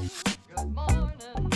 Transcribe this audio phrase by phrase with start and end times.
[0.00, 1.50] Good morning.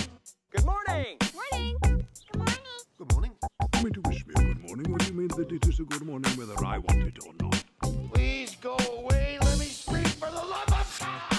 [0.51, 1.17] Good morning.
[1.33, 1.79] Morning.
[1.81, 2.59] Good morning.
[2.99, 3.33] Good morning.
[3.75, 5.85] You mean to wish me a good morning when you mean that it is a
[5.85, 7.65] good morning whether I want it or not?
[8.13, 9.39] Please go away.
[9.41, 11.31] Let me speak for the love of God.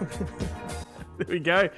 [1.18, 1.68] There we go.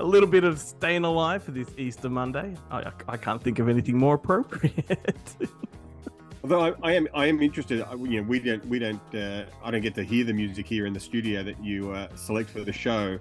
[0.00, 2.54] A little bit of staying alive for this Easter Monday.
[2.70, 5.36] I, I, can't think of anything more appropriate.
[6.42, 7.82] Although I, I am, I am interested.
[7.82, 10.66] I- You know, we don't, we don't, uh, I don't get to hear the music
[10.66, 13.18] here in the studio that you uh, select for the show.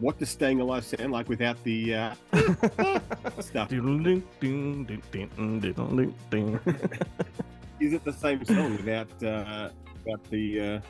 [0.00, 2.14] What does "Staying Alive" sound like without the uh,
[3.40, 3.70] stuff?
[7.78, 9.70] Is it the same song without uh,
[10.04, 10.82] without the?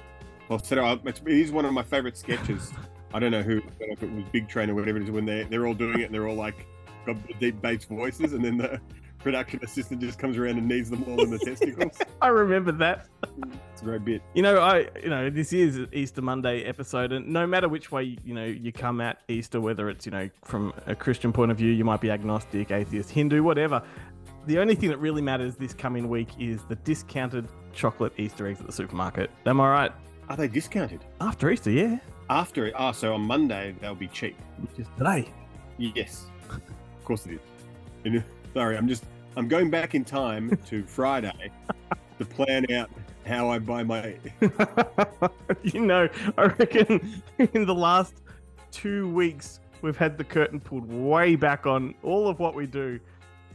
[0.50, 2.72] Uh, uh, it is one of my favorite sketches.
[3.14, 5.04] I don't know who, I don't know if it was Big Train or whatever it
[5.04, 6.66] is when they they're all doing it and they're all like
[7.06, 8.80] got deep bass voices, and then the
[9.26, 11.98] production assistant just comes around and knees them all in the testicles.
[12.22, 13.08] I remember that.
[13.72, 14.22] It's a great bit.
[14.34, 18.16] You know, I you know this is Easter Monday episode, and no matter which way
[18.24, 21.58] you know you come at Easter, whether it's you know from a Christian point of
[21.58, 23.82] view, you might be agnostic, atheist, Hindu, whatever.
[24.46, 28.60] The only thing that really matters this coming week is the discounted chocolate Easter eggs
[28.60, 29.28] at the supermarket.
[29.44, 29.92] Am I right?
[30.28, 31.98] Are they discounted After Easter, yeah,
[32.30, 32.74] after it?
[32.76, 34.36] Ah, so on Monday they'll be cheap.
[34.60, 35.28] which is today.
[35.78, 37.40] Yes, of course it is.
[38.04, 38.22] And, uh,
[38.54, 39.04] Sorry, I'm just
[39.36, 41.50] I'm going back in time to Friday
[42.18, 42.90] to plan out
[43.26, 44.16] how I buy my.
[45.62, 48.14] you know, I reckon in the last
[48.70, 52.98] two weeks we've had the curtain pulled way back on all of what we do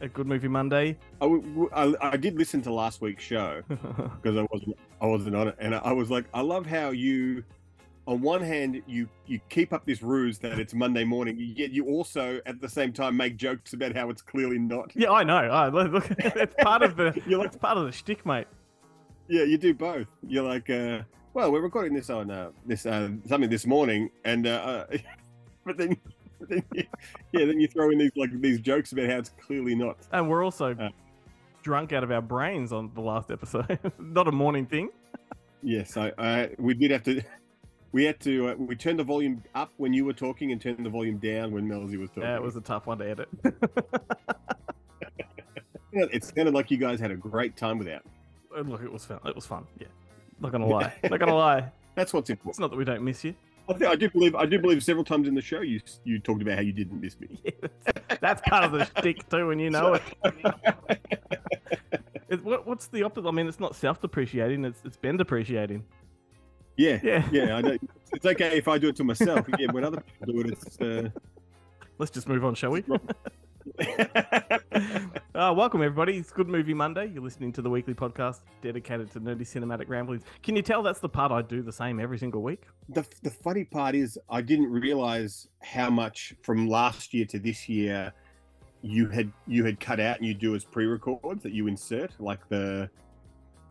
[0.00, 0.96] at Good Movie Monday.
[1.20, 5.56] I I did listen to last week's show because I wasn't I wasn't on it,
[5.58, 7.42] and I, I was like, I love how you.
[8.08, 11.86] On one hand, you you keep up this ruse that it's Monday morning, yet you
[11.86, 14.90] also at the same time make jokes about how it's clearly not.
[14.96, 15.36] yeah, I know.
[15.36, 18.48] I, look, look, it's part of the You're like, it's part of the shtick, mate.
[19.28, 20.08] Yeah, you do both.
[20.26, 21.02] You're like, uh,
[21.32, 24.96] well, we're recording this on uh, this uh, something this morning, and uh, uh,
[25.64, 25.96] but then,
[26.40, 26.84] but then you,
[27.32, 29.96] yeah, then you throw in these like these jokes about how it's clearly not.
[30.10, 30.88] And we're also Uh.
[31.62, 33.78] drunk out of our brains on the last episode.
[34.00, 34.88] Not a morning thing.
[35.62, 37.22] Yes, I, I we did have to.
[37.92, 38.48] We had to.
[38.48, 41.52] Uh, we turned the volume up when you were talking, and turned the volume down
[41.52, 42.22] when Melzy was talking.
[42.24, 43.28] Yeah, it was a tough one to edit.
[45.94, 48.02] It sounded like you guys had a great time without.
[48.64, 49.20] look, it was fun.
[49.26, 49.66] It was fun.
[49.78, 49.88] Yeah,
[50.40, 50.94] not gonna lie.
[51.04, 51.70] Not gonna lie.
[51.94, 52.52] That's what's important.
[52.52, 53.34] It's not that we don't miss you.
[53.68, 54.34] I, think, I do believe.
[54.34, 57.00] I do believe several times in the show you you talked about how you didn't
[57.00, 57.38] miss me.
[57.44, 57.50] Yeah,
[57.84, 60.02] that's, that's part of the shtick too, and you know it.
[62.30, 63.28] It- what, what's the opposite?
[63.28, 65.84] I mean, it's not self-depreciating; it's it's been depreciating.
[66.76, 67.28] Yeah, Yeah.
[67.30, 67.56] yeah.
[67.56, 69.46] I don't, it's okay if I do it to myself.
[69.58, 70.80] Yeah, when other people do it, it's.
[70.80, 71.08] Uh,
[71.98, 72.84] Let's just move on, shall we?
[75.34, 76.18] Uh, welcome, everybody.
[76.18, 77.06] It's Good Movie Monday.
[77.06, 80.22] You're listening to the weekly podcast dedicated to nerdy cinematic ramblings.
[80.42, 82.64] Can you tell that's the part I do the same every single week?
[82.90, 87.68] the the funny part is I didn't realize how much from last year to this
[87.68, 88.12] year
[88.82, 92.46] you had you had cut out and you do as pre-records that you insert like
[92.50, 92.90] the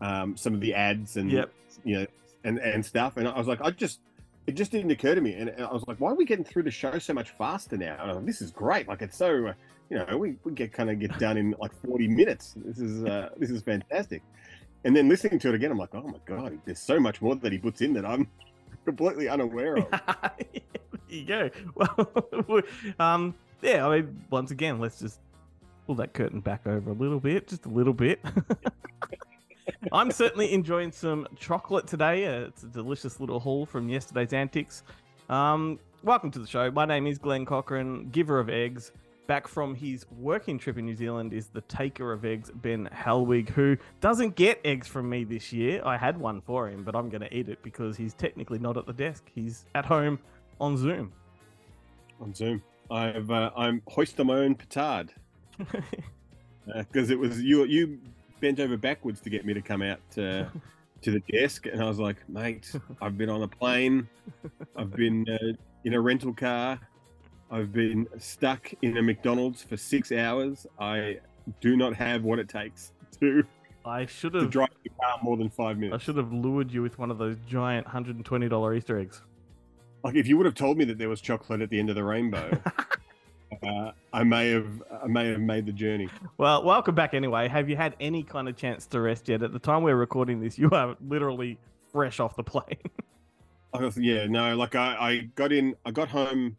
[0.00, 1.52] um some of the ads and Yep.
[1.84, 2.06] you know
[2.44, 4.00] and and stuff and I was like I just
[4.46, 6.64] it just didn't occur to me and I was like why are we getting through
[6.64, 9.46] the show so much faster now and I'm like, this is great like it's so
[9.48, 9.52] uh,
[9.90, 13.04] you know we, we get kind of get done in like 40 minutes this is
[13.04, 14.22] uh this is fantastic
[14.84, 17.36] and then listening to it again I'm like oh my god there's so much more
[17.36, 18.28] that he puts in that I'm
[18.84, 19.86] completely unaware of
[21.12, 21.50] there you go.
[21.74, 22.62] Well,
[22.98, 23.86] um, yeah.
[23.86, 25.20] I mean, once again, let's just
[25.86, 28.20] pull that curtain back over a little bit, just a little bit.
[29.92, 32.26] I'm certainly enjoying some chocolate today.
[32.26, 34.82] Uh, it's a delicious little haul from yesterday's antics.
[35.28, 36.70] Um, welcome to the show.
[36.70, 38.92] My name is Glenn Cochran, giver of eggs.
[39.28, 43.48] Back from his working trip in New Zealand is the taker of eggs, Ben Halwig,
[43.50, 45.80] who doesn't get eggs from me this year.
[45.84, 48.76] I had one for him, but I'm going to eat it because he's technically not
[48.76, 49.24] at the desk.
[49.32, 50.18] He's at home
[50.60, 51.12] on Zoom.
[52.20, 52.62] on Zoom.
[52.90, 55.12] I've uh, I'm hoisting my own petard
[56.76, 58.00] because it was you you
[58.42, 60.44] bent over backwards to get me to come out uh,
[61.02, 64.06] to the desk, and I was like, mate, I've been on a plane,
[64.76, 65.52] I've been uh,
[65.84, 66.78] in a rental car,
[67.50, 70.66] I've been stuck in a McDonald's for six hours.
[70.78, 71.20] I
[71.60, 73.44] do not have what it takes to,
[73.84, 76.02] I should to have drive the car more than five minutes.
[76.02, 79.22] I should have lured you with one of those giant $120 Easter eggs.
[80.04, 81.96] Like if you would have told me that there was chocolate at the end of
[81.96, 82.58] the rainbow.
[83.62, 86.08] Uh, I may have I may have made the journey.
[86.38, 87.48] Well, welcome back anyway.
[87.48, 89.42] Have you had any kind of chance to rest yet?
[89.42, 91.58] At the time we're recording this, you are literally
[91.90, 92.78] fresh off the plane.
[93.74, 96.56] Was, yeah, no, like I, I got in, I got home,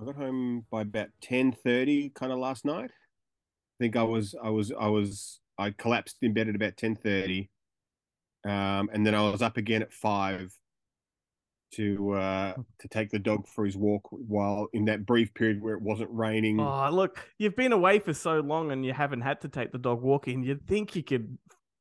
[0.00, 4.36] I got home by about ten thirty, kind of last night, I think I was
[4.40, 7.50] I was I was I collapsed in bed at about ten thirty,
[8.44, 10.54] um, and then I was up again at five
[11.72, 15.74] to uh to take the dog for his walk while in that brief period where
[15.74, 16.58] it wasn't raining.
[16.60, 19.78] Oh, look, you've been away for so long and you haven't had to take the
[19.78, 20.42] dog walking.
[20.42, 21.38] You'd think you could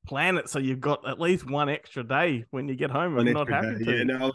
[0.08, 3.28] plan it so you've got at least one extra day when you get home One
[3.28, 3.86] and not having day.
[3.86, 3.98] to.
[3.98, 4.32] Yeah, no,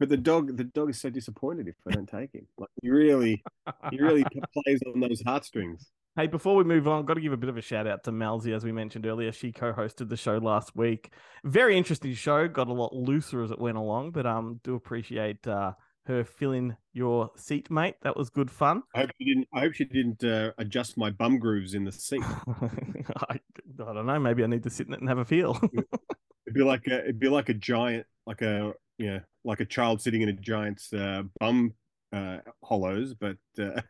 [0.00, 2.46] but the dog the dog is so disappointed if I don't take him.
[2.56, 3.42] Like he really
[3.90, 4.24] he really
[4.54, 5.90] plays on those heartstrings.
[6.18, 8.02] Hey, before we move on, I've got to give a bit of a shout out
[8.02, 9.30] to Malzy, as we mentioned earlier.
[9.30, 11.12] She co-hosted the show last week.
[11.44, 12.48] Very interesting show.
[12.48, 15.74] Got a lot looser as it went along, but um, do appreciate uh,
[16.06, 17.94] her filling your seat, mate.
[18.02, 18.82] That was good fun.
[18.96, 19.48] I hope she didn't.
[19.54, 22.24] I hope she didn't uh, adjust my bum grooves in the seat.
[22.26, 23.38] I, I
[23.76, 24.18] don't know.
[24.18, 25.56] Maybe I need to sit in it and have a feel.
[25.72, 26.98] It'd be like a.
[26.98, 30.92] It'd be like a giant, like a yeah, like a child sitting in a giant's
[30.92, 31.74] uh, bum
[32.12, 33.14] uh, hollows.
[33.14, 33.82] But uh,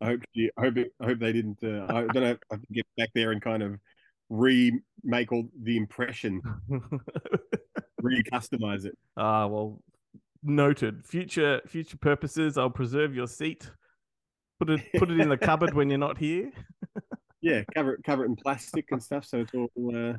[0.00, 0.20] I hope.
[0.34, 0.76] She, I hope.
[0.76, 1.58] It, I hope they didn't.
[1.62, 2.36] Uh, I don't know.
[2.50, 3.78] I to get back there and kind of
[4.30, 6.40] remake all the impression,
[8.00, 8.96] re-customize it.
[9.16, 9.82] Ah, well,
[10.42, 11.04] noted.
[11.06, 13.70] Future future purposes, I'll preserve your seat.
[14.58, 16.50] Put it put it in the cupboard when you're not here.
[17.42, 20.18] Yeah, cover it, cover it in plastic and stuff, so it's all, uh,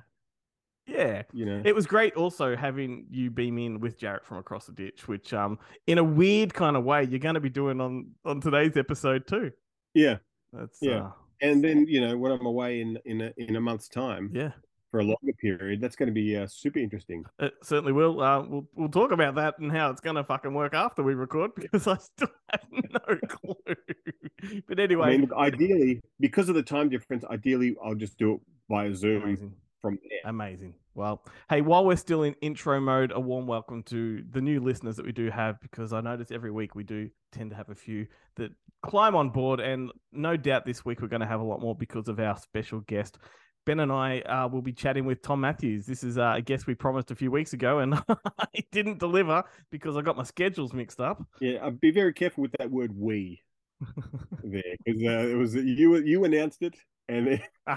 [0.88, 1.24] Yeah.
[1.33, 1.62] you know.
[1.63, 5.33] It was great also having you beam in with Jarrett from across the ditch, which
[5.33, 8.78] um in a weird kind of way you're going to be doing on on today's
[8.78, 9.51] episode too.
[9.94, 10.18] Yeah,
[10.54, 11.06] That's Yeah.
[11.06, 11.12] uh,
[11.42, 14.51] and then you know when I'm away in in a, in a month's time yeah.
[14.89, 17.25] for a longer period, that's going to be uh, super interesting.
[17.39, 18.22] It certainly will.
[18.22, 21.13] Uh, we'll we'll talk about that and how it's going to fucking work after we
[21.13, 24.62] record because I still have no clue.
[24.68, 28.42] but anyway, I mean, ideally, because of the time difference, ideally I'll just do it
[28.69, 29.54] via Zoom amazing.
[29.81, 30.19] From there.
[30.25, 30.75] Amazing.
[30.94, 34.95] Well, hey, while we're still in intro mode, a warm welcome to the new listeners
[34.98, 37.75] that we do have because I notice every week we do tend to have a
[37.75, 38.06] few
[38.36, 38.51] that
[38.83, 41.75] climb on board, and no doubt this week we're going to have a lot more
[41.75, 43.18] because of our special guest.
[43.66, 45.86] Ben and I uh, will be chatting with Thom Mathews.
[45.86, 49.44] This is uh, a guest we promised a few weeks ago, and I didn't deliver
[49.72, 51.24] because I got my schedules mixed up.
[51.39, 53.42] Yeah, I'd be very careful with that word "we"
[54.44, 56.75] there because uh, it was you you announced it,
[57.07, 57.42] and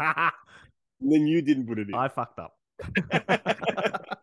[1.05, 1.95] and then you didn't put it in.
[1.95, 2.55] I fucked up.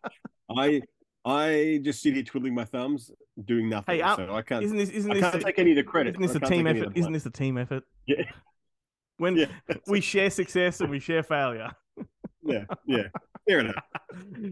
[0.58, 0.82] I
[1.24, 3.12] I just sit here twiddling my thumbs,
[3.46, 3.96] doing nothing.
[3.96, 5.84] Hey, uh, so I can't isn't this isn't I this can't take any of the
[5.84, 6.16] credit.
[6.16, 6.98] isn't this I a can't team take any of effort?
[6.98, 7.84] Isn't this a team effort?
[8.08, 8.24] Yeah,
[9.18, 9.46] When yeah,
[9.88, 11.70] we share success and we share failure.
[12.44, 13.04] yeah, yeah.
[13.48, 13.76] Fair enough.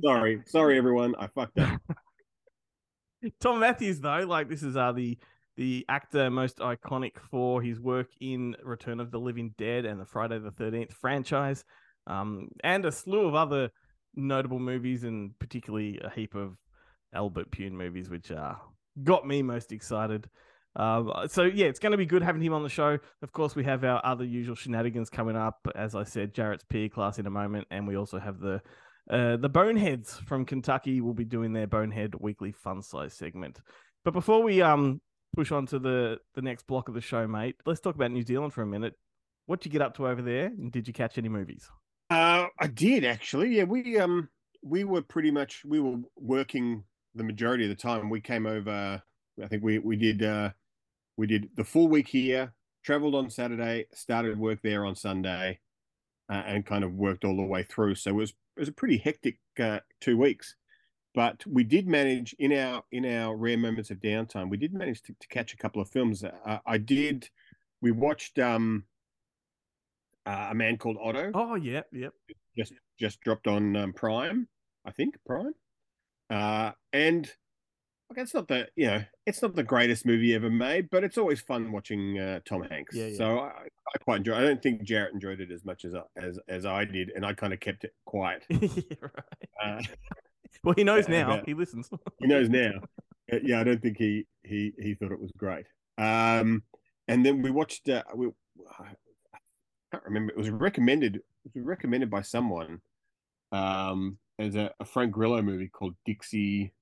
[0.06, 1.16] Sorry, sorry, everyone.
[1.20, 1.82] I fucked up.
[3.42, 5.18] Thom Mathews, though, like this is uh, the
[5.58, 10.06] the actor most iconic for his work in Return of the Living Dead and the
[10.06, 11.66] Friday the Thirteenth franchise,
[12.08, 13.72] um, and a slew of other
[14.16, 16.58] notable movies, and particularly a heap of
[17.14, 18.56] Albert Pyun movies, which uh,
[19.04, 20.30] got me most excited.
[20.76, 22.98] Um, so yeah, it's going to be good having him on the show.
[23.22, 25.68] Of course, we have our other usual shenanigans coming up.
[25.76, 28.62] As I said, Jarrett's peer class in a moment, and we also have the
[29.10, 33.60] uh, the Boneheads from Kentucky will be doing their Bonehead Weekly Fun Size segment.
[34.06, 35.02] But before we um
[35.36, 38.24] push on to the the next block of the show, mate, let's talk about New
[38.24, 38.94] Zealand for a minute.
[39.48, 41.68] What did you get up to over there, and did you catch any movies?
[42.10, 43.58] Uh, I did actually.
[43.58, 44.30] Yeah, we um
[44.64, 46.84] we were pretty much we were working
[47.16, 48.10] the majority of the time.
[48.10, 49.02] We came over.
[49.42, 50.50] I think we we did uh
[51.18, 52.54] we did the full week here.
[52.84, 55.60] Traveled on Saturday, started work there on Sunday,
[56.30, 57.96] uh, and kind of worked all the way through.
[57.96, 60.56] So it was it was a pretty hectic uh, two weeks.
[61.16, 64.50] But we did manage in our in our rare moments of downtime.
[64.50, 66.24] We did manage to, to catch a couple of films.
[66.24, 67.30] Uh, I did.
[67.82, 68.86] We watched um
[70.30, 72.14] uh, a man called Otto Oh yeah, yep.
[72.58, 74.48] just just dropped on um, Prime,
[74.86, 75.54] I think Prime,
[76.30, 77.32] uh, and
[78.12, 81.18] okay, it's not the you know it's not the greatest movie ever made, but it's
[81.18, 82.96] always fun watching uh, Tom Hanks.
[82.96, 83.18] Yeah, yeah.
[83.18, 83.52] So I,
[83.96, 84.36] I quite enjoy.
[84.36, 87.26] I don't think Jarrett enjoyed it as much as I- as as I did, and
[87.26, 88.44] I kind of kept it quiet.
[88.50, 88.60] yeah,
[89.02, 89.24] right.
[89.64, 89.82] Uh,
[90.64, 91.36] Well, he knows Yeah, now.
[91.36, 91.42] yeah.
[91.46, 91.90] He listens.
[92.20, 92.72] he knows now.
[93.32, 95.66] Uh, yeah, I don't think he he he thought it was great.
[95.98, 96.64] Um,
[97.08, 97.88] and then we watched.
[97.88, 98.30] Uh, we
[99.92, 100.32] can't remember.
[100.32, 101.18] It was recommended.
[101.18, 102.82] It was recommended by someone.
[103.52, 106.74] Um, as a, a Frank Grillo movie called Dixie.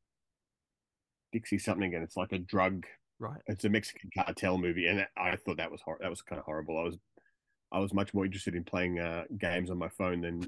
[1.32, 2.86] Dixie something, and it's like a drug.
[3.20, 3.42] right.
[3.48, 6.46] It's a Mexican cartel movie, and I thought that was hor- that was kind of
[6.46, 6.78] horrible.
[6.80, 6.98] I was
[7.72, 10.40] I was much more interested in playing uh, games on my phone than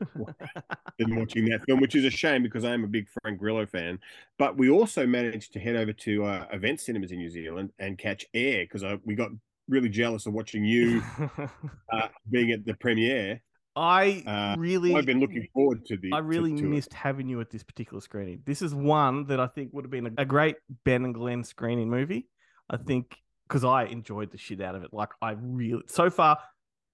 [1.00, 3.66] than watching that film, which is a shame because I am a big Frank Grillo
[3.66, 4.00] fan.
[4.38, 7.98] But we also managed to head over to uh, event cinemas in New Zealand and
[7.98, 9.32] catch Air because we got
[9.70, 11.02] really jealous of watching you
[11.94, 13.42] uh, being at the premiere.
[13.76, 16.12] I Uh, really, I've been looking forward to the.
[16.12, 16.68] I really to it.
[16.68, 18.42] missed having you at this particular screening.
[18.46, 21.44] This is one that I think would have been a, a great Ben and Glenn
[21.44, 22.28] screening movie.
[22.70, 23.16] I think
[23.48, 24.90] because I enjoyed the shit out of it.
[24.92, 26.40] Like I really, so far,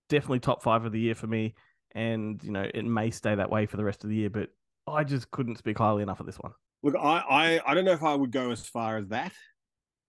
[0.09, 1.55] definitely top five of the year for me,
[1.95, 4.29] and you know it may stay that way for the rest of the year.
[4.29, 4.49] But
[4.87, 6.51] I just couldn't speak highly enough of this one.
[6.83, 9.31] Look, I, I, I don't know if I would go as far as that.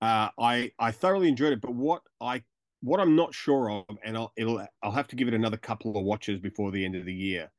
[0.02, 2.42] Uh, I, I thoroughly enjoyed it, but what I,
[2.80, 5.97] what I'm not sure of, and I'll, it'll, I'll have to give it another couple
[5.97, 7.50] of watches before the end of the year.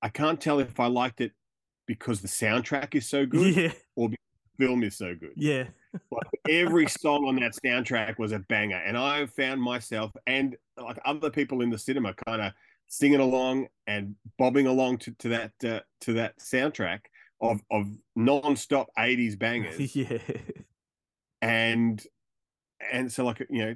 [0.00, 1.32] I can't tell if I liked it
[1.86, 4.24] because the soundtrack is so good Yeah, or because
[4.58, 5.32] the film is so good.
[5.36, 5.64] yeah,
[6.10, 10.98] Like every song on that soundtrack was a banger, and I found myself and like
[11.04, 12.52] other people in the cinema kind of
[12.86, 17.00] singing along and bobbing along to, to that uh, to that soundtrack
[17.40, 20.18] of of non-stop 80s bangers yeah.
[21.42, 22.02] and
[22.92, 23.74] and so like you know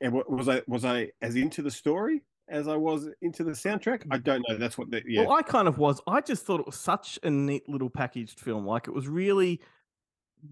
[0.00, 4.04] and was i was i as into the story as i was into the soundtrack
[4.10, 6.00] i don't know that's what the yeah Well, I kind of was.
[6.06, 8.64] I just thought it was such a neat little packaged film.
[8.66, 9.60] Like it was really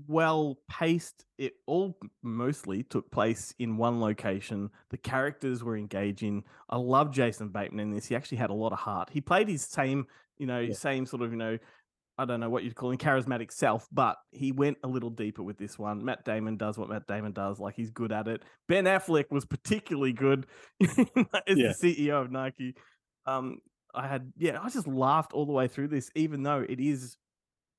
[0.09, 1.25] well paced.
[1.39, 4.71] It all mostly took place in one location.
[4.91, 6.43] The characters were engaging.
[6.69, 8.07] I love Jason Bateman in this.
[8.07, 9.11] He actually had a lot of heart.
[9.13, 10.07] He played his same,
[10.39, 10.75] you know, Yeah.
[10.75, 11.59] same sort of, you know,
[12.17, 15.43] I don't know what you'd call him, charismatic self, but he went a little deeper
[15.43, 16.05] with this one.
[16.05, 18.43] Matt Damon does what Matt Damon does, like he's good at it.
[18.69, 20.47] Ben Affleck was particularly good
[20.83, 20.97] as
[21.49, 21.73] Yeah.
[21.73, 22.75] the CEO of Nike.
[23.27, 23.59] Um,
[23.95, 27.17] I had, yeah, I just laughed all the way through this, even though it is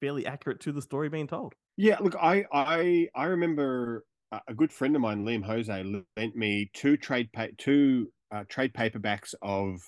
[0.01, 1.53] fairly accurate to the story being told.
[1.77, 4.03] yeah look i i i remember
[4.49, 5.83] a good friend of mine liam jose
[6.17, 9.79] lent me two trade pa- two uh, trade paperbacks of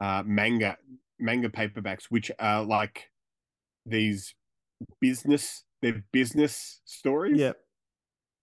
[0.00, 0.76] uh manga
[1.20, 3.10] manga paperbacks which are like
[3.86, 4.34] these
[5.00, 7.52] business they're business stories Yeah,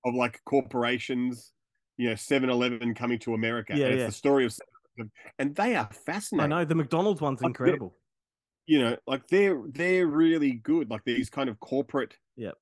[0.06, 1.54] of like corporations,
[1.98, 3.74] you know, 7-Eleven coming to America.
[3.76, 4.06] Yeah, and it's yeah.
[4.08, 5.12] the story of 7-Eleven.
[5.40, 6.52] and they are fascinating.
[6.54, 7.96] I know the McDonald's one's Like, incredible.
[8.68, 10.90] You know, like they're they're really good.
[10.92, 12.56] Like these kind of corporate Yep.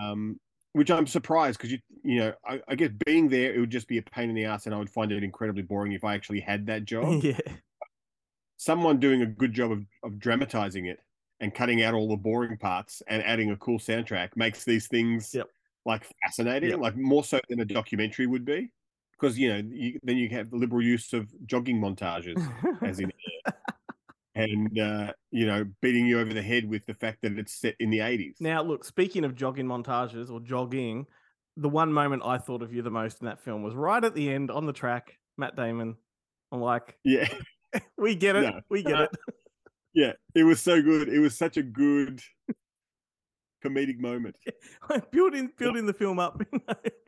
[0.00, 0.40] um
[0.72, 3.88] which I'm surprised because you you know, I, I guess being there it would just
[3.88, 6.14] be a pain in the ass and I would find it incredibly boring if I
[6.14, 7.22] actually had that job.
[7.24, 7.38] yeah,
[8.58, 10.98] Someone doing a good job of, of dramatizing it
[11.40, 15.34] and cutting out all the boring parts and adding a cool soundtrack makes these things
[15.34, 15.48] Yep.
[15.84, 16.78] like fascinating, Yep.
[16.80, 18.72] like more so than a documentary would be.
[19.18, 22.36] Because you know, you, then you have the liberal use of jogging montages,
[22.82, 23.10] as in,
[24.34, 27.74] and uh, you know, beating you over the head with the fact that it's set
[27.80, 28.36] in the eighties.
[28.40, 31.06] Now, look, speaking of jogging montages or jogging,
[31.56, 34.14] the one moment I thought of you the most in that film was right at
[34.14, 35.96] the end on the track, Matt Damon.
[36.52, 37.26] I'm like, yeah,
[37.96, 38.42] we get it.
[38.42, 38.60] No.
[38.68, 39.10] We get it.
[39.96, 41.08] yeah, it was so good.
[41.08, 42.20] It was such a good
[43.64, 44.36] comedic moment.
[45.10, 46.40] building building the film up.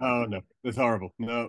[0.00, 1.12] Oh no, it's horrible.
[1.18, 1.48] No,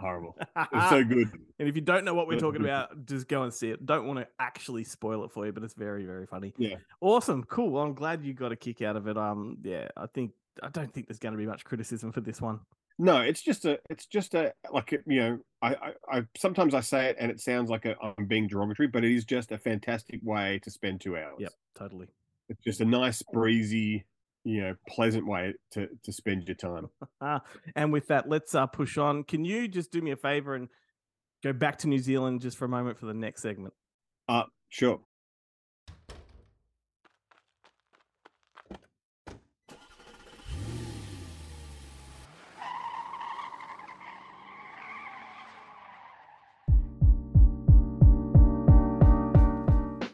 [0.00, 0.36] horrible.
[0.72, 1.30] It's so good.
[1.60, 3.86] and if you don't know what we're talking about, just go and see it.
[3.86, 6.52] Don't want to actually spoil it for you, but it's very, very funny.
[6.58, 6.74] Yeah.
[7.00, 7.44] Awesome.
[7.44, 7.70] Cool.
[7.70, 9.16] Well, I'm glad you got a kick out of it.
[9.16, 12.40] Um, yeah, I think I don't think there's going to be much criticism for this
[12.40, 12.58] one.
[12.98, 16.80] No, it's just a, it's just a, like you know, I, I, I sometimes I
[16.80, 19.58] say it and it sounds like a, I'm being derogatory, but it is just a
[19.58, 21.38] fantastic way to spend two hours.
[21.38, 22.08] Yep, totally.
[22.48, 24.04] It's just a nice, breezy,
[24.44, 26.88] you know, pleasant way to to spend your time.
[27.74, 29.24] And with that, let's uh, push on.
[29.24, 30.68] Can you just do me a favor and
[31.42, 33.74] go back to New Zealand just for a moment for the next segment?
[34.28, 35.00] Uh, sure.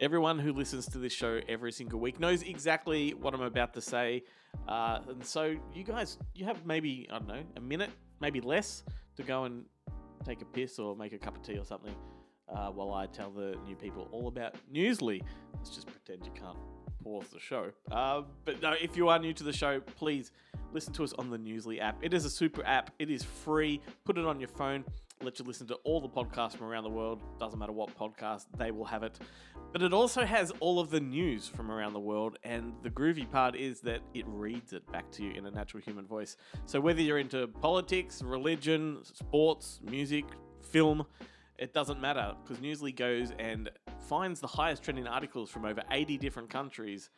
[0.01, 3.83] Everyone who listens to this show every single week knows exactly what I'm about to
[3.83, 4.23] say.
[4.67, 8.83] Uh, and so, you guys, you have maybe, I don't know, a minute, maybe less,
[9.17, 9.67] to go and
[10.25, 11.95] take a piss or make a cup of tea or something
[12.49, 15.21] uh, while I tell the new people all about Newsly.
[15.55, 16.57] Let's just pretend you can't
[17.05, 17.71] pause the show.
[17.93, 20.33] Uh, but no, if you are new to the show, please
[20.73, 21.99] listen to us on the Newsly app.
[22.01, 23.83] It is a super app, it is free.
[24.07, 24.83] Put it on your phone.
[25.23, 27.21] Let you listen to all the podcasts from around the world.
[27.39, 29.19] Doesn't matter what podcast, they will have it.
[29.71, 33.31] But it also has all of the news from around the world, and the groovy
[33.31, 36.39] part is that it reads it back to you in a natural human voice.
[36.65, 40.25] So whether you're into politics, religion, sports, music,
[40.63, 41.05] film,
[41.59, 43.69] it doesn't matter because Newsly goes and
[44.09, 47.11] finds the highest trending articles from over 80 different countries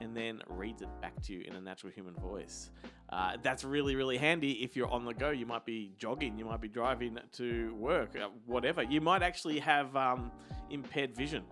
[0.00, 2.70] and then reads it back to you in a natural human voice.
[3.10, 5.30] Uh, that's really, really handy if you're on the go.
[5.30, 8.82] You might be jogging, you might be driving to work, uh, whatever.
[8.82, 10.30] You might actually have um,
[10.70, 11.44] impaired vision.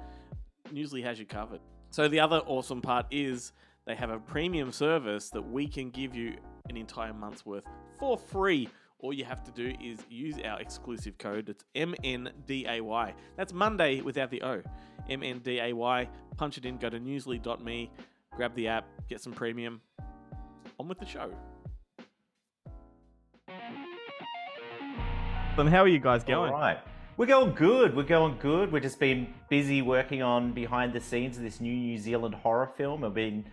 [0.73, 1.61] Newsly has you covered.
[1.91, 3.53] So, the other awesome part is
[3.87, 6.37] they have a premium service that we can give you
[6.69, 7.65] an entire month's worth
[7.99, 8.69] for free.
[9.01, 11.49] All you have to do is use our exclusive code.
[11.49, 13.15] It's MNDAY.
[13.37, 14.61] That's Monday without the O.
[15.09, 16.09] MNDAY.
[16.37, 17.91] Punch it in, go to newsly.me,
[18.39, 19.81] grab the app, get some premium.
[20.79, 21.33] On with the show.
[25.57, 26.53] And how are you guys going?
[26.53, 26.79] All right.
[27.17, 27.97] We're going good.
[27.97, 28.71] We're going good.
[28.71, 32.71] We've just been busy working on behind the scenes of this new New Zealand horror
[32.77, 33.03] film.
[33.03, 33.45] I've been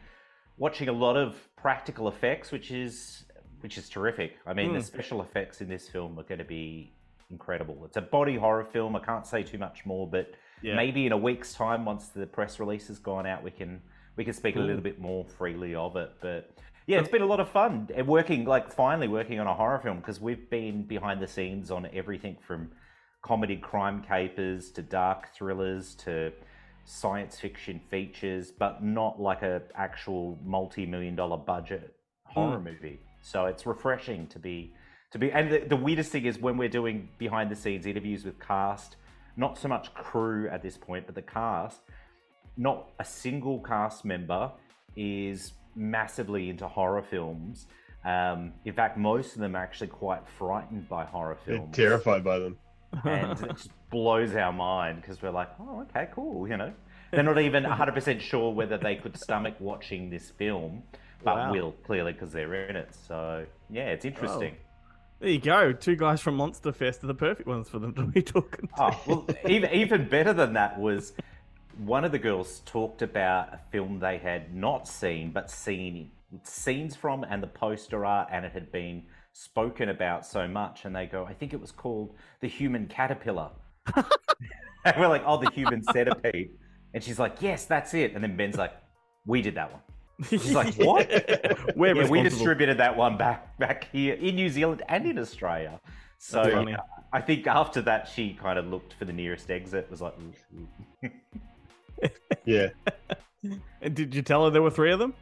[0.58, 3.26] watching a lot of practical effects, which is
[3.62, 4.34] which is terrific.
[4.46, 4.86] I mean, the hmm.
[4.86, 6.94] special effects in this film are going to be
[7.32, 7.86] incredible.
[7.86, 8.96] It's a body horror film.
[8.96, 10.28] I can't say too much more, but
[10.62, 10.76] Yeah.
[10.76, 13.82] maybe in a week's time, once the press release has gone out, we can
[14.16, 14.66] we can speak a hmm.
[14.66, 16.12] little bit more freely of it.
[16.22, 16.52] But
[16.88, 19.80] yeah, it's been a lot of fun and working like finally working on a horror
[19.80, 22.72] film because we've been behind the scenes on everything from
[23.22, 26.32] comedy crime capers to dark thrillers to
[26.86, 31.96] science fiction features, but not like a actual multi-million dollar budget
[32.26, 32.66] horror hmm.
[32.66, 33.00] movie.
[33.22, 34.74] So it's refreshing to be
[35.12, 35.32] to be.
[35.32, 38.98] And the, the weirdest thing is when we're doing behind the scenes interviews with cast,
[39.36, 41.82] not so much crew at this point, but the cast.
[42.58, 44.52] Not a single cast member
[44.96, 47.68] is massively into horror films.
[48.06, 52.24] Um, in fact, most of them are actually quite frightened by horror They're films terrified
[52.24, 52.58] by them.
[53.04, 56.72] and it just blows our mind because we're like, oh, okay, cool, you know.
[57.12, 60.84] They're not even 100% sure whether they could stomach watching this film,
[61.24, 61.52] but Wow.
[61.52, 62.94] will clearly because they're in it.
[62.94, 64.56] So yeah, it's interesting.
[65.20, 65.72] There you go.
[65.72, 68.74] Two guys from Monster Fest are the perfect ones for them to be talking to.
[68.84, 71.14] Oh, well, even even better than that was
[71.78, 76.12] one of the girls talked about a film they had not seen, but seen
[76.44, 79.04] scenes from and the poster art, and it had been
[79.34, 80.86] spoken about so much.
[80.86, 83.50] And they go, I think it was called The Human Caterpillar.
[83.96, 86.52] and we're like, oh, The Human Centipede.
[86.94, 88.14] And she's like, yes, that's it.
[88.14, 88.74] And then Ben's like,
[89.26, 89.82] we did that one.
[90.30, 91.10] He's like, what?
[91.76, 95.82] We're yeah, we distributed that one back back here in New Zealand and in Australia.
[96.20, 96.78] So yeah,
[97.12, 99.92] I think after that, she kind of looked for the nearest exit.
[99.92, 100.16] Was like.
[102.46, 102.70] Yeah.
[103.82, 105.14] And did you tell her there were three of them?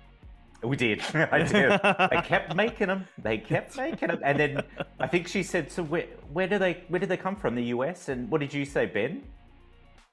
[0.64, 1.02] we did.
[1.14, 1.72] I did.
[2.10, 3.06] They kept making them.
[3.22, 4.64] They kept making them, and then
[5.00, 7.56] I think she said, "So where where do they where do they come from?
[7.56, 9.24] The US?" And what did you say, Ben?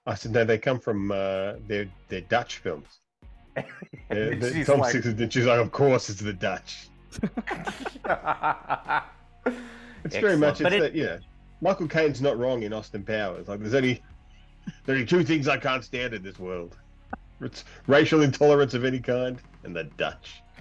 [0.06, 2.86] I said, no, they come from uh, they're they're Dutch films.
[3.54, 3.66] They're-
[4.08, 6.88] And they're- she's Tom like- Six, and she's like, of course, it's the Dutch.
[10.04, 11.18] It's very much it's it- that yeah.
[11.60, 13.46] Michael Caine's not wrong in Austin Powers.
[13.48, 14.02] Like, there's only
[14.84, 16.76] there's are two things I can't stand in this world:
[17.40, 20.42] it's racial intolerance of any kind and the Dutch.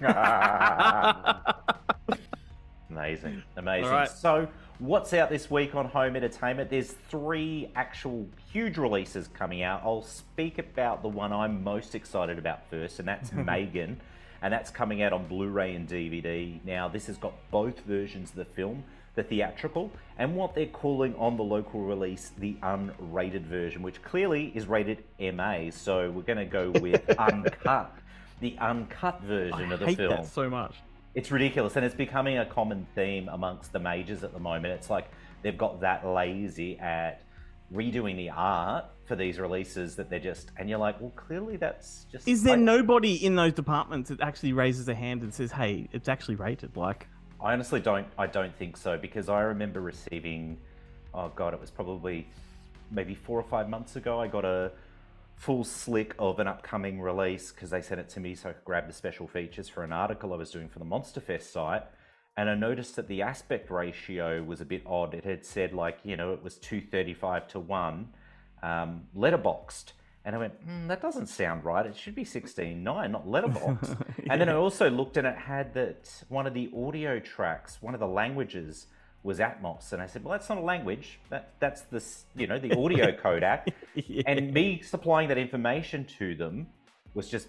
[2.90, 3.84] amazing, amazing.
[3.84, 4.08] All right.
[4.08, 6.70] So, what's out this week on home entertainment?
[6.70, 9.82] There's three actual huge releases coming out.
[9.84, 14.00] I'll speak about the one I'm most excited about first, and that's Megan,
[14.42, 16.64] and that's coming out on Blu-ray and DVD.
[16.64, 18.84] Now, this has got both versions of the film.
[19.16, 24.52] The theatrical and what they're calling on the local release the unrated version, which clearly
[24.54, 25.70] is rated MA.
[25.70, 27.96] So we're going to go with uncut,
[28.40, 30.10] the uncut version I of the hate film.
[30.10, 30.76] that so much.
[31.14, 34.74] It's ridiculous, and it's becoming a common theme amongst the majors at the moment.
[34.74, 35.10] It's like
[35.42, 37.22] they've got that lazy at
[37.74, 42.06] redoing the art for these releases that they're just, and you're like, well, clearly that's
[42.12, 42.28] just.
[42.28, 45.88] Is there I, nobody in those departments that actually raises a hand and says, "Hey,
[45.92, 46.76] it's actually rated"?
[46.76, 47.08] Like,
[47.42, 48.06] I honestly don't.
[48.18, 50.58] I don't think so because I remember receiving.
[51.14, 52.26] Oh god, it was probably
[52.90, 54.20] maybe four or five months ago.
[54.20, 54.72] I got a
[55.36, 58.64] full slick of an upcoming release because they sent it to me so I could
[58.64, 61.84] grab the special features for an article I was doing for the Monster Fest site.
[62.36, 65.14] And I noticed that the aspect ratio was a bit odd.
[65.14, 68.08] It had said like you know it was two thirty five to one,
[68.62, 69.92] um, letterboxed.
[70.24, 71.86] And I went, mm, that doesn't sound right.
[71.86, 73.94] It should be 16.9, not letterbox.
[74.28, 77.94] And then I also looked and it had that one of the audio tracks, one
[77.94, 78.86] of the languages
[79.22, 79.92] was Atmos.
[79.92, 81.18] And I said, well, that's not a language.
[81.30, 82.04] That That's the,
[82.36, 83.72] you know, the audio codec.
[83.94, 84.22] Yeah.
[84.26, 86.66] And me supplying that information to them
[87.14, 87.48] was just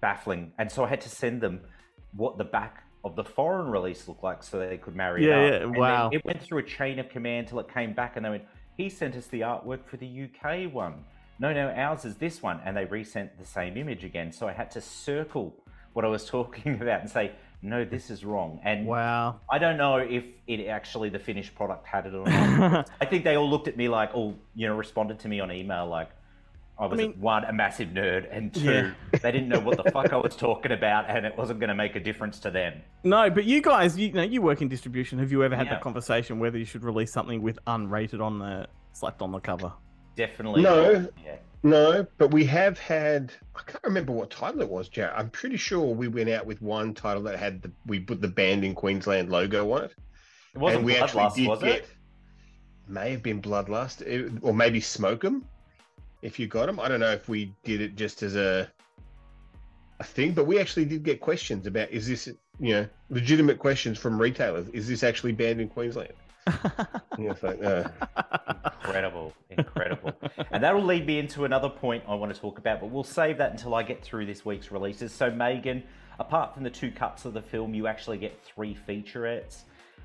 [0.00, 0.52] baffling.
[0.58, 1.60] And so I had to send them
[2.14, 5.50] what the back of the foreign release looked like so they could marry Yeah, it
[5.50, 5.62] yeah, up.
[5.62, 6.10] And wow.
[6.12, 8.44] it went through a chain of command till it came back and they went,
[8.76, 11.04] he sent us the artwork for the UK one.
[11.38, 12.60] No, no, ours is this one.
[12.64, 14.32] And they resent the same image again.
[14.32, 15.54] So I had to circle
[15.92, 18.60] what I was talking about and say, no, this is wrong.
[18.64, 19.40] And wow.
[19.50, 22.90] I don't know if it actually, the finished product had it or not.
[23.00, 25.52] I think they all looked at me like, oh, you know, responded to me on
[25.52, 26.10] email like,
[26.78, 28.90] I was mean- one, a massive nerd, and two, Yeah.
[29.22, 31.74] they didn't know what the fuck I was talking about, and it wasn't going to
[31.76, 32.80] make a difference to them.
[33.04, 35.18] No, but you guys, you, know, you work in distribution.
[35.20, 35.74] Have you ever had Yeah.
[35.74, 39.72] that conversation whether you should release something with unrated on the slapped on the cover?
[40.16, 40.62] Definitely.
[40.62, 41.08] No.
[41.24, 41.36] Yeah.
[41.64, 43.32] No, but we have had.
[43.54, 45.12] I can't remember what title it was, Jared.
[45.16, 48.26] I'm pretty sure we went out with one title that had the we put the
[48.28, 49.94] banned in Queensland logo on it,
[50.54, 51.76] It wasn't we Bloodlust, actually did was get.
[51.76, 51.88] it?
[52.88, 55.44] May have been Bloodlust, it- or maybe Smoke 'em,
[56.20, 56.80] if you got them.
[56.80, 58.68] I don't know if we did it just as a
[60.00, 62.26] a thing, but we actually did get questions about is this
[62.58, 64.66] you know legitimate questions from retailers?
[64.70, 66.12] Is this actually banned in Queensland?
[67.18, 67.88] Yeah, like, uh,
[68.84, 70.12] Incredible, incredible.
[70.50, 73.38] and that'll lead me into another point I want to talk about, but we'll save
[73.38, 75.12] that until I get through this week's releases.
[75.12, 75.82] So, Megan,
[76.18, 79.62] apart from the two cuts of the film, you actually get three featurettes.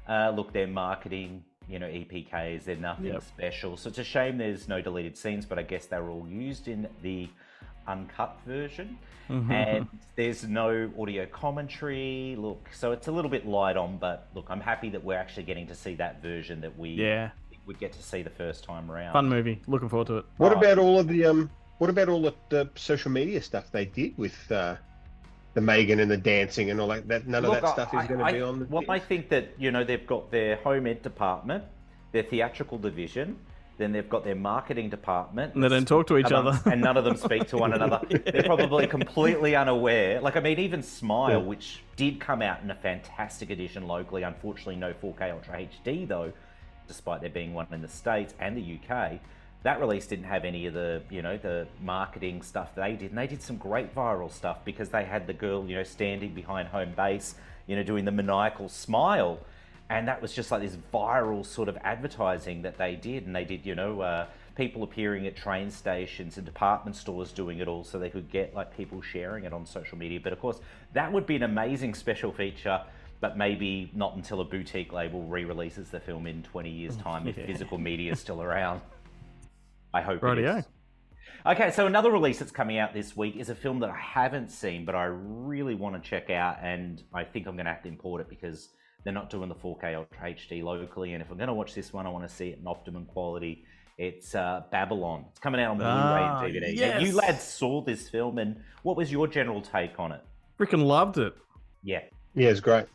[0.08, 3.23] Uh, look, they're marketing, you know, EPKs, they're nothing Yep.
[3.23, 3.78] special.
[3.78, 6.67] So it's a shame there's no deleted scenes, but I guess they were all used
[6.67, 7.28] in the
[7.88, 8.97] uncut version.
[9.30, 9.52] Mm-hmm.
[9.52, 12.36] And there's no audio commentary.
[12.38, 15.43] Look, so it's a little bit light on, but look, I'm happy that we're actually
[15.43, 17.32] getting to see that version that we Yeah,
[17.65, 19.13] would get to see the first time around.
[19.13, 19.62] fun movie.
[19.67, 20.26] Looking forward to it.
[20.38, 20.58] what Oh.
[20.58, 21.50] about all of the um?
[21.80, 24.78] What about all the, the social media stuff they did with uh,
[25.54, 27.08] the Megan and the dancing and all that?
[27.08, 28.65] That none of Look, that stuff is I- going I- to be on the.
[28.65, 28.84] Well.
[28.89, 31.65] I think that you know they've got their home ed department,
[32.13, 33.38] their theatrical division,
[33.78, 36.50] then they've got their marketing department, And they don't talk to each other.
[36.50, 38.02] amongst- and none of them speak to one another.
[38.10, 40.20] They're probably completely unaware.
[40.20, 41.38] Like I mean, even Smile, Yeah.
[41.38, 46.34] which did come out in a fantastic edition locally, unfortunately no 4K Ultra HD though,
[46.88, 49.20] despite there being one in the states and the UK.
[49.63, 53.18] That release didn't have any of the, you know, the marketing stuff they did, and
[53.18, 56.68] they did some great viral stuff because they had the girl, you know, standing behind
[56.70, 57.36] home base,
[57.66, 59.40] you know, doing the maniacal smile,
[59.89, 63.45] and that was just like this viral sort of advertising that they did, and they
[63.45, 67.84] did, you know, uh, people appearing at train stations and department stores doing it all,
[67.84, 70.19] so they could get like people sharing it on social media.
[70.21, 70.60] But of course,
[70.93, 72.82] that would be an amazing special feature.
[73.19, 77.36] But maybe not until a boutique label re-releases the film in 20 years' time if
[77.36, 78.80] physical media is still around.
[79.93, 80.65] I hope it is.
[81.43, 84.52] Okay, so another release that's coming out this week is a film that I haven't
[84.52, 87.82] seen, but I really want to check out, and I think I'm going to have
[87.84, 88.69] to import it because
[89.04, 91.14] they're not doing the 4K Ultra HD locally.
[91.14, 93.06] And if I'm going to watch this one, I want to see it in optimum
[93.06, 93.64] quality.
[93.98, 95.26] It's uh, Babylon.
[95.32, 96.80] It's coming out on Blu-ray Ah, and DVD.
[96.94, 100.22] Now, you lads saw this film, and what was your general take on it?
[100.60, 101.34] Freaking loved it.
[101.84, 102.02] Yeah,
[102.36, 102.86] yeah, it's great.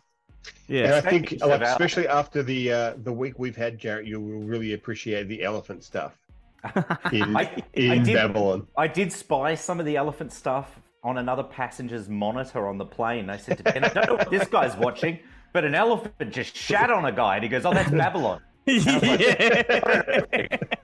[0.69, 0.85] Yeah.
[0.85, 4.41] and I think, like, especially after the uh, the week we've had, Jarrett, you will
[4.43, 6.17] really appreciate the elephant stuff
[7.13, 8.67] in, I- I did- Babylon.
[8.77, 13.29] I did spy some of the elephant stuff on another passenger's monitor on the plane.
[13.29, 15.19] I said to Ben, I don't know what this guy's watching,
[15.53, 19.63] but an elephant just shat on a guy, and he goes, "Oh, that's Babylon." yeah.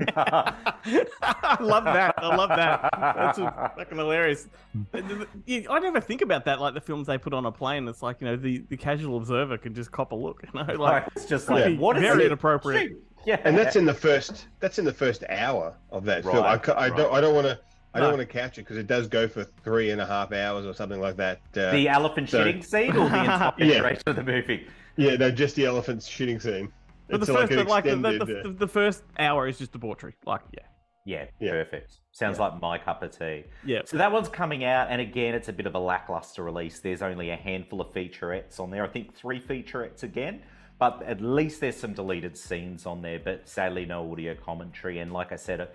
[0.17, 2.15] I love that.
[2.19, 2.89] I love that.
[2.93, 3.39] That's
[3.77, 4.49] fucking hilarious.
[4.95, 6.61] I never think about that.
[6.61, 9.17] Like the films they put on a plane, it's like you know the, the casual
[9.17, 10.43] observer can just cop a look.
[10.43, 11.79] You know, like Like, it's just like, Yeah.
[11.79, 12.27] what is very it?
[12.27, 12.93] inappropriate.
[13.25, 16.37] Yeah, and that's in the first that's in the first hour of that film.
[16.39, 16.97] I, I right.
[16.97, 17.59] don't I don't want to
[17.99, 20.33] I don't want to catch it because it does go for three and a half
[20.33, 21.41] hours or something like that.
[21.57, 23.99] Uh, the elephant so- shitting scene or the entire Yeah.
[24.07, 24.67] of the movie.
[24.97, 26.73] yeah, no, just the elephant shitting scene.
[27.09, 29.73] But the It's first, an like the, the, the, uh, the first hour is just
[29.73, 30.15] debauchery.
[30.27, 30.65] Like, yeah,
[31.07, 31.53] Yeah, Yeah.
[31.53, 31.99] perfect.
[32.13, 33.45] Sounds like my cup of tea.
[33.65, 33.81] yeah.
[33.87, 36.81] So that one's coming out, and again, it's a bit of a lackluster release.
[36.81, 38.85] There's only a handful of featurettes on there.
[38.85, 40.43] I think three featurettes again,
[40.79, 43.19] but at least there's some deleted scenes on there.
[43.21, 44.99] But sadly, no audio commentary.
[44.99, 45.69] And like I said,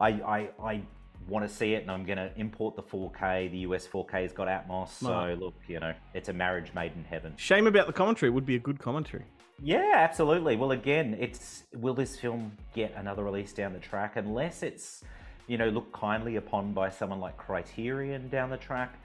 [0.00, 0.82] I I, I
[1.30, 3.50] want to see it, and I'm going to import the 4K.
[3.50, 7.32] The US 4K's got Atmos, so look, you know, it's a marriage made in heaven.
[7.36, 8.28] Shame about the commentary.
[8.30, 9.24] It would be a good commentary.
[9.62, 10.56] Yeah, absolutely.
[10.56, 15.04] Well, again, it's will this film get another release down the track unless it's,
[15.46, 18.98] you know, looked kindly upon by someone like Criterion down the track.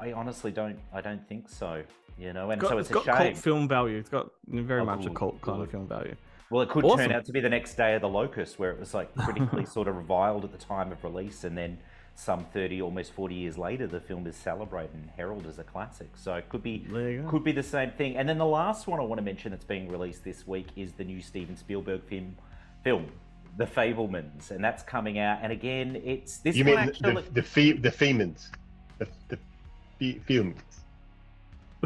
[0.00, 0.78] I honestly don't.
[0.92, 1.82] I don't think so.
[2.18, 3.32] You know, and Got, so it's it's, got a shame.
[3.32, 3.96] cult film value.
[3.98, 6.14] It's got very Oh, much a cult kind of film value.
[6.50, 6.98] Well, it could Awesome.
[7.06, 9.64] turn out to be the next day of the Locust, where it was like critically
[9.76, 11.78] sort of reviled at the time of release, and then
[12.16, 16.08] some thirty, almost forty years later, the film is celebrated and heralded as a classic.
[16.16, 17.28] So it could be There you go.
[17.30, 18.16] could be the same thing.
[18.16, 20.92] And then the last one I want to mention that's being released this week is
[20.92, 22.36] the new Steven Spielberg film,
[22.82, 23.06] film
[23.56, 25.38] The Fabelmans, and that's coming out.
[25.42, 27.14] And again, it's this You one mean actually.
[27.22, 28.50] the the fe- the femins,
[28.98, 29.38] the the
[30.00, 30.20] fe-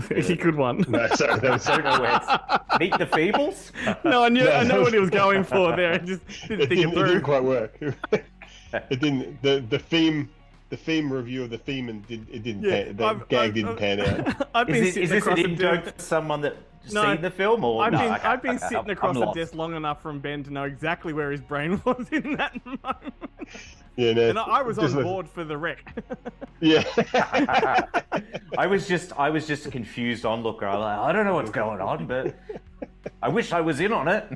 [0.00, 0.18] femins?
[0.18, 0.85] It's a good one.
[0.88, 4.04] No, sorry, that was I don't know where it's- Meet the Feebles.
[4.04, 4.48] no, I knew.
[4.48, 4.76] I No.
[4.76, 5.94] know what he was going for there.
[5.94, 7.76] I just didn't it think didn't, it it didn't quite work.
[8.12, 9.42] it didn't.
[9.42, 10.28] The the theme
[10.70, 13.38] the theme review of the theme and did it didn't Yeah, pan, the I've- gag
[13.50, 14.48] I've- didn't pan out.
[14.54, 16.57] I've been Is, it, sitting this across an in joke for someone that
[16.92, 17.99] No, seen the film, or I've no?
[17.99, 19.37] been, okay, I've been okay, sitting I'm- across I'm the lost.
[19.37, 23.14] desk long enough from Ben to know exactly where his brain was in that moment.
[23.97, 25.94] Yeah, no, And I, I was on like- board for the wreck.
[26.61, 26.83] Yeah.
[28.59, 30.66] I was just I was just a confused onlooker.
[30.66, 32.35] I was like, I don't know what's going on, but
[33.23, 34.27] I wish I was in on it.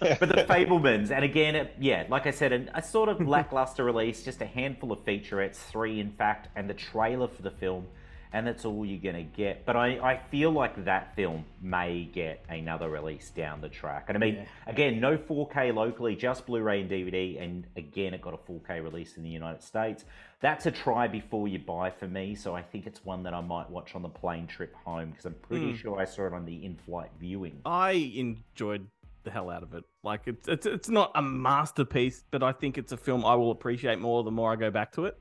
[0.00, 3.82] but the Fabelmans, and again, it, yeah, like I said, a, a sort of lackluster
[3.84, 7.86] release, just a handful of featurettes, three in fact, and the trailer for the film,
[8.32, 9.64] and that's all you're gonna get.
[9.66, 14.06] But I, I feel like that film may get another release down the track.
[14.08, 18.34] And I mean, again, no 4K locally, just Blu-ray and DVD, and again, it got
[18.34, 20.04] a 4K release in the United States.
[20.40, 23.40] That's a try before you buy for me, so I think it's one that I
[23.40, 25.76] might watch on the plane trip home because I'm pretty Hmm.
[25.76, 27.60] sure I saw it on the in-flight viewing.
[27.64, 28.86] I enjoyed
[29.24, 29.84] the hell out of it.
[30.02, 33.52] Like it's it's it's not a masterpiece, but I think it's a film I will
[33.52, 35.16] appreciate more the more I go back to it.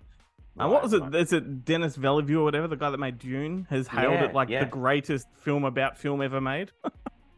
[0.57, 1.01] And what was it?
[1.01, 1.15] right.
[1.15, 4.33] Is it Denis Villeneuve or whatever, the guy that made Dune, has hailed Yeah, it
[4.35, 4.59] like yeah.
[4.63, 6.71] the greatest film about film ever made?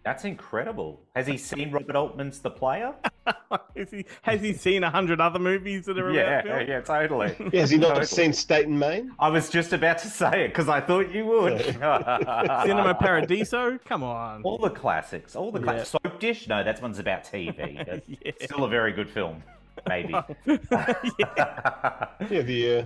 [0.04, 1.00] That's incredible.
[1.16, 2.94] Has he seen Robert Altman's The Player?
[3.76, 6.68] Is he, has he seen a hundred other movies that are yeah, about film?
[6.68, 7.36] yeah, totally.
[7.54, 8.06] Yeah, has he not Totally.
[8.08, 9.14] seen State and Main?
[9.18, 11.62] I was just about to say it because I thought you would.
[11.64, 13.78] Cinema Paradiso?
[13.86, 14.42] Come on.
[14.44, 15.64] All the classics, all the Yeah.
[15.66, 15.90] classics.
[15.92, 16.48] Soap Dish?
[16.50, 17.86] No, that one's about TV.
[17.86, 18.32] but Yeah.
[18.42, 19.42] Still a very good film,
[19.88, 20.14] maybe.
[20.46, 22.08] yeah.
[22.30, 22.86] Yeah, the uh,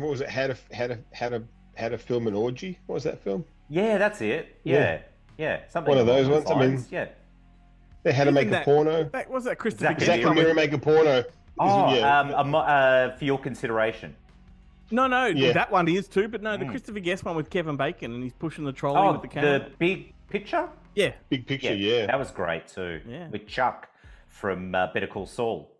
[0.00, 0.28] what was it?
[0.28, 1.42] How to how to how to
[1.76, 2.78] how to film an orgy?
[2.86, 3.44] What was that film?
[3.68, 4.56] yeah, that's it.
[4.64, 5.00] Yeah,
[5.38, 5.60] yeah.
[5.68, 7.08] something One of those along ones, I mean- yeah.
[8.02, 9.04] They had to Even make a that- porno.
[9.12, 11.24] That was that Christopher Zack Guest Zack Zack and one Mira with- make a porno.
[11.58, 12.18] Oh, yeah.
[12.20, 14.16] um, a mo- uh, for your consideration.
[14.90, 15.52] No, no, Yeah.
[15.52, 16.70] that one is too, but no, the Mm.
[16.70, 19.58] Christopher Guest one with Kevin Bacon and he's pushing the trolley Oh, with the camera.
[19.60, 20.68] The big picture.
[20.94, 21.12] Yeah.
[21.28, 22.06] Big picture, yeah.
[22.06, 23.00] that was great too.
[23.06, 23.28] Yeah.
[23.28, 23.88] With Chuck
[24.28, 25.70] from uh, Better Call Saul.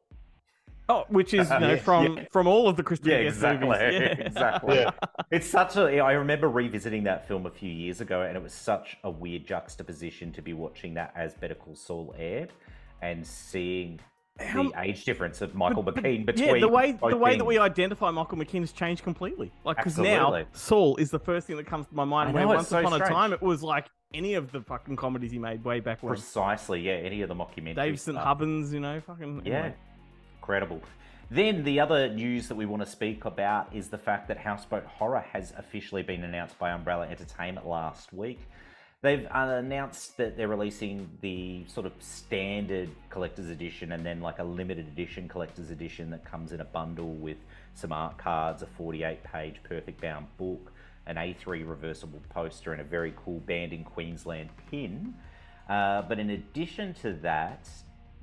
[0.91, 1.77] Oh, which is you know Yeah.
[1.77, 3.69] from from all of the Christopher Yeah, exactly.
[3.69, 3.93] movies.
[3.93, 4.27] Yeah.
[4.27, 4.75] exactly.
[4.77, 4.91] Yeah.
[5.31, 6.01] It's such a.
[6.01, 9.47] I remember revisiting that film a few years ago, and it was such a weird
[9.47, 12.53] juxtaposition to be watching that as Better Call Saul aired,
[13.03, 14.01] and seeing
[14.39, 16.55] How- the age difference of Michael But- but- McKean between.
[16.57, 19.53] yeah, the way both the way that we identify Michael McKean has changed completely.
[19.65, 22.31] Like because now Saul is the first thing that comes to my mind.
[22.31, 24.97] I Where know, once so upon a time it was like any of the fucking
[24.97, 26.11] comedies he made way back when.
[26.13, 27.77] precisely, yeah, any of the mockumentary.
[27.77, 28.19] Dave St.
[28.19, 29.75] Hubbins, you know, fucking Yeah, anyway.
[30.51, 30.83] Incredible.
[31.31, 34.85] Then the other news that we want to speak about is the fact that Houseboat
[34.85, 38.41] Horror has officially been announced by Umbrella Entertainment last week.
[39.01, 44.41] They've uh, announced that they're releasing the sort of standard collector's edition and then like
[44.41, 47.39] a limited edition collector's edition that comes in a bundle with
[47.75, 50.73] some art cards, a 48 page perfect bound book,
[51.07, 55.15] an A3 reversible poster, and a very cool Banned in Queensland pin.
[55.69, 57.69] Uh, but in addition to that,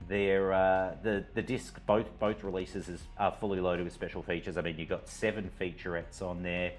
[0.08, 4.58] they're, uh, the the disc both both releases is are fully loaded with special features.
[4.58, 6.74] I mean, you've got seven featurettes on there,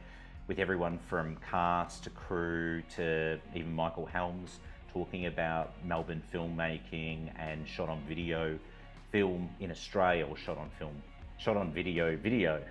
[0.47, 4.61] with everyone from cast to crew to even Michael Helms
[4.93, 8.59] talking about Melbourne filmmaking and shot on video
[9.13, 11.03] film in Australia or shot on film,
[11.39, 12.63] shot on video video.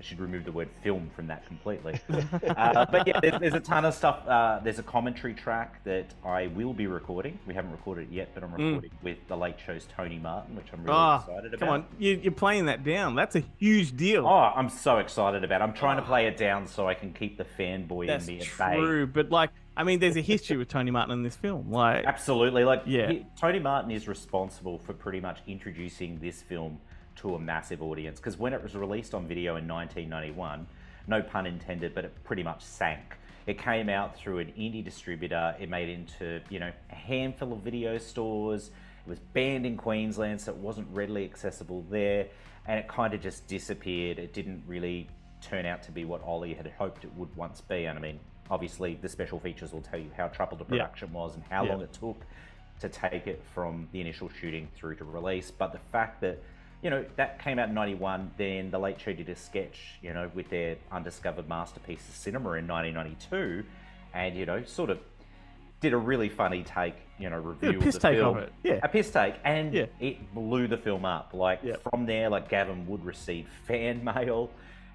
[0.00, 2.00] I should remove the word film from that completely.
[2.10, 4.26] uh, but yeah, there's, there's a ton of stuff.
[4.26, 7.38] Uh, there's a commentary track that I will be recording.
[7.46, 10.68] We haven't recorded it yet, but I'm recording with the Late Show's Tony Martin, which
[10.72, 11.60] I'm really Ah, excited about.
[11.60, 13.14] come on, you, you're playing that down.
[13.14, 14.26] That's a huge deal.
[14.26, 15.60] Oh, I'm so excited about.
[15.60, 15.64] it.
[15.64, 18.40] I'm trying to play it down so I can keep the fanboy That's in me
[18.40, 18.76] at bay.
[18.78, 21.70] true, but like, I mean, there's a history with Tony Martin in this film.
[21.70, 22.64] Like, Absolutely.
[22.64, 23.10] Like, Yeah.
[23.10, 26.80] he- Tony Martin is responsible for pretty much introducing this film
[27.16, 30.66] to a massive audience because when it was released on video in 1991,
[31.06, 33.16] no pun intended, but it pretty much sank.
[33.46, 35.56] It came out through an indie distributor.
[35.58, 38.70] It made it into, you know, a handful of video stores.
[39.06, 42.26] It was banned in Queensland, so it wasn't readily accessible there.
[42.66, 44.18] And it kind of just disappeared.
[44.18, 45.08] It didn't really
[45.40, 47.86] turn out to be what Ollie had hoped it would once be.
[47.86, 48.20] And I mean,
[48.50, 50.82] obviously, the special features will tell you how troubled the Yeah.
[50.82, 51.72] production was and how Yeah.
[51.72, 52.24] long it took
[52.80, 55.50] to take it from the initial shooting through to release.
[55.50, 56.38] But the fact that,
[56.82, 60.14] you know, that came out in 91, then The Late Show did a sketch, you
[60.14, 63.64] know, with their undiscovered masterpiece of cinema in 1992,
[64.14, 64.98] and, you know, sort of
[65.80, 68.36] did a really funny take, you know, review piss of the take film.
[68.38, 68.80] of it, yeah.
[68.82, 69.86] A piss take, and Yeah.
[69.98, 71.32] it blew the film up.
[71.34, 71.76] Like Yeah.
[71.90, 74.50] from there, like Gavin would receive fan mail.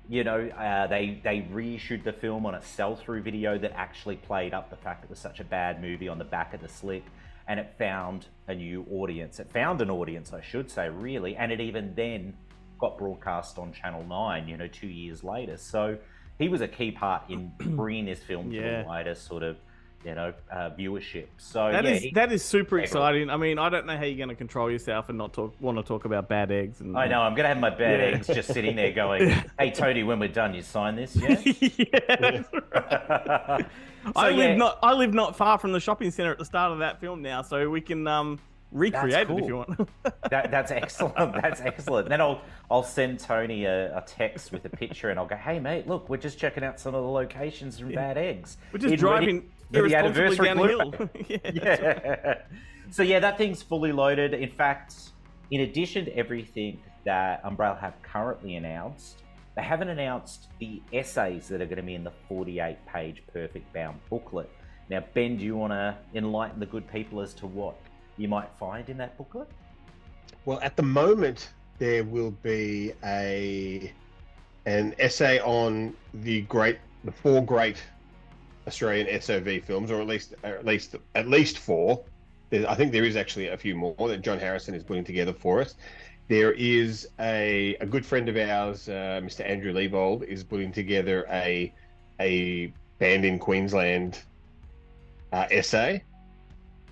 [0.08, 4.54] You know, uh, they they reissued the film on a sell-through video that actually played
[4.54, 7.04] up the fact it was such a bad movie on the back of the slip,
[7.48, 9.40] and it found a new audience.
[9.40, 12.34] It found an audience, I should say, really, and it even then
[12.80, 14.48] got broadcast on Channel Nine.
[14.48, 15.58] You know, two years later.
[15.58, 15.98] So
[16.38, 18.82] he was a key part in bringing this film to Yeah.
[18.82, 19.58] the wider sort of,
[20.06, 21.26] you know, uh, viewership.
[21.38, 23.30] So That yeah, is he- that is super exciting.
[23.32, 25.78] I mean, I don't know how you're going to control yourself and not talk want
[25.80, 26.80] to talk about bad eggs.
[26.82, 27.22] And I know.
[27.22, 28.18] I'm gonna have my bad Yeah.
[28.18, 32.44] eggs just sitting there going, "Hey, Tony, when we're done, you sign this, yeah?" yeah,
[32.74, 33.66] right.
[34.16, 34.56] I So, live yeah.
[34.56, 37.22] not I live not far from the shopping center at the start of that film
[37.24, 38.40] now, so we can um
[38.72, 39.90] recreate it if you want.
[40.30, 41.16] That, that's excellent.
[41.42, 42.10] That's excellent.
[42.10, 45.60] Then I'll I'll send Tony a, a text with a picture, and I'll go, "Hey,
[45.60, 48.58] mate, look, we're just checking out some of the locations from Bad Eggs.
[48.72, 52.42] We're just In driving the irresponsibly anniversary down the yeah, yeah.
[52.92, 54.34] So yeah, that thing's fully loaded.
[54.34, 54.96] In fact,
[55.52, 59.24] in addition to everything that Umbrella have currently announced,
[59.56, 64.00] they haven't announced the essays that are going to be in the 48-page perfect bound
[64.10, 64.50] booklet.
[64.90, 67.76] Now, Ben, do you want to enlighten the good people as to what
[68.18, 69.48] you might find in that booklet?
[70.46, 71.50] Well, at the moment,
[71.80, 73.92] there will be a
[74.66, 77.82] an essay on the great, the four great
[78.68, 82.06] Australian SOV films, or at least at least at least four.
[82.50, 85.34] there, I think there is actually a few more that John Harrison is putting together
[85.34, 85.76] for us.
[86.28, 89.48] There is a, a good friend of ours, uh, Mr.
[89.48, 91.74] Andrew Leavold, is putting together a
[92.20, 94.24] a banned in Queensland
[95.32, 96.04] uh, essay,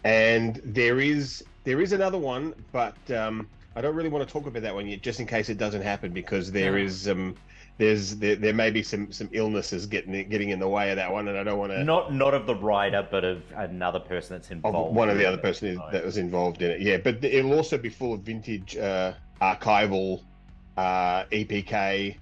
[0.04, 4.48] and there is there is another one, but um, I don't really want to talk
[4.48, 6.86] about that one yet, just in case it doesn't happen, because there Yeah.
[6.86, 7.40] is um,
[7.78, 11.12] there's there, there may be some some illnesses getting getting in the way of that
[11.12, 14.36] one, and I don't want to Not not of the writer, but of another person
[14.38, 14.96] that's involved.
[14.96, 16.82] one of the other person is- that was involved in it.
[16.82, 20.22] Yeah, but it'll also be full of vintage uh, archival
[20.78, 22.16] uh, EPK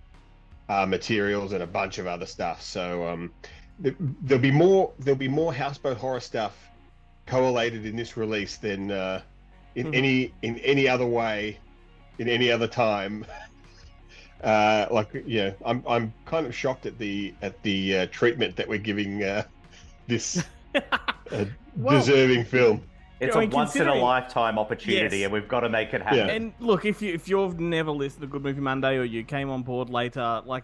[0.69, 2.61] uh, materials and a bunch of other stuff.
[2.61, 3.31] So um,
[3.83, 6.55] th- there'll be more there'll be more houseboat horror stuff
[7.25, 9.21] collated in this release than uh,
[9.75, 9.95] in Mhm.
[9.95, 11.57] any in any other way
[12.19, 13.25] in any other time.
[14.43, 18.67] Uh, like yeah, I'm I'm kind of shocked at the at the uh, treatment that
[18.67, 19.43] we're giving uh,
[20.07, 20.43] this
[20.75, 22.81] uh, Well, deserving film.
[23.19, 25.25] It's I a mean, once in a lifetime opportunity, Yes.
[25.25, 26.17] and we've got to make it happen.
[26.17, 26.33] Yeah.
[26.33, 29.51] And look, if you if you've never listened to Good Movie Monday or you came
[29.51, 30.63] on board later, like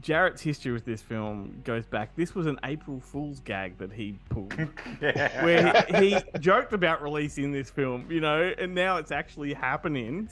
[0.00, 2.16] Jarrett's history with this film goes back.
[2.16, 4.54] This was an April Fool's gag that he pulled,
[5.00, 10.30] where he, he joked about releasing this film, you know, and now it's actually happening.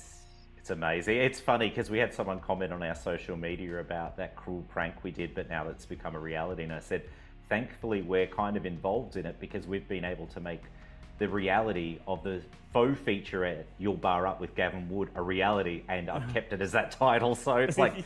[0.66, 1.18] It's amazing.
[1.18, 4.96] It's funny because we had someone comment on our social media about that cruel prank
[5.05, 6.64] we did, but now it's become a reality.
[6.64, 7.05] And I said,
[7.48, 10.62] thankfully, we're kind of involved in it because we've been able to make
[11.18, 16.11] the reality of the faux featurette "You'll Bar Up with Gavin Wood" a reality, and
[16.11, 16.33] I've uh-huh.
[16.33, 17.37] kept it as that title.
[17.37, 18.02] So it's like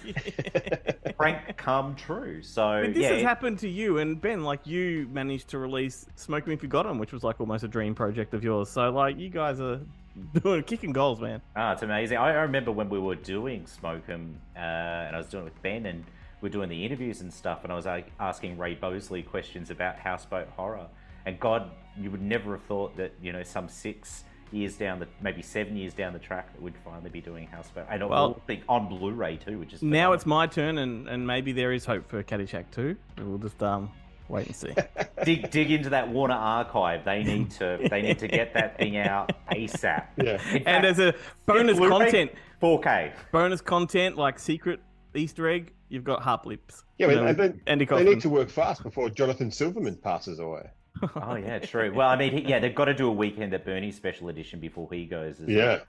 [1.17, 2.43] prank come true.
[2.43, 4.45] So But this yeah, has it- happened to you and Ben.
[4.45, 7.65] Like you managed to release "Smoke Me If You Got 'Em," which was like almost
[7.65, 8.69] a dream project of yours.
[8.69, 9.81] So like you guys are
[10.43, 11.41] doing kicking goals, man.
[11.57, 12.19] Ah, it's amazing.
[12.19, 15.53] I, I remember when we were doing Smoke 'em, uh, and I was doing it
[15.53, 16.05] with Ben, and
[16.41, 19.71] we are doing the interviews and stuff, and I was like, asking Ray Boseley questions
[19.71, 20.87] about houseboat horror.
[21.27, 25.07] And God, you would never have thought that you know some six years down the,
[25.21, 28.43] maybe seven years down the track, that we'd finally be doing houseboat, and Well- well,
[28.47, 31.85] think on Blu-ray too, which is Now it's my turn, and, and maybe there is
[31.85, 32.97] hope for Caddyshack too.
[33.19, 33.91] We'll just um
[34.31, 34.75] wait and see.
[35.25, 37.05] dig dig into that Warner archive.
[37.05, 40.05] They need to they need to get that thing out ASAP.
[40.17, 40.41] Yeah.
[40.51, 41.15] In and fact, as a
[41.47, 43.13] bonus content, 4K.
[43.33, 44.81] bonus content like secret
[45.15, 46.85] Easter egg, you've got Harp Lips.
[46.99, 50.39] Yeah, You know, and then Andy they need to work fast before Jonathan Silverman passes
[50.39, 50.71] away.
[51.17, 51.93] Oh yeah, true.
[51.95, 54.61] Well, I mean, he- yeah, they've got to do a weekend at Bernie special edition
[54.61, 55.41] before he goes.
[55.41, 55.67] As Yeah.
[55.67, 55.81] well.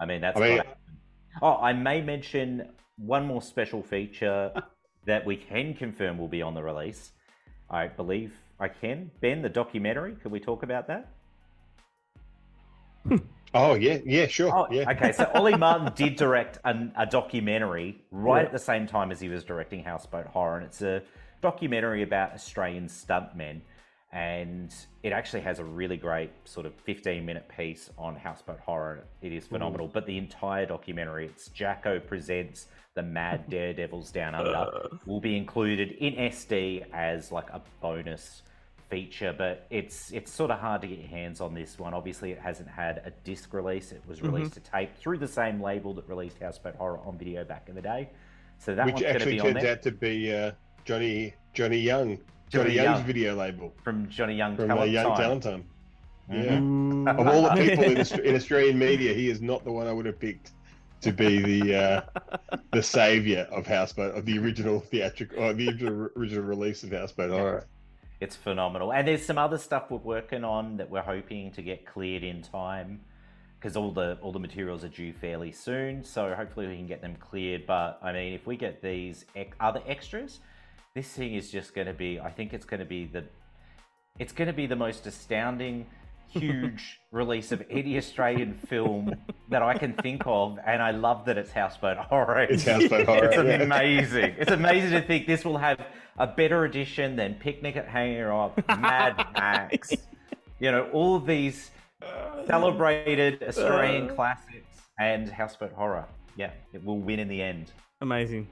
[0.00, 0.38] I mean, that's.
[0.38, 0.62] I mean-
[1.42, 4.52] oh, I may mention one more special feature
[5.06, 7.12] that we can confirm will be on the release.
[7.70, 9.10] I believe I can.
[9.20, 10.14] Ben, the documentary.
[10.22, 11.10] Could we talk about that?
[13.06, 13.16] Hmm.
[13.52, 14.50] Oh yeah, yeah, sure.
[14.56, 14.90] Oh, yeah.
[14.90, 15.12] okay.
[15.12, 18.46] So Ollie Martin did direct an, a documentary right Yeah.
[18.46, 21.02] at the same time as he was directing Houseboat Horror, and it's a
[21.40, 23.60] documentary about Australian stuntmen.
[24.12, 24.72] And
[25.02, 29.06] it actually has a really great sort of 15 minute piece on Houseboat Horror.
[29.22, 29.88] It is phenomenal.
[29.92, 35.92] But the entire documentary, it's Jacko Presents the Mad Daredevils Down Under, will be included
[35.92, 38.42] in SD as like a bonus
[38.88, 41.94] feature, but it's it's sort of hard to get your hands on this one.
[41.94, 43.92] Obviously, it hasn't had a disc release.
[43.92, 47.44] It was released to tape through the same label that released Houseboat Horror on video
[47.44, 48.10] back in the day.
[48.58, 50.52] So that Which one's actually be on turns out to be uh,
[50.84, 53.06] Johnny Johnny Young, Johnny, Johnny Young's Young.
[53.06, 55.16] video label from Johnny Young from uh, Talent Young Time.
[55.16, 55.64] Talent Time.
[56.30, 56.58] Yeah.
[56.60, 57.08] Ooh.
[57.08, 60.06] Of all the people in, in Australian media, he is not the one I would
[60.06, 60.52] have picked
[61.04, 62.00] to be the uh,
[62.72, 67.30] the savior of Houseboat of the original theatrical or the original, original release of Houseboat
[67.30, 67.66] Horror.
[68.20, 68.92] It's phenomenal.
[68.92, 72.42] And there's some other stuff we're working on that we're hoping to get cleared in
[72.42, 73.00] time
[73.58, 76.02] because all the all the materials are due fairly soon.
[76.02, 77.66] So hopefully we can get them cleared.
[77.66, 80.40] But I mean, if we get these ex- other extras,
[80.94, 82.18] this thing is just going to be.
[82.18, 83.24] I think it's going to be the.
[84.18, 85.86] It's going to be the most astounding,
[86.38, 89.14] huge release of any Australian film
[89.50, 92.40] that I can think of, and I love that it's houseboat horror.
[92.42, 93.26] It's Houseboat Horror.
[93.26, 93.62] It's yeah.
[93.62, 94.34] amazing.
[94.38, 95.80] It's amazing to think this will have
[96.18, 99.92] a better edition than Picnic at Hanging Rock, Mad Max.
[100.60, 101.70] You know, all of these
[102.46, 104.14] celebrated Australian Uh.
[104.14, 106.06] classics and Houseboat Horror.
[106.36, 107.72] Yeah, it will win in the end.
[108.00, 108.46] Amazing.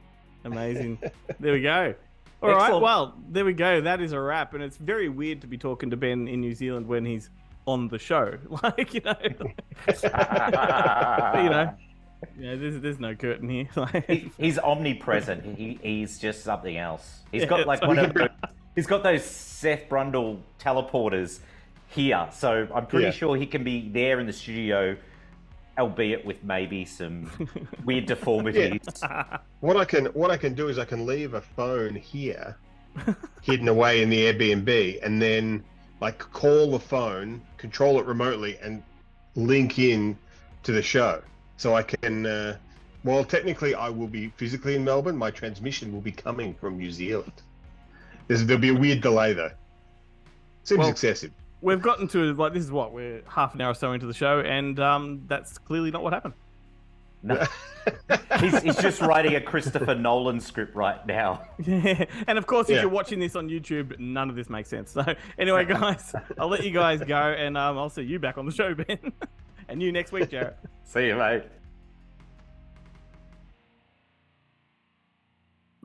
[0.44, 0.98] Amazing.
[1.40, 1.94] there we go.
[2.42, 2.62] All right.
[2.62, 2.82] Excellent.
[2.82, 3.80] Well, there we go.
[3.80, 4.54] That is a wrap.
[4.54, 7.30] And it's very weird to be talking to Ben in New Zealand when he's
[7.66, 8.36] on the show.
[8.62, 9.14] Like, you know,
[9.92, 11.74] you know,
[12.38, 13.68] yeah, there's, there's no curtain here.
[13.76, 15.44] Like, He- he's omnipresent.
[15.56, 17.20] He, he's just something else.
[17.32, 18.28] He's Yeah, got like one of those,
[18.74, 21.40] he's got those Seth Brundle teleporters
[21.88, 23.10] here, so I'm pretty Yeah.
[23.12, 24.96] sure he can be there in the studio,
[25.78, 27.30] albeit with maybe some
[27.84, 28.80] weird deformities.
[29.60, 32.56] What I can what I can do is I can leave a phone here,
[33.42, 35.64] hidden away in the Airbnb, and then
[36.02, 38.82] like call the phone, control it remotely, and
[39.36, 40.18] link in
[40.64, 41.22] to the show.
[41.56, 42.26] So I can.
[42.26, 42.56] Uh,
[43.04, 45.16] well, technically, I will be physically in Melbourne.
[45.16, 47.32] My transmission will be coming from New Zealand.
[48.26, 49.52] There's, there'll be a weird delay though.
[50.64, 51.30] Seems Well- excessive.
[51.60, 54.14] We've gotten to like this is what we're half an hour or so into the
[54.14, 56.34] show, and um, that's clearly not what happened.
[57.22, 57.44] No.
[58.40, 61.42] he's, he's just writing a Christopher Nolan script right now.
[61.64, 62.80] Yeah, and of course, if Yeah.
[62.82, 64.90] you're watching this on YouTube, none of this makes sense.
[64.90, 65.04] So,
[65.38, 68.52] anyway, guys, I'll let you guys go, and um, I'll see you back on the
[68.52, 68.98] show, Ben,
[69.68, 70.54] and you next week, Jared.
[70.84, 71.44] See you, mate.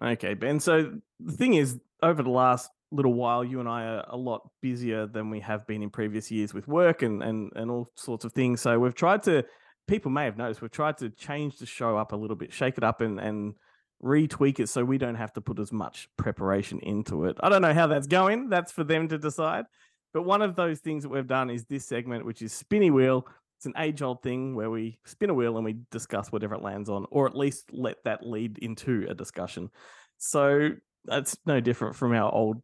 [0.01, 0.59] Okay, Ben.
[0.59, 4.49] So the thing is, over the last little while, you and I are a lot
[4.61, 8.23] busier than we have been in previous years with work and and and all sorts
[8.25, 8.61] of things.
[8.61, 9.43] So we've tried to.
[9.87, 12.77] People may have noticed we've tried to change the show up a little bit, shake
[12.77, 13.55] it up, and and
[14.03, 17.35] retweak it so we don't have to put as much preparation into it.
[17.41, 18.49] I don't know how that's going.
[18.49, 19.65] That's for them to decide.
[20.13, 23.27] But one of those things that we've done is this segment, which is Spinny Wheel.
[23.57, 26.61] It's an age old thing where we spin a wheel and we discuss whatever it
[26.61, 29.71] lands on, or at least let that lead into a discussion.
[30.19, 30.71] So
[31.05, 32.61] that's no different from our old,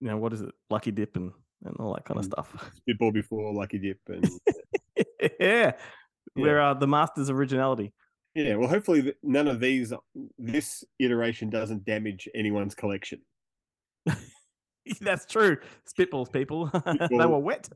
[0.00, 1.32] you know, what is it, Lucky Dip and,
[1.64, 2.30] and all that kind of Mm.
[2.32, 2.70] stuff.
[2.76, 4.30] Spitball before Lucky Dip, and
[5.40, 5.72] yeah.
[6.36, 7.92] We're uh, the masters of originality.
[8.34, 8.56] yeah.
[8.56, 9.92] Well, hopefully none of these,
[10.38, 13.20] this iteration doesn't damage anyone's collection.
[15.00, 15.58] That's true.
[15.88, 16.66] Spitballs, people.
[17.10, 17.68] they were wet.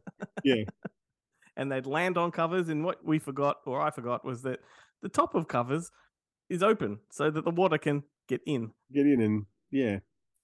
[0.45, 0.65] Yeah.
[1.57, 2.69] and they'd land on covers.
[2.69, 4.61] And what we forgot, or I forgot, was that
[5.03, 5.91] the top of covers
[6.49, 8.71] is open so that the water can get in.
[8.93, 9.99] Get in and yeah.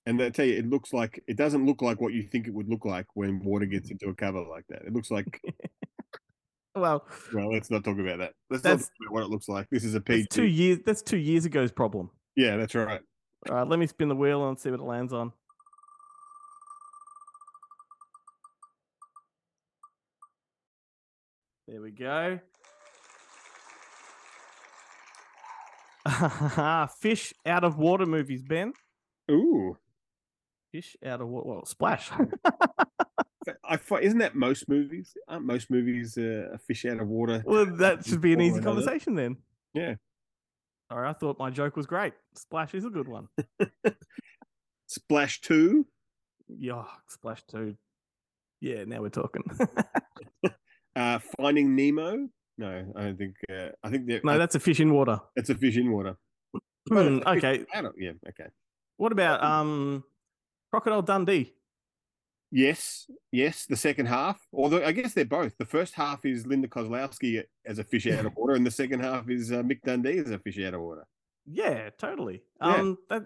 [0.05, 2.55] And I tell you, it looks like it doesn't look like what you think it
[2.55, 4.83] would look like when water gets into a cover like that.
[4.83, 5.41] It looks like
[6.75, 8.33] Well, well, let's not talk about that.
[8.49, 9.69] Let's That's- not talk about what it looks like.
[9.71, 10.29] This is a PG.
[10.31, 10.79] two years.
[10.87, 12.11] That's two years ago's problem.
[12.35, 13.01] Yeah, that's right.
[13.51, 15.33] All right, let me spin the wheel and see what it lands on.
[21.69, 22.41] There we go.
[26.99, 28.73] Fish out of water movies, Ben.
[29.31, 29.77] Ooh,
[30.73, 31.49] Fish out of water.
[31.49, 32.11] Well, splash.
[33.73, 35.17] I isn't that most movies?
[35.29, 37.43] Aren't most movies uh, a fish out of water?
[37.47, 39.39] well, that should be an easy conversation then.
[39.75, 39.95] Yeah.
[40.91, 42.13] Right, I thought my joke was great.
[42.35, 43.29] Splash is a good one.
[44.87, 45.87] Splash two.
[46.49, 47.77] Yeah, splash two.
[48.61, 49.45] Yeah, now we're talking.
[50.95, 52.29] Uh, Finding Nemo.
[52.59, 53.37] No, I don't think.
[53.51, 55.21] Uh, I think that no, that's a fish in water.
[55.35, 56.19] that's a fish in water.
[56.53, 56.63] It's
[56.95, 57.65] fish okay.
[57.97, 58.13] yeah.
[58.29, 58.51] Okay.
[58.99, 60.05] What about um
[60.71, 61.55] Crocodile Dundee?
[62.55, 63.65] Yes, yes.
[63.65, 65.57] The second half, although I guess they're both.
[65.57, 69.01] The first half is Linda Kozlowski as a fish out of water, and the second
[69.01, 71.05] half is uh, Mick Dundee as a fish out of water.
[71.47, 72.43] Yeah, totally.
[72.61, 72.75] Yeah.
[72.75, 73.23] Um that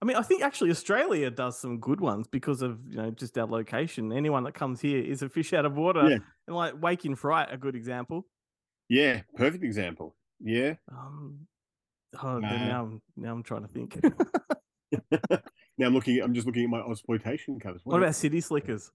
[0.00, 3.36] I mean I think actually Australia does some good ones because of you know just
[3.36, 4.12] our location.
[4.12, 6.08] Anyone that comes here is a fish out of water.
[6.08, 6.18] Yeah.
[6.46, 8.26] And like Wake in Fright, a good example.
[8.88, 10.14] Yeah, perfect example.
[10.40, 10.74] Yeah.
[10.90, 11.48] Um
[12.22, 13.98] oh, Uh, now I'm now I'm trying to think.
[15.78, 16.20] Now I'm looking.
[16.20, 17.80] I'm just looking at my exploitation covers.
[17.84, 18.90] what are- about City Slickers?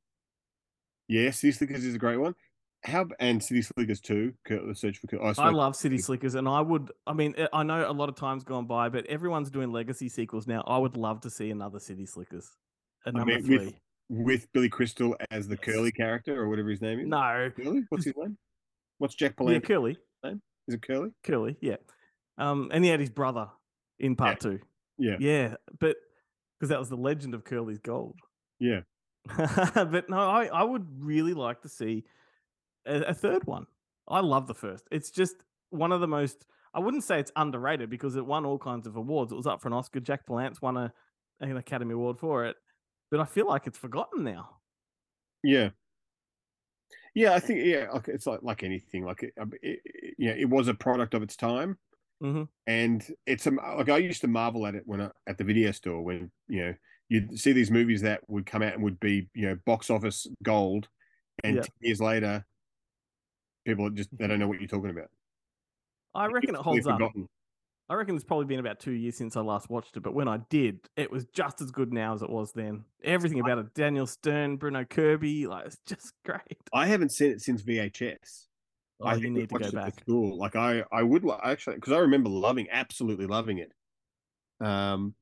[1.08, 2.36] Yeah, City Slickers is a great one.
[2.84, 4.34] How and City Slickers too.
[4.46, 5.08] The search for.
[5.22, 5.54] Oh, I sorry.
[5.54, 6.92] love City Slickers, and I would.
[7.08, 10.10] I mean, eh, I know a lot of times gone by, but everyone's doing legacy
[10.10, 10.62] sequels now.
[10.68, 12.50] I would love to see another City Slickers.
[13.06, 13.58] A I number mean, three.
[13.58, 13.74] with
[14.10, 15.64] with Billy Crystal as the Yes.
[15.74, 17.08] curly character or whatever his name is.
[17.08, 17.84] No, Curly.
[17.88, 18.38] What's his name?
[18.98, 19.64] What's Jack yeah, Palance?
[19.66, 19.98] Curly,
[20.68, 21.12] Is it Curly?
[21.24, 21.78] Curly, yeah.
[22.38, 23.50] Um, and he had his brother
[24.00, 24.60] in part two.
[24.98, 25.16] Yeah.
[25.20, 25.96] Yeah, but
[26.64, 28.16] because that was the legend of Curly's gold.
[28.58, 28.84] Yeah.
[29.38, 32.06] but no, I, I would really like to see
[32.86, 33.66] a, a third one.
[34.08, 34.88] I love the first.
[34.90, 35.36] It's just
[35.72, 36.46] one of the most.
[36.74, 39.34] I wouldn't say it's underrated because it won all kinds of awards.
[39.34, 40.00] It was up for an Oscar.
[40.00, 40.94] Jack Palance won a,
[41.42, 42.56] an Academy Award for it,
[43.12, 44.52] but I feel like it's forgotten now.
[45.44, 45.72] Yeah.
[47.14, 49.04] Yeah, I think yeah, it's like like anything.
[49.04, 51.78] Like it, it, it- yeah, it was a product of its time,
[52.24, 52.48] Mhm.
[52.68, 55.72] and it's a like I used to marvel at it when I, at the video
[55.72, 56.74] store when you know
[57.10, 60.26] you'd see these movies that would come out and would be you know box office
[60.42, 60.88] gold,
[61.44, 61.62] and Yeah.
[61.64, 62.46] 10 years later,
[63.66, 65.10] people just they don't know what you're talking about.
[66.16, 67.00] I reckon it holds up.
[67.90, 70.28] I reckon it's probably been about two years since I last watched it, but when
[70.30, 72.86] I did, it was just as good now as it was then.
[73.04, 76.58] Everything about it, Daniel Stern, Bruno Kirby, like it's just great.
[76.74, 78.48] I haven't seen it since VHS.
[79.06, 80.00] I you need to go back.
[80.00, 80.38] School.
[80.38, 83.72] Like I, I would li- actually because I remember loving, absolutely loving it.
[84.60, 85.16] Um.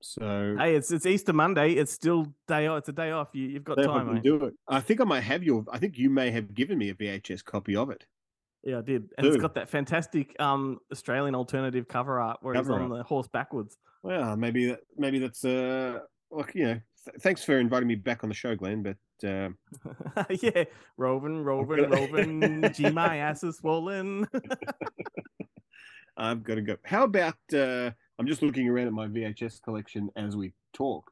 [0.00, 1.72] So Hey, it's it's Easter Monday.
[1.72, 2.78] It's still day off.
[2.78, 3.28] It's a day off.
[3.32, 4.22] You you've got time, mate.
[4.22, 4.54] do it.
[4.68, 5.64] I think I might have your.
[5.70, 8.04] I think you may have given me a VHS copy of it.
[8.64, 12.68] Yeah, I did, and it's got that fantastic um Australian alternative cover art where he's
[12.68, 12.98] on art.
[12.98, 13.76] the horse backwards.
[14.02, 14.80] Well, maybe that.
[14.96, 16.00] Maybe that's uh
[16.30, 16.80] like you know
[17.20, 18.82] thanks for inviting me back on the show, Glenn.
[18.82, 19.50] But uh,
[20.30, 20.64] yeah,
[20.96, 22.72] roving, roving, roving.
[22.74, 24.26] Gee, my ass is swollen.
[26.16, 26.76] I've got to go.
[26.84, 27.36] How about?
[27.52, 31.10] Uh, I'm just looking around at my VHS collection as we talk.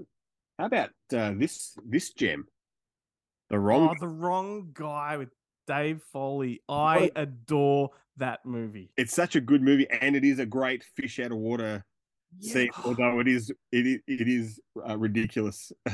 [0.59, 2.47] How about uh, this this gem?
[3.49, 3.91] The wrong.
[3.91, 5.31] oh, the wrong guy with
[5.67, 6.63] Dave Foley.
[6.69, 8.91] I adore that movie.
[8.97, 11.85] It's such a good movie, and it is a great fish out of water
[12.39, 12.71] scene.
[12.85, 15.73] Although it is it is, it is uh, ridiculous.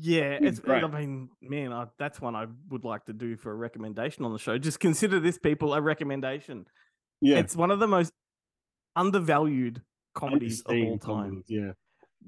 [0.00, 0.58] Yeah, It's it's.
[0.58, 0.82] great.
[0.82, 4.32] I mean, man, I, that's one I would like to do for a recommendation on
[4.32, 4.58] the show.
[4.58, 6.66] Just consider this, people, a recommendation.
[7.20, 8.12] yeah, It's one of the most
[8.96, 9.82] undervalued
[10.14, 11.44] comedies of all time.
[11.46, 11.72] Yeah,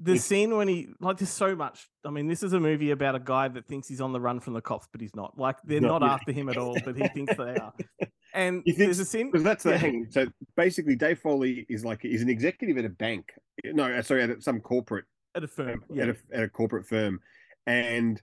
[0.01, 1.89] The It's- scene when he like there's so much.
[2.05, 4.39] I mean, this is a movie about a guy that thinks he's on the run
[4.39, 5.37] from the cops, but he's not.
[5.37, 7.73] Like they're not after him at all, but he thinks they are.
[8.33, 9.31] And He thinks- there's a scene.
[9.31, 9.77] because that's the Yeah.
[9.77, 10.07] hang.
[10.11, 13.31] So basically, Dave Foley is like he's an executive at a bank.
[13.65, 15.05] No, uh, sorry, at some corporate
[15.35, 15.83] at a firm.
[15.89, 17.19] at, Yeah, a, at a corporate firm,
[17.65, 18.21] and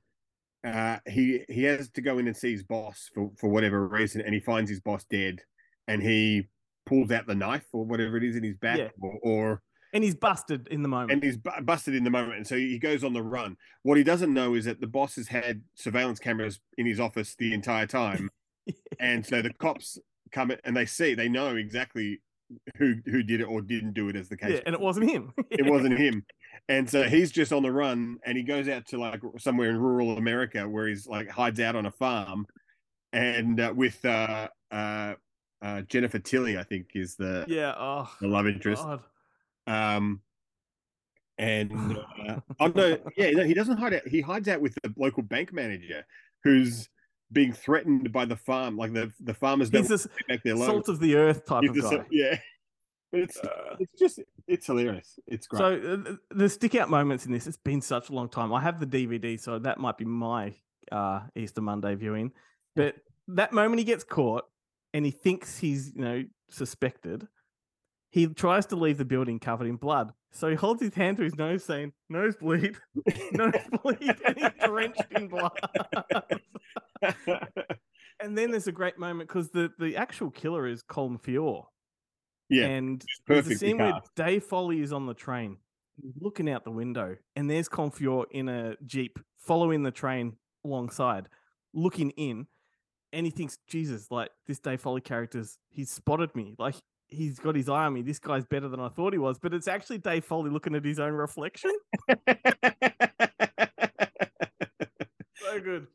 [0.65, 4.21] uh, he he has to go in and see his boss for for whatever reason,
[4.21, 5.43] and he finds his boss dead,
[5.89, 6.49] and he
[6.87, 8.89] pulls out the knife or whatever it is in his back, Yeah.
[9.01, 11.13] or, or and he's busted in the moment.
[11.13, 13.57] and he's bu- busted in the moment, and so he goes on the run.
[13.83, 17.35] What he doesn't know is that the boss has had surveillance cameras in his office
[17.37, 18.31] the entire time,
[19.01, 19.99] and so the cops
[20.32, 22.20] come in and they see, they know exactly
[22.76, 24.55] who who did it or didn't do it, as the case.
[24.55, 25.32] yeah, and it wasn't him.
[25.51, 26.24] it wasn't him.
[26.68, 29.78] And so he's just on the run and he goes out to like somewhere in
[29.78, 32.47] rural America where he's like hides out on a farm
[33.12, 35.14] and uh, with uh, uh,
[35.62, 37.74] uh, Jennifer Tilly, I think is the, Yeah.
[37.76, 38.84] Oh, the love interest.
[38.84, 39.03] God.
[39.66, 40.20] Um,
[41.38, 44.09] and uh, oh no, yeah, no, he doesn't hide out.
[44.09, 46.05] He hides out with the local bank manager
[46.44, 46.88] who's
[47.33, 48.77] being threatened by the farm.
[48.77, 50.66] Like the the farmers He's want a to take back their loan.
[50.66, 52.05] salt of the earth type He's of guy.
[52.11, 52.39] yeah,
[53.11, 53.41] but it's
[53.79, 55.18] it's just it's hilarious.
[55.27, 55.59] It's great.
[55.59, 58.53] So uh, the stick out moments in this, it's been such a long time.
[58.53, 60.55] I have the DVD, so that might be my
[60.93, 62.33] uh, Easter Monday viewing.
[62.74, 62.97] But
[63.29, 64.45] that moment he gets caught
[64.95, 67.27] and he thinks he's, you know, suspected,
[68.11, 70.12] he tries to leave the building covered in blood.
[70.37, 72.76] So he holds his hand to his nose saying, nosebleed,
[73.32, 75.59] nosebleed, and he's drenched in blood.
[78.20, 81.64] and then there's a great moment because the, the actual killer is Colm Feore.
[82.51, 84.14] yeah, And there's a scene where cast.
[84.14, 85.57] Dave Foley is on the train,
[86.20, 91.30] looking out the window, and there's Colm Feore in a jeep following the train alongside,
[91.72, 92.47] looking in,
[93.11, 96.74] and he thinks, Jesus, like this Dave Foley character's he's spotted me, like
[97.09, 98.03] he's got his eye on me.
[98.03, 100.85] This guy's better than I thought he was, but it's actually Dave Foley looking at
[100.85, 101.73] his own reflection.
[105.37, 105.87] so good.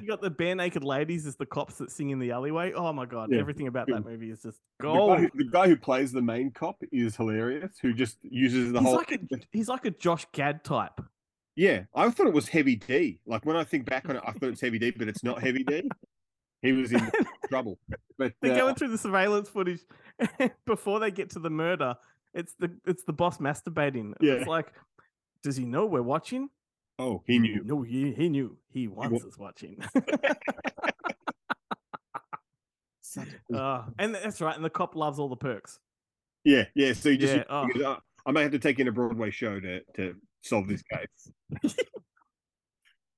[0.00, 2.72] You got the Barenaked Ladies as the cops that sing in the alleyway.
[2.74, 5.18] Oh my god, Yeah, everything about that movie is just The guy, gold.
[5.20, 7.72] who, the guy who plays the main cop is hilarious.
[7.82, 8.96] Who just uses the He's whole.
[8.96, 9.18] like a
[9.52, 11.00] he's like a Josh Gad type.
[11.56, 13.18] Yeah, I thought it was Heavy D.
[13.26, 15.42] Like when I think back on it, I thought it's Heavy D, but it's not
[15.42, 15.88] Heavy D.
[16.66, 17.10] He was in
[17.48, 17.78] trouble.
[18.18, 19.80] But They're uh, going through the surveillance footage
[20.66, 21.94] before they get to the murder.
[22.34, 24.14] It's the it's the boss masturbating.
[24.20, 24.34] Yeah.
[24.34, 24.72] It's like,
[25.42, 26.50] does he know we're watching?
[26.98, 27.62] oh, he knew.
[27.64, 28.58] No, he he knew.
[28.72, 29.78] He wants us watching.
[33.54, 34.54] Uh, and that's right.
[34.54, 35.78] And the cop loves all the perks.
[36.44, 36.92] yeah, yeah.
[36.92, 37.66] So he just Yeah, oh.
[37.66, 37.96] he goes, "Oh,
[38.26, 41.72] I may have to take in a Broadway show to to solve this case.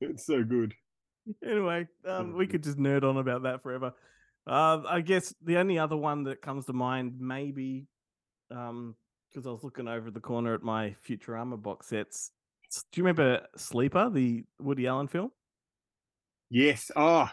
[0.01, 0.73] it's so good.
[1.45, 3.93] Anyway, um, we could just nerd on about that forever.
[4.47, 7.87] Uh, I guess the only other one that comes to mind, maybe,
[8.51, 8.95] um,
[9.29, 12.31] because I was looking over the corner at my Futurama box sets.
[12.93, 15.31] Do you remember Sleeper, the Woody Allen film?
[16.51, 16.91] Yes.
[16.97, 17.29] Oh,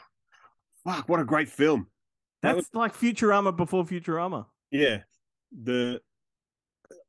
[0.84, 1.08] fuck!
[1.08, 1.88] What a great film.
[2.42, 4.46] That That's like Futurama before Futurama.
[4.72, 5.00] Yeah,
[5.52, 6.02] the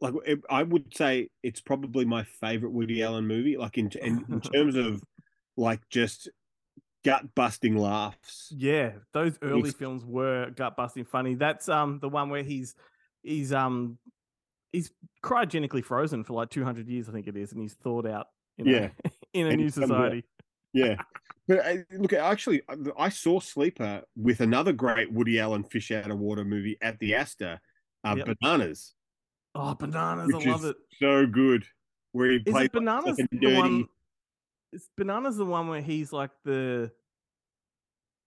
[0.01, 0.15] like
[0.49, 3.57] I would say it's probably my favorite Woody Allen movie.
[3.57, 5.03] Like in in, in terms of
[5.57, 6.29] like just
[7.07, 8.53] gut busting laughs.
[8.55, 11.35] Yeah, those early films were gut busting funny.
[11.37, 12.75] That's um the one where he's
[13.23, 13.99] he's um
[14.73, 14.91] he's
[15.25, 18.27] cryogenically frozen for like two hundred years, I think it is, and he's thawed out.
[18.59, 18.89] You know, Yeah.
[19.33, 19.97] in a And new he comes out.
[19.97, 20.25] society.
[20.73, 20.97] Yeah,
[21.49, 26.11] but uh, look, actually, uh, I saw Sleeper with another great Woody Allen fish out
[26.11, 27.61] of water movie at the Astor,
[28.05, 28.37] uh, Yep.
[28.43, 28.95] Bananas,
[29.55, 30.31] Oh, bananas!
[30.35, 30.77] I love it.
[31.01, 31.65] so good.
[32.13, 33.71] Where he Is plays bananas like a the one?
[33.85, 33.87] nerdy-
[34.77, 36.93] Is bananas the one where he's like the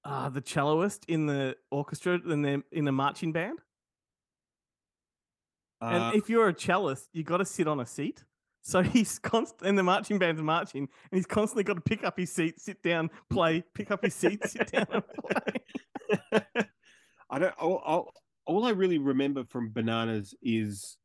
[0.03, 3.59] uh the celloist in the orchestra and they're in a marching band?
[5.79, 8.23] uh, And if you're a cellist, you got to sit on a seat.
[8.63, 12.17] So he's constant, and the marching band's marching, and he's constantly got to pick up
[12.17, 16.41] his seat, sit down, play, pick up his seat, sit down, and play.
[17.29, 17.53] I don't.
[17.59, 18.13] All, all,
[18.47, 20.97] all I really remember from Bananas is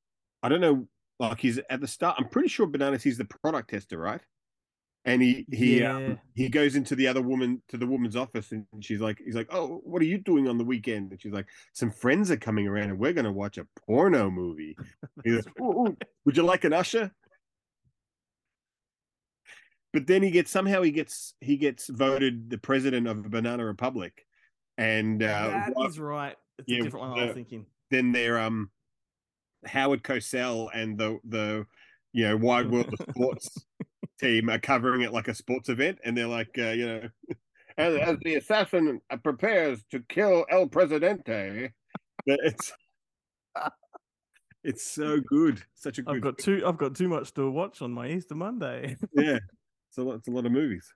[0.42, 0.88] I don't know.
[1.20, 2.16] Like he's at the start.
[2.18, 3.02] I'm pretty sure Bananas.
[3.02, 4.22] He's the product tester, right?
[5.04, 5.96] And he he Yeah.
[5.96, 9.34] um, he goes into the other woman to the woman's office, and she's like, he's
[9.34, 11.10] like, oh, what are you doing on the weekend?
[11.12, 14.76] And she's like, some friends are coming around, and we're gonna watch a porno movie.
[15.24, 17.12] he goes "Ooh, ooh, would you like an usher?
[19.92, 23.64] But then he gets somehow he gets he gets voted the president of the Banana
[23.64, 24.26] Republic,
[24.76, 26.36] and uh, that while- is right.
[26.58, 27.66] It's yeah, a different one I was thinking.
[27.90, 28.70] then they're um
[29.66, 31.66] Howard Cosell and the the
[32.12, 33.66] you know Wide World of Sports
[34.18, 37.08] team are covering it like a sports event, and they're like uh, you know,
[37.78, 41.72] as, as the assassin prepares to kill El Presidente,
[42.26, 42.72] it's
[44.64, 46.16] it's so good, such a good.
[46.16, 46.62] I've got too.
[46.66, 48.96] I've got too much to watch on my Easter Monday.
[49.12, 49.38] yeah,
[49.88, 50.16] it's a lot.
[50.16, 50.92] It's a lot of movies.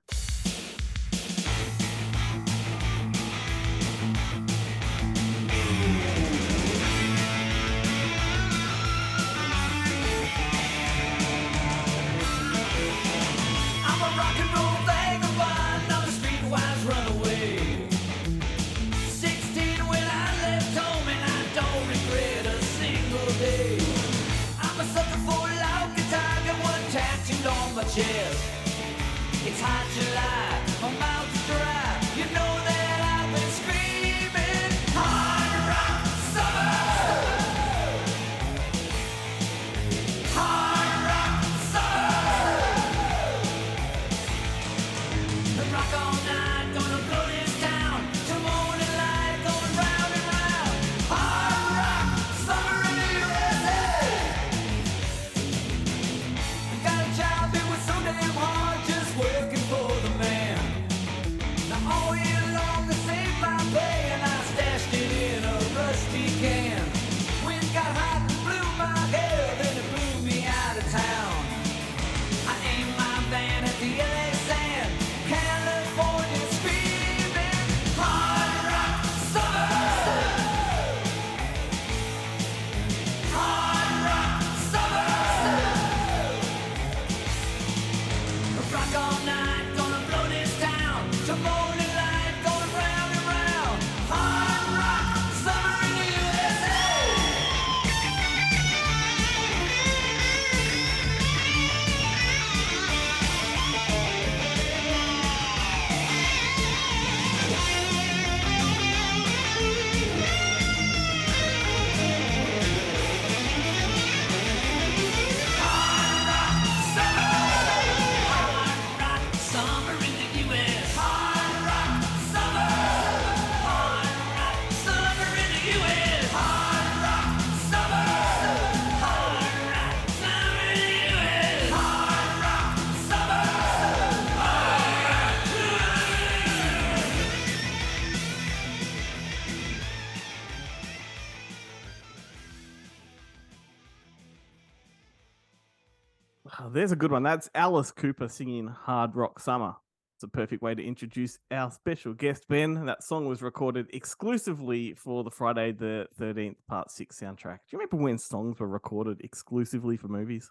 [146.89, 147.23] There's a good one.
[147.23, 149.75] That's Alice Cooper singing Hard Rock Summer.
[150.17, 152.87] It's a perfect way to introduce our special guest, Ben.
[152.87, 157.59] That song was recorded exclusively for the Friday the 13th Part 6 soundtrack.
[157.59, 160.51] Do you remember when songs were recorded exclusively for movies?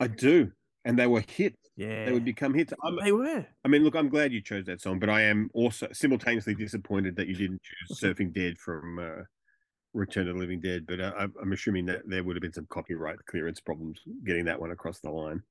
[0.00, 0.50] I do,
[0.84, 1.70] and they were hits.
[1.76, 2.06] Yeah.
[2.06, 2.72] They would become hits.
[2.82, 3.46] I'm, They were.
[3.64, 7.14] I mean, look, I'm glad you chose that song, but I am also simultaneously disappointed
[7.14, 9.22] that you didn't choose "Surfing Dead" from uh,
[9.94, 10.84] Return of the Living Dead.
[10.84, 14.60] But uh, I'm assuming that there would have been some copyright clearance problems getting that
[14.60, 15.44] one across the line.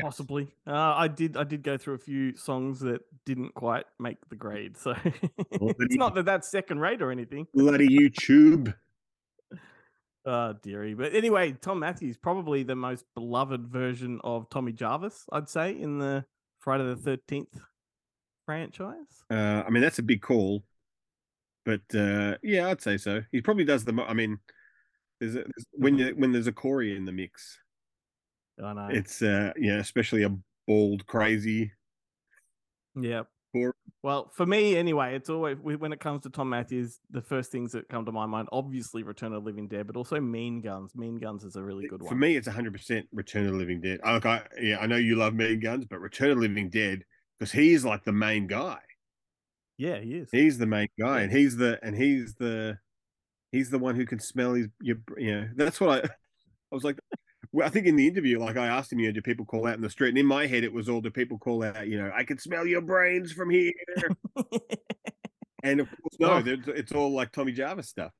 [0.00, 0.48] Possibly.
[0.66, 1.36] Uh, I did.
[1.36, 4.76] I did go through a few songs that didn't quite make the grade.
[4.76, 4.94] So
[5.52, 7.46] it's not that that's second rate or anything.
[7.54, 8.74] Bloody YouTube.
[10.26, 10.94] Uh, dearie.
[10.94, 15.98] But anyway, Thom Mathews, probably the most beloved version of Tommy Jarvis, I'd say, in
[15.98, 16.24] the
[16.60, 17.60] Friday the 13th
[18.46, 19.22] franchise.
[19.30, 20.64] Uh, I mean, that's a big call,
[21.66, 23.22] but uh, yeah, I'd say so.
[23.32, 23.92] He probably does the.
[23.92, 24.38] Mo- I mean,
[25.20, 27.58] there's, a, there's when you when there's a Corey in the mix,
[28.62, 28.88] I know.
[28.90, 30.36] it's uh, yeah, especially a
[30.66, 31.72] bald, crazy.
[33.00, 33.22] yeah.
[33.52, 33.72] Corey.
[34.02, 37.72] Well, for me, anyway, it's always when it comes to Thom Mathews, the first things
[37.72, 40.90] that come to my mind, obviously Return of the Living Dead, but also Mean Guns.
[40.94, 42.08] Mean Guns is a really good one.
[42.08, 44.00] For me, it's 100 percent Return of the Living Dead.
[44.04, 46.68] I, look, I yeah, I know you love Mean Guns, but Return of the Living
[46.68, 47.04] Dead
[47.38, 48.78] because he's like the main guy.
[49.78, 50.28] yeah, he is.
[50.32, 52.78] He's the main guy, and he's the and he's the
[53.52, 55.48] he's the one who can smell his your you know.
[55.54, 56.08] That's what I
[56.72, 56.98] I was like.
[57.54, 59.68] Well, I think in the interview, like I asked him, you know, do people call
[59.68, 60.08] out in the street?
[60.08, 62.36] And in my head, it was all, do people call out, you know, I can
[62.36, 63.70] smell your brains from here?
[65.62, 66.42] and of course, no, Well-
[66.76, 68.10] it's all like Tommy Jarvis stuff.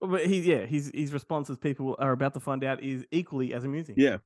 [0.00, 3.54] but he, yeah, his his response, as people are about to find out, is equally
[3.54, 3.94] as amusing.
[3.96, 4.16] Yeah.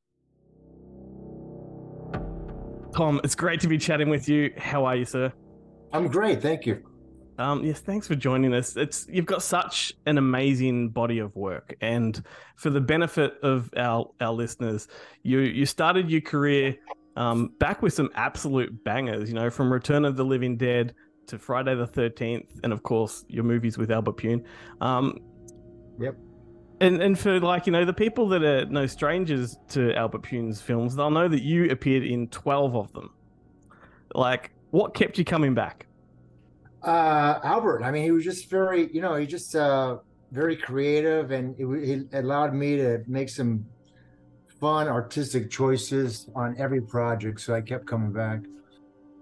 [2.95, 4.55] Thom, it's great to be chatting with you.
[4.57, 5.35] How are you, sir?
[5.93, 6.83] I'm great, thank you.
[7.39, 8.77] Um, yes, thanks for joining us.
[8.77, 12.23] It's you've got such an amazing body of work, and
[12.57, 14.89] for the benefit of our our listeners,
[15.23, 16.77] you you started your career
[17.17, 19.29] um, back with some absolute bangers.
[19.29, 20.95] You know, from Return of the Living Dead
[21.27, 24.45] to Friday the Thirteenth, and of course your movies with Albert Pyun.
[24.81, 25.19] Um,
[25.99, 26.17] Yep.
[26.81, 30.61] And and for like you know the people that are no strangers to Albert Pyun's
[30.61, 33.11] films, they'll know that you appeared in twelve of them.
[34.15, 35.87] Like, what kept you coming back?
[36.85, 39.97] Uh, Albert, I mean, he was just very, you know, he just uh,
[40.33, 43.65] very creative, and it, it allowed me to make some
[44.61, 47.41] fun artistic choices on every project.
[47.41, 48.41] So I kept coming back.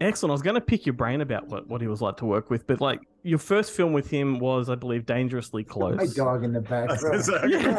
[0.01, 0.33] Excellent.
[0.33, 2.51] I was going to pick your brain about what, what he was like to work
[2.51, 5.97] with, but like your first film with him was, I believe, Dangerously Close.
[5.97, 7.01] My dog in the back.
[7.03, 7.13] row.
[7.49, 7.79] Yeah.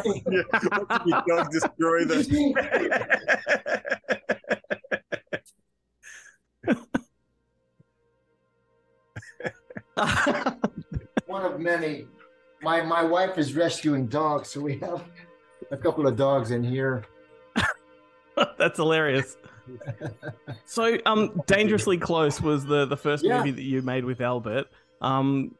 [1.04, 2.24] Your dog destroy the.
[11.26, 12.06] One of many.
[12.62, 15.04] My my wife is rescuing dogs, so we have
[15.70, 17.04] a couple of dogs in here.
[18.58, 19.36] That's hilarious.
[20.66, 23.38] so, um, Dangerously Close was the the first Yeah.
[23.38, 24.66] movie that you made with Albert.
[25.00, 25.54] Um,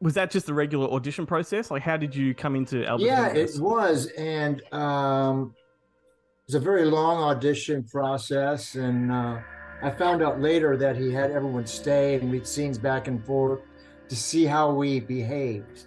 [0.00, 1.70] was that just the regular audition process?
[1.70, 3.04] Like, how did you come into Albert?
[3.06, 9.38] yeah, it was, and um, it was a very long audition process, and uh,
[9.82, 13.60] I found out later that he had everyone stay and we'd scenes back and forth
[14.08, 15.86] to see how we behaved,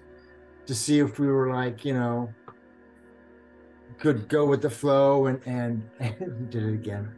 [0.65, 2.33] to see if we were like, you know,
[3.99, 7.11] could go with the flow, and and, he did it again.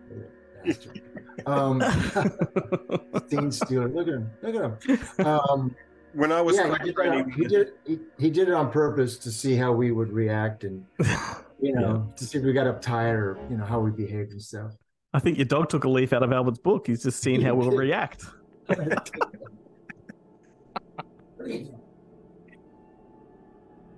[0.65, 1.01] Bastard.
[1.45, 1.81] Um,
[3.29, 3.89] scene stealer.
[3.89, 4.31] Look at him.
[4.41, 5.25] Look at him.
[5.25, 5.75] Um,
[6.13, 8.69] When I was yeah, he did, that, training, he did he, he did it on
[8.69, 10.85] purpose to see how we would react and
[11.61, 14.41] you know to see if we got uptight or you know how we behaved and
[14.41, 14.73] stuff.
[15.13, 16.87] I think your dog took a leaf out of Albert's book.
[16.87, 18.25] He's just seeing how we'll react.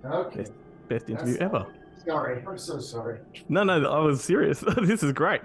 [0.04, 0.52] Okay, Best,
[0.88, 1.66] best interview ever.
[2.04, 3.20] sorry, I'm so sorry.
[3.48, 4.60] No, no, I was serious.
[4.82, 5.42] this is great.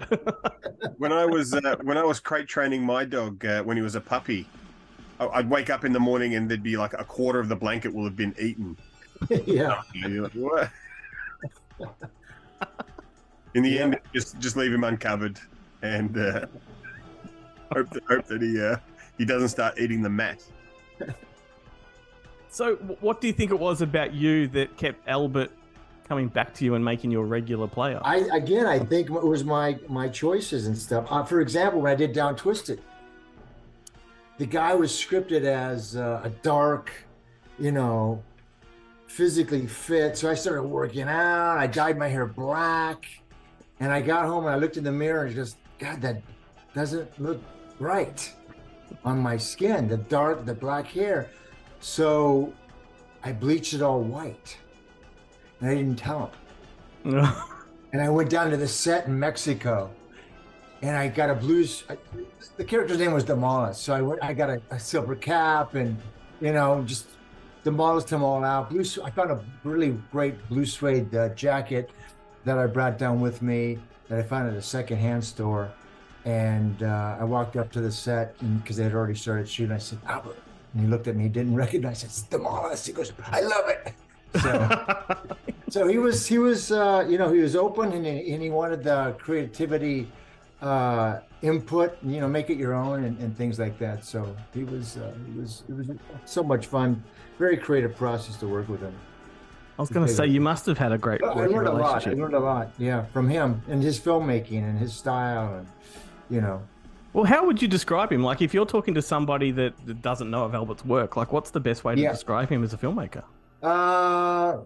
[0.98, 3.94] when I was uh, when I was crate training my dog uh, when he was
[3.94, 4.46] a puppy,
[5.18, 7.56] I- I'd wake up in the morning and there'd be like a quarter of the
[7.56, 8.76] blanket will have been eaten.
[9.46, 10.70] yeah, you're like, what?
[13.54, 15.38] In the end, just just leave him uncovered
[15.82, 16.46] and uh,
[17.72, 18.76] hope that, hope that he uh,
[19.18, 20.42] he doesn't start eating the mat.
[22.50, 25.50] So, what do you think it was about you that kept Albert
[26.08, 28.00] coming back to you and making you a regular player?
[28.02, 31.06] I again I think it was my my choices and stuff.
[31.08, 32.82] Uh, for example, when I did Down Twisted,
[34.38, 36.90] the guy was scripted as uh, a dark,
[37.58, 38.22] you know,
[39.06, 40.16] physically fit.
[40.16, 41.56] So I started working out.
[41.56, 43.06] I dyed my hair black,
[43.78, 46.22] and I got home and I looked in the mirror and just, God, that
[46.74, 47.40] doesn't look
[47.78, 48.32] right
[49.04, 49.88] on my skin.
[49.88, 51.28] The dark, the black hair.
[51.80, 52.52] So
[53.22, 54.56] I bleached it all white,
[55.60, 56.30] and I didn't tell him
[57.92, 59.90] and I went down to the set in Mexico,
[60.82, 61.84] and I got a blues.
[62.56, 64.22] The character's name was Demolis, so I went.
[64.22, 65.96] I got a, a silver cap, and
[66.40, 67.06] you know, just
[67.64, 68.70] demolished him all out.
[68.70, 68.84] Blue.
[69.02, 71.90] I found a really great blue suede uh, jacket
[72.44, 73.78] that I brought down with me
[74.08, 75.70] that I found at a secondhand store,
[76.24, 79.74] and uh, I walked up to the set because they had already started shooting.
[79.74, 80.38] I said, Albert,
[80.72, 81.24] and he looked at me.
[81.24, 82.02] He didn't recognize.
[82.02, 82.06] it.
[82.06, 82.86] It's Demolis.
[82.86, 83.94] He goes, I love it.
[84.40, 85.16] So.
[85.70, 88.50] So he was he was uh, you know he was open and he, and he
[88.50, 90.10] wanted the creativity
[90.60, 94.04] uh, input you know make it your own and, and things like that.
[94.04, 95.86] So he was uh, he was it was
[96.24, 97.02] so much fun,
[97.38, 98.94] very creative process to work with him.
[99.78, 102.04] I was going to say you must have had a great I learned a lot.
[102.06, 105.68] I learned a lot, yeah, from him and his filmmaking and his style and
[106.28, 106.60] you know.
[107.12, 108.22] Well, how would you describe him?
[108.22, 111.50] Like, if you're talking to somebody that, that doesn't know of Albert's work, like, what's
[111.50, 112.12] the best way to Yeah.
[112.12, 113.24] describe him as a filmmaker?
[113.62, 114.58] Uh,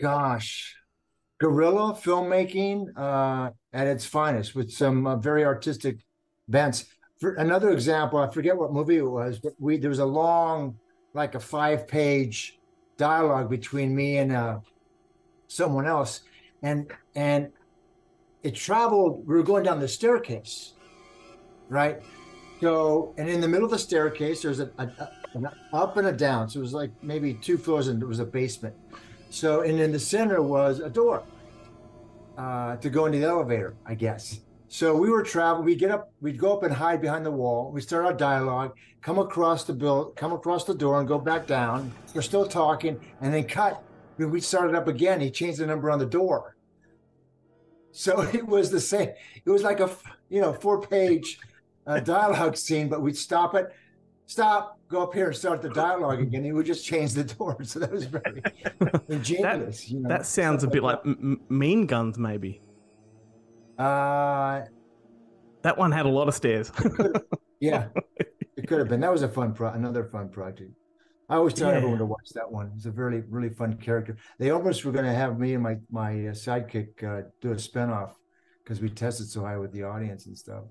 [0.00, 0.76] gosh,
[1.40, 5.96] guerrilla filmmaking uh, at its finest with some uh, very artistic
[6.48, 6.84] bents.
[7.18, 10.76] For another example, I forget what movie it was, but we there was a long,
[11.14, 12.58] like a five-page
[12.98, 14.58] dialogue between me and uh,
[15.48, 16.20] someone else,
[16.62, 17.48] and and
[18.44, 19.26] it traveled.
[19.26, 20.74] We were going down the staircase,
[21.68, 22.02] right?
[22.60, 24.88] So, and in the middle of the staircase, there's a, a,
[25.34, 26.48] an up and a down.
[26.48, 28.74] So it was like maybe two floors, and it was a basement.
[29.30, 31.22] So, and in the center was a door
[32.36, 34.40] uh, to go into the elevator, I guess.
[34.68, 35.64] So we were traveling.
[35.64, 36.12] We get up.
[36.20, 37.70] We'd go up and hide behind the wall.
[37.70, 38.76] We start our dialogue.
[39.00, 40.12] Come across the bill.
[40.16, 41.92] Come across the door and go back down.
[42.14, 43.82] We're still talking, and then cut.
[44.18, 46.56] We started up again, he changed the number on the door.
[47.92, 49.10] So it was the same.
[49.44, 49.90] It was like a
[50.28, 51.38] you know four page
[51.88, 53.66] a dialogue scene, but we'd stop it,
[54.26, 56.44] stop, go up here and start the dialogue again.
[56.44, 57.56] He would just change the door.
[57.64, 58.42] So that was very
[59.08, 59.90] ingenious.
[59.90, 62.60] you know, That sounds a bit like like M- Mean Guns, maybe.
[63.78, 63.84] that.
[63.84, 64.64] Uh,
[65.62, 66.70] That one had a lot of stairs.
[67.60, 67.88] yeah,
[68.56, 69.00] it could have been.
[69.00, 70.72] That was a fun pro, another fun project.
[71.30, 71.76] I always tell Yeah.
[71.78, 72.72] everyone to watch that one.
[72.76, 74.16] It's a really, really fun character.
[74.38, 77.56] They almost were going to have me and my my uh, sidekick uh, do a
[77.56, 78.12] spinoff
[78.64, 80.64] because we tested so high with the audience and stuff.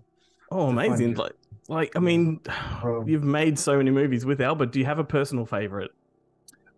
[0.52, 1.16] Oh, It's a fun amazing!
[1.16, 1.34] Like,
[1.68, 2.42] like I mean,
[2.80, 3.06] Pro.
[3.06, 4.72] you've made so many movies with Albert.
[4.72, 5.92] Do you have a personal favorite?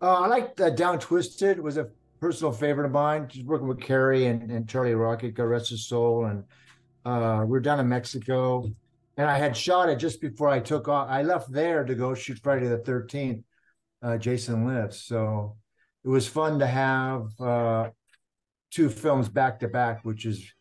[0.02, 1.60] Uh, I like uh, Down Twisted.
[1.60, 1.90] Was a
[2.20, 3.28] personal favorite of mine.
[3.28, 6.26] Just working with Carey and, and Charlie Rocket, God rest his soul.
[6.26, 6.44] And
[7.06, 8.72] uh, we were down in Mexico,
[9.18, 11.10] and I had shot it just before I took off.
[11.10, 13.44] I left there to go shoot Friday the Thirteenth.
[14.02, 15.58] Uh, Jason lives, so
[16.06, 17.90] it was fun to have uh,
[18.72, 20.54] two films back to back, which is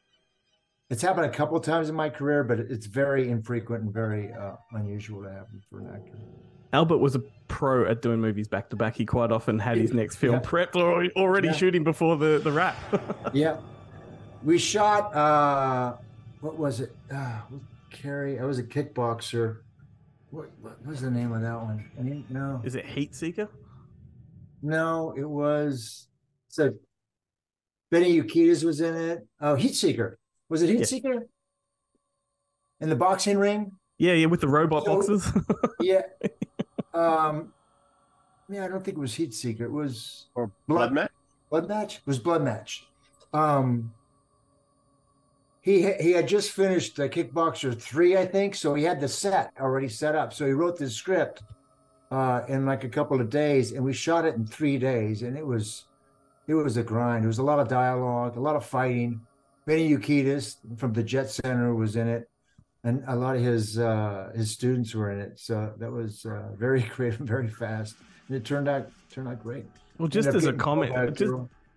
[0.91, 4.32] it's happened a couple of times in my career, but it's very infrequent and very
[4.32, 6.18] uh, unusual to happen for an actor.
[6.72, 8.95] Albert was a pro at doing movies back to back.
[8.97, 10.41] He quite often had his next film Yeah.
[10.41, 11.55] prepped or already Yeah.
[11.55, 12.76] shooting before the the wrap.
[13.32, 13.59] yeah.
[14.43, 15.97] We shot uh
[16.41, 16.93] what was it?
[17.11, 17.41] Uh
[17.91, 18.39] Carrie.
[18.39, 19.61] I was a kickboxer.
[20.30, 21.91] What what was the name of that one?
[21.99, 22.61] I mean, no.
[22.64, 23.49] Is it Heat Seeker?
[24.62, 26.09] No, it was
[26.49, 26.74] so
[27.91, 29.26] Benny Urquidez was in it.
[29.41, 30.18] Oh, Heat Seeker.
[30.49, 30.85] Was it Heat Yeah.
[30.85, 31.27] Seeker?
[32.81, 33.73] In the boxing ring?
[33.99, 35.33] Yeah, yeah, with the robot So- boxes.
[35.81, 36.03] Yeah.
[36.95, 37.53] um
[38.51, 39.65] yeah, I don't think it was Heat Seeker.
[39.65, 41.11] It was Or Blood Match?
[41.51, 41.97] Blood match?
[41.97, 42.87] It was blood match.
[43.33, 43.93] Um
[45.61, 48.55] he he had just finished the Kickboxer three, I think.
[48.55, 50.33] So he had the set already set up.
[50.33, 51.43] So he wrote the script
[52.11, 55.23] uh, in like a couple of days, and we shot it in three days.
[55.23, 55.85] And it was
[56.47, 57.25] it was a grind.
[57.25, 59.21] It was a lot of dialogue, a lot of fighting.
[59.69, 62.31] Benny Urquidez from the Jet Center was in it,
[62.85, 65.39] and a lot of his uh, his students were in it.
[65.39, 67.95] So that was uh, very creative, very fast,
[68.29, 69.66] and it turned out turned out great.
[69.99, 71.33] Well, just as a getting called by a comment, just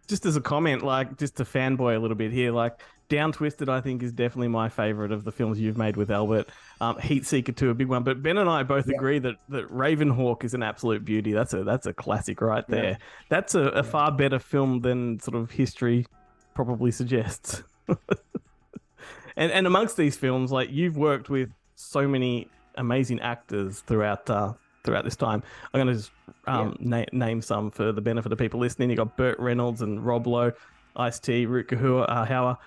[0.08, 2.80] just as a comment, like just to fanboy a little bit here, like
[3.10, 6.50] Down Twisted, I think is definitely my favorite of the films you've made with Albert.
[6.80, 8.04] Um, Heat Seeker too, a big one.
[8.04, 8.96] But Ben and I both Yeah.
[8.96, 11.34] agree that that Ravenhawk is an absolute beauty.
[11.34, 12.76] That's a that's a classic right Yeah.
[12.76, 12.98] there.
[13.28, 16.06] That's a, a far better film than sort of history
[16.54, 17.64] probably suggests.
[19.36, 24.54] and and amongst these films, like you've worked with so many amazing actors throughout uh,
[24.84, 25.44] throughout this time.
[25.74, 26.12] I'm going to just
[26.48, 28.90] um, na- name some for the benefit of people listening.
[28.90, 30.52] You got Burt Reynolds and Rob Lowe,
[30.96, 32.58] Ice T, Root Kahua, uh, Hauer,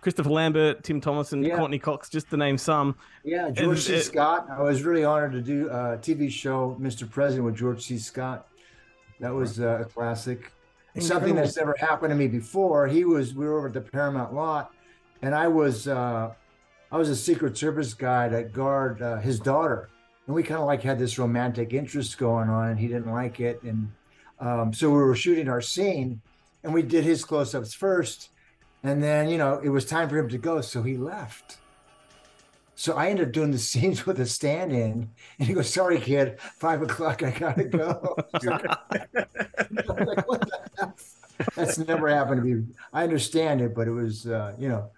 [0.00, 1.56] Christopher Lambert, Tim Thomerson, Yeah.
[1.56, 2.96] Courteney Cox, just to name some.
[3.24, 3.94] Yeah, George C.
[3.94, 4.48] it- Scott.
[4.50, 7.08] I was really honored to do a TV show, Mr.
[7.08, 7.98] President, with George C.
[7.98, 8.48] Scott.
[9.20, 10.52] That was uh, a classic.
[10.98, 12.86] Something that's never happened to me before.
[12.86, 13.34] He was.
[13.34, 14.74] We were over at the Paramount lot,
[15.22, 15.88] and I was.
[15.88, 16.32] Uh,
[16.90, 19.88] I was a Secret Service guy that guard uh, his daughter,
[20.26, 23.40] and we kind of like had this romantic interest going on, and he didn't like
[23.40, 23.90] it, and
[24.38, 26.20] um, so we were shooting our scene,
[26.62, 28.28] and we did his close-ups first,
[28.82, 31.56] and then you know it was time for him to go, so he left.
[32.74, 36.40] So I ended up doing the scenes with a stand-in, and he goes, "Sorry, kid,
[36.40, 40.94] five o'clock, I gotta go." Like, "What the hell?"
[41.56, 42.64] That's never happened to me.
[42.92, 44.90] I understand it, but it was, uh, you know,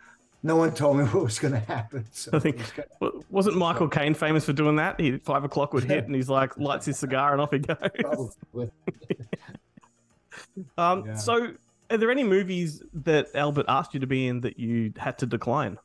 [0.43, 2.05] no one told me what was going to happen.
[2.13, 2.61] So I think
[3.01, 5.01] was wasn't Michael Caine famous for doing that?
[5.01, 8.37] He five o'clock would hit, and he's like lights his cigar, and off he goes.
[10.77, 11.17] Um, Yeah.
[11.17, 11.53] So,
[11.91, 15.27] are there any movies that Albert asked you to be in that you had to
[15.27, 15.79] decline?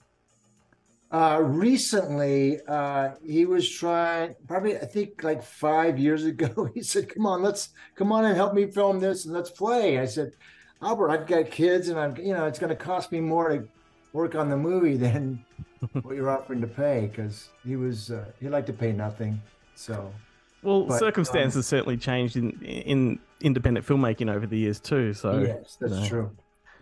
[1.12, 7.14] Uh, recently, uh, he was trying, probably, I think like five years ago, he said,
[7.14, 10.00] Come on, let's come on and help me film this and let's play.
[10.00, 10.34] I said,
[10.82, 13.68] Albert, I've got kids and I'm, you know, it's going to cost me more to
[14.14, 15.44] work on the movie than
[16.04, 19.42] what you're offering to pay because he was, uh, he liked to pay nothing.
[19.74, 20.14] So,
[20.62, 25.14] Well, But, um, circumstances certainly changed in in independent filmmaking over the years too.
[25.14, 26.32] So, yes, that's you know, true.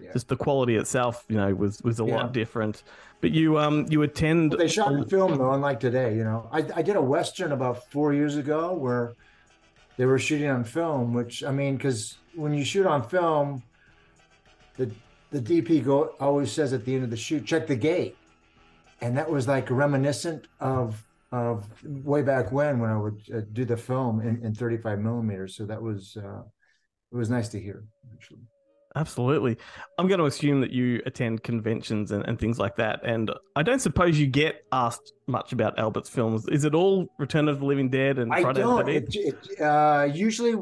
[0.01, 0.13] Yeah.
[0.13, 2.17] Just the quality itself, you know, was was a Yeah.
[2.17, 2.83] lot different.
[3.21, 4.51] But you um you attend.
[4.51, 6.15] But they shot the film though, unlike today.
[6.15, 9.13] You know, I, I did a western about four years ago where
[9.97, 11.13] they were shooting on film.
[11.13, 13.63] Which I mean, because when you shoot on film,
[14.77, 14.91] the
[15.31, 18.15] the DP go always says at the end of the shoot, check the gate,
[19.01, 23.65] and that was like reminiscent of of way back when when I would uh, do
[23.65, 25.57] the film in, in 35 millimeters.
[25.57, 26.43] So that was uh,
[27.11, 27.83] it was nice to hear.
[28.13, 28.41] Actually.
[28.97, 29.57] Absolutely.
[29.99, 33.01] I'm going to assume that you attend conventions and, and things like that.
[33.03, 36.47] And I don't suppose you get asked much about Albert's films.
[36.47, 38.85] Is it all Return of the Living Dead and I Friday don't.
[38.85, 39.15] 13th?
[39.15, 40.55] It, it, uh, usually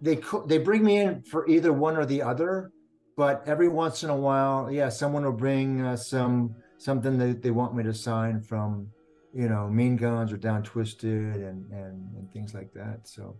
[0.00, 2.70] they they bring me in for either one or the other,
[3.16, 7.50] but every once in a while, yeah, someone will bring uh, some something that they
[7.50, 8.88] want me to sign from
[9.34, 13.08] you know, Mean Guns or Down Twisted and and, and things like that.
[13.08, 13.36] So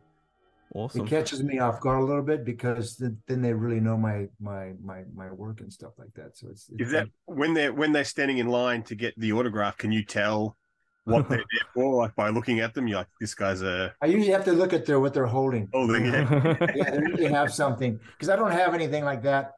[0.75, 1.07] Awesome.
[1.07, 4.27] it catches me off guard a little bit because then, then they really know my
[4.41, 6.37] my my my work and stuff like that.
[6.37, 9.33] So it's, it's Is that when they're when they're standing in line to get the
[9.33, 9.77] autograph?
[9.79, 10.57] Can you tell
[11.05, 11.95] what they're there for?
[11.95, 14.73] Like by looking at them, you're like, this guy's a I usually have to look
[14.73, 15.69] at their what they're holding.
[15.73, 16.07] holding.
[16.07, 16.57] Yeah.
[16.75, 19.53] yeah, they usually have something because I don't have anything like that,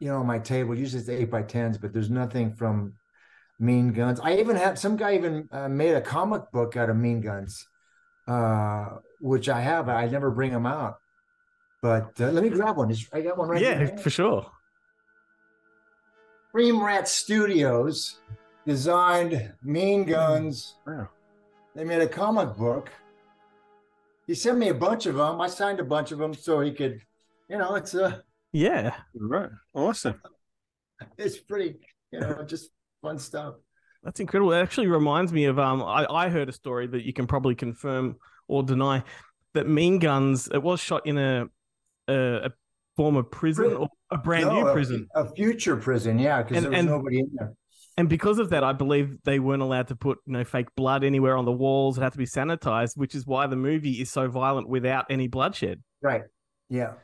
[0.00, 0.74] you know, on my table.
[0.74, 2.94] Usually it's the eight by tens, but there's nothing from
[3.58, 4.20] Mean Guns.
[4.20, 7.66] I even have some guy even uh, made a comic book out of Mean Guns,
[8.26, 9.88] uh, which I have.
[9.88, 10.98] I never bring them out,
[11.82, 12.94] but uh, let me grab one.
[13.12, 13.72] I got one right here.
[13.72, 13.98] yeah, here.
[13.98, 14.46] for sure.
[16.52, 18.18] Cream Rat Studios
[18.66, 20.76] designed Mean Guns.
[20.86, 21.08] Wow.
[21.74, 22.90] They made a comic book.
[24.26, 25.40] He sent me a bunch of them.
[25.40, 27.00] I signed a bunch of them so he could,
[27.50, 28.20] you know, it's uh
[28.52, 28.94] Yeah.
[29.14, 29.50] Right.
[29.74, 30.20] Awesome.
[31.18, 31.76] it's pretty,
[32.10, 32.70] you know, just
[33.02, 33.56] fun stuff.
[34.06, 34.52] That's incredible.
[34.52, 37.56] It actually reminds me of um I, I heard a story that you can probably
[37.56, 39.02] confirm or deny
[39.54, 41.46] that Mean Guns it was shot in a
[42.08, 42.14] a,
[42.46, 42.50] a
[42.96, 45.08] former prison Pri- or a brand No, new prison.
[45.16, 47.52] A, future prison, yeah, because there was and- nobody in there.
[47.98, 51.02] And because of that, I believe they weren't allowed to put you know fake blood
[51.02, 51.98] anywhere on the walls.
[51.98, 55.26] It had to be sanitized, which is why the movie is so violent without any
[55.28, 55.82] bloodshed.
[56.00, 56.22] Right.
[56.68, 56.94] Yeah.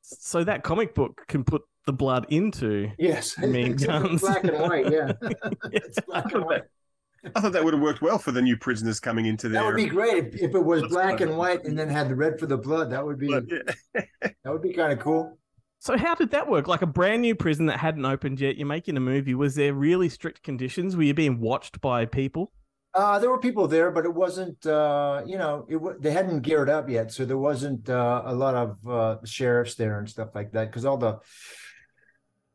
[0.00, 3.36] So that comic book can put the blood into Yes.
[3.38, 4.20] Mean Except Guns.
[4.20, 5.12] Black and white, yeah.
[5.72, 6.62] it's black and white.
[7.36, 9.62] I thought that would have worked well for the new prisoners coming into there.
[9.62, 11.28] That would be great if, if it was That's black fine.
[11.28, 12.90] and white and then had the red for the blood.
[12.90, 14.02] That would be But, yeah.
[14.22, 15.38] that would be kind of cool.
[15.78, 16.66] So how did that work?
[16.68, 19.34] Like a brand new prison that hadn't opened yet, you're making a movie.
[19.34, 20.96] Was there really strict conditions?
[20.96, 22.52] Were you being watched by people?
[22.94, 24.64] Uh, there were people there, but it wasn't.
[24.66, 28.34] Uh, you know, it wa- they hadn't geared up yet, so there wasn't uh, a
[28.34, 30.66] lot of uh, sheriffs there and stuff like that.
[30.66, 31.18] Because all the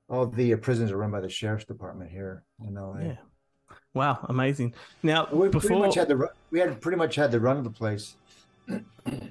[0.10, 3.00] all the prisons are run by the sheriff's department here in LA.
[3.00, 3.16] Yeah.
[3.94, 4.76] Wow, amazing.
[5.02, 7.72] Now We pretty much had the we had pretty much had the run of the
[7.72, 8.16] place.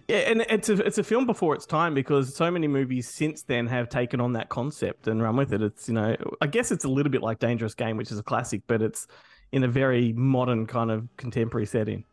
[0.09, 3.43] Yeah, and it's a it's a film before its time because so many movies since
[3.43, 5.61] then have taken on that concept and run with it.
[5.61, 8.23] It's you know, I guess it's a little bit like Dangerous Game, which is a
[8.23, 9.07] classic, but it's
[9.53, 12.05] in a very modern kind of contemporary setting.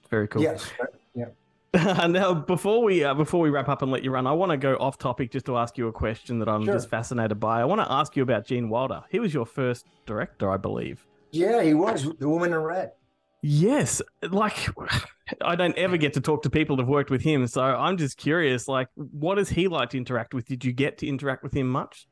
[0.00, 0.42] It's very cool.
[0.42, 0.70] Yes.
[1.14, 1.26] Yeah.
[2.06, 4.58] now, before we uh, before we wrap up and let you run, I want to
[4.58, 6.74] go off topic just to ask you a question that I'm Sure.
[6.74, 7.60] just fascinated by.
[7.60, 9.02] I want to ask you about Gene Wilder.
[9.10, 11.06] He was your first director, I believe.
[11.30, 12.92] Yeah, he was the woman in red.
[13.40, 14.68] Yes, like
[15.40, 17.96] I don't ever get to talk to people that have worked with him, so I'm
[17.96, 18.68] just curious.
[18.68, 20.46] Like, what is he like to interact with?
[20.46, 22.06] Did you get to interact with him much?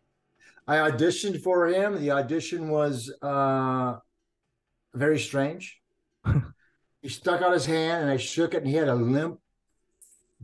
[0.71, 2.01] I auditioned for him.
[2.01, 3.97] The audition was uh,
[4.95, 5.81] very strange.
[7.03, 9.41] he stuck out his hand and I shook it, and he had a limp,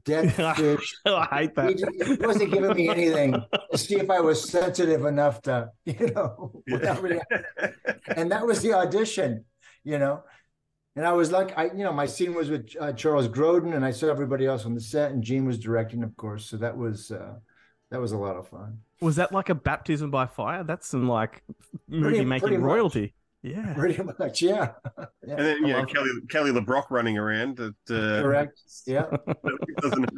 [0.04, 0.96] dead fish.
[1.06, 1.78] I hate He, that.
[1.78, 3.30] just- he wasn't giving me anything
[3.72, 6.62] to see if I was sensitive enough to, you know,
[7.00, 7.20] rea-
[8.16, 9.44] and that was the audition,
[9.84, 10.24] you know.
[10.96, 13.84] And I was like, I, you know, my scene was with uh, Charles Grodin, and
[13.84, 16.46] I saw everybody else on the set, and Gene was directing, of course.
[16.50, 17.34] So that was uh,
[17.90, 18.78] that was a lot of fun.
[19.01, 20.64] Was that like a baptism by fire?
[20.64, 21.42] That's some like
[21.88, 22.66] movie making pretty much.
[22.66, 23.14] royalty.
[23.42, 23.74] Yeah.
[23.78, 24.72] Pretty much, yeah.
[24.99, 25.05] yeah.
[25.22, 27.57] And then you know love- Kelly Kelly LeBrock running around.
[27.59, 28.59] That, uh, Correct.
[28.86, 29.07] Yeah.
[29.80, 30.09] doesn't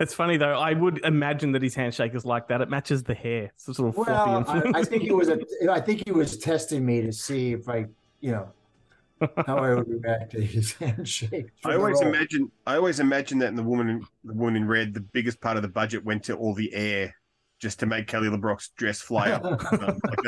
[0.00, 0.58] It's funny though.
[0.58, 2.62] I would imagine that his handshake is like that.
[2.62, 3.52] It matches the hair.
[3.54, 4.80] It's sort of floppy Well, and I.
[4.80, 5.38] I think he was a,
[5.70, 7.86] I think he was testing me to see if I,
[8.20, 8.48] you know,
[9.46, 11.46] how I would react to his handshake.
[11.64, 14.94] I always imagine I always imagine that in the woman in the woman in red,
[14.94, 17.14] the biggest part of the budget went to all the air
[17.60, 19.42] just to make Kelly LeBrock's dress fly up.
[19.72, 20.18] Um, like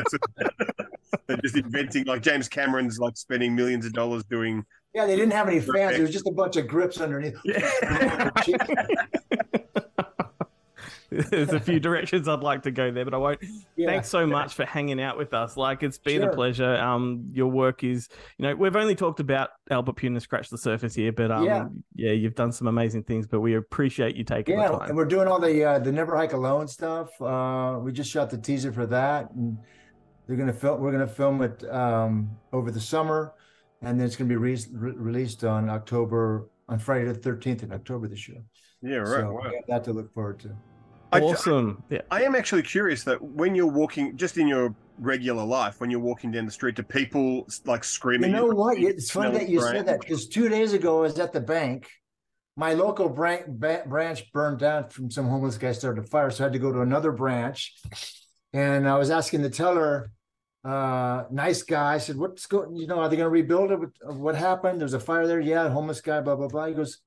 [1.27, 4.65] they're just inventing like James Cameron's like spending millions of dollars doing
[4.95, 5.97] Yeah, they didn't have any fans.
[5.97, 7.37] It was just a bunch of grips underneath.
[11.11, 13.41] There's a few directions I'd like to go there, but I won't.
[13.77, 13.89] Yeah.
[13.89, 15.57] Thanks so much for hanging out with us.
[15.57, 16.77] Like it's been a pleasure.
[16.77, 20.95] Um, your work is, you know, we've only talked about Albert Pyun scratch the surface
[20.95, 21.69] here, but um, Yeah.
[21.95, 23.27] yeah, you've done some amazing things.
[23.27, 26.15] But we appreciate you taking the Yeah, and we're doing all the uh, the Never
[26.15, 27.09] Hike Alone stuff.
[27.23, 29.57] Uh, we just shot the teaser for that, and
[30.27, 30.81] they're gonna film.
[30.83, 33.33] We're gonna film it um, over the summer,
[33.81, 37.73] and then it's gonna be re- re- released on October on Friday the thirteenth in
[37.73, 38.43] October this year.
[38.83, 39.09] Yeah, right.
[39.09, 39.41] So wow.
[39.45, 40.51] we have that to look forward to.
[41.13, 41.83] I- Awesome.
[41.89, 42.03] Yeah.
[42.11, 46.01] I am actually curious that when you're walking, just in your regular life, when you're
[46.01, 48.31] walking down the street, do people like screaming?
[48.31, 48.79] You know what?
[48.79, 49.77] It's funny that you brand?
[49.77, 51.89] said that because two days ago I was at the bank.
[52.57, 53.45] My local branch,
[53.87, 56.73] branch burned down from some homeless guy started a fire, so I had to go
[56.73, 57.73] to another branch.
[58.53, 60.11] And I was asking the teller,
[60.65, 61.95] uh, nice guy.
[61.95, 62.75] I said, "What's going?
[62.75, 63.79] You know, are they going to rebuild it?
[63.79, 64.81] What, what happened?
[64.81, 65.39] There's a fire there.
[65.39, 66.21] Yeah, homeless guy.
[66.21, 66.99] Blah blah blah." He goes,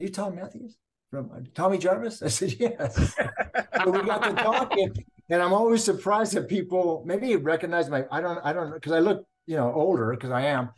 [0.00, 0.76] "Are you Thom Mathews
[1.14, 3.14] from uh, Tommy Jarvis?" I said, "Yes."
[3.84, 4.92] so we got to talking,
[5.30, 8.04] and I'm always surprised that people maybe recognize my.
[8.10, 8.38] I don't.
[8.44, 10.70] I don't because I look you know, older because I am.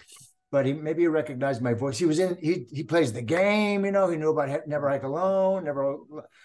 [0.51, 1.99] But he maybe he recognized my voice.
[1.99, 2.37] He was in.
[2.41, 3.85] He he plays the game.
[3.85, 5.99] You know, he knew about Never Hike Alone, Never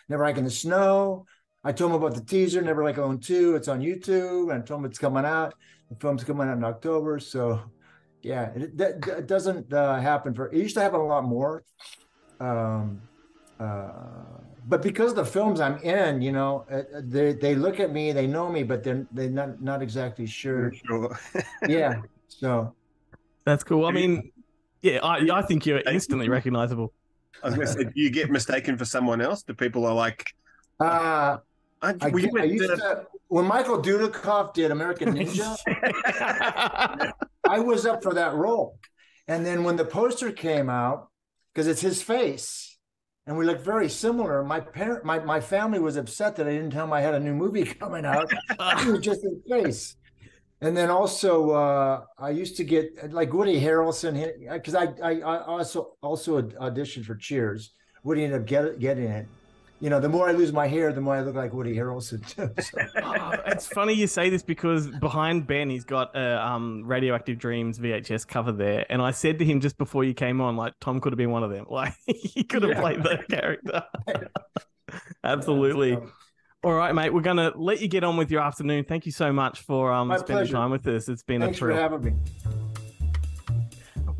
[0.09, 1.25] Never Hike in the Snow.
[1.63, 3.55] I told him about the teaser, Never Hike Alone Two.
[3.55, 5.53] It's on YouTube, and I told him it's coming out.
[5.89, 7.19] The film's coming out in October.
[7.19, 7.61] So,
[8.23, 10.47] yeah, it, doesn't uh, happen for.
[10.47, 11.63] It used to happen a lot more.
[12.39, 13.01] Um,
[14.67, 17.91] but because of the films I'm in, you know, uh, uh, they they look at
[17.91, 20.71] me, they know me, but they're they're not not exactly sure.
[20.85, 21.17] Sure.
[21.67, 22.01] Yeah.
[22.27, 22.73] So
[23.45, 23.85] That's cool.
[23.85, 24.31] I mean,
[24.81, 26.93] yeah, I, I think you're instantly recognizable.
[27.43, 29.41] I was going to say, do you get mistaken for someone else?
[29.43, 30.25] Do people are like,
[30.79, 31.37] uh,
[31.81, 35.55] I, I, get- I used to- to when Michael Dudikoff did American Ninja,
[37.47, 38.77] I was up for that role.
[39.27, 41.09] And then when the poster came out,
[41.53, 42.70] because it's his face,
[43.27, 46.71] and we looked very similar, my parent, my, my family was upset that I didn't
[46.71, 48.31] tell them I had a new movie coming out.
[48.31, 49.95] it was just his face.
[50.61, 55.43] And then also, uh, I used to get like Woody Harrelson because I, I I
[55.43, 57.73] also also auditioned for Cheers.
[58.03, 59.27] Woody ended up get, getting it.
[59.81, 62.23] You know, the more I lose my hair, the more I look like Woody Harrelson.
[62.27, 62.49] Too.
[62.61, 67.39] So, Oh, it's funny you say this because behind Ben, he's got a um, Radioactive
[67.39, 70.73] Dreams VHS cover there, and I said to him just before you came on, like
[70.79, 71.65] Tom could have been one of them.
[71.71, 72.79] Like he could have Yeah.
[72.81, 73.83] played that character.
[75.23, 75.97] Absolutely.
[76.63, 77.11] All right, mate.
[77.11, 78.83] We're gonna let you get on with your afternoon.
[78.83, 80.53] Thank you so much for um spending pleasure.
[80.53, 81.09] time with us.
[81.09, 82.13] It's been Thanks a for having me.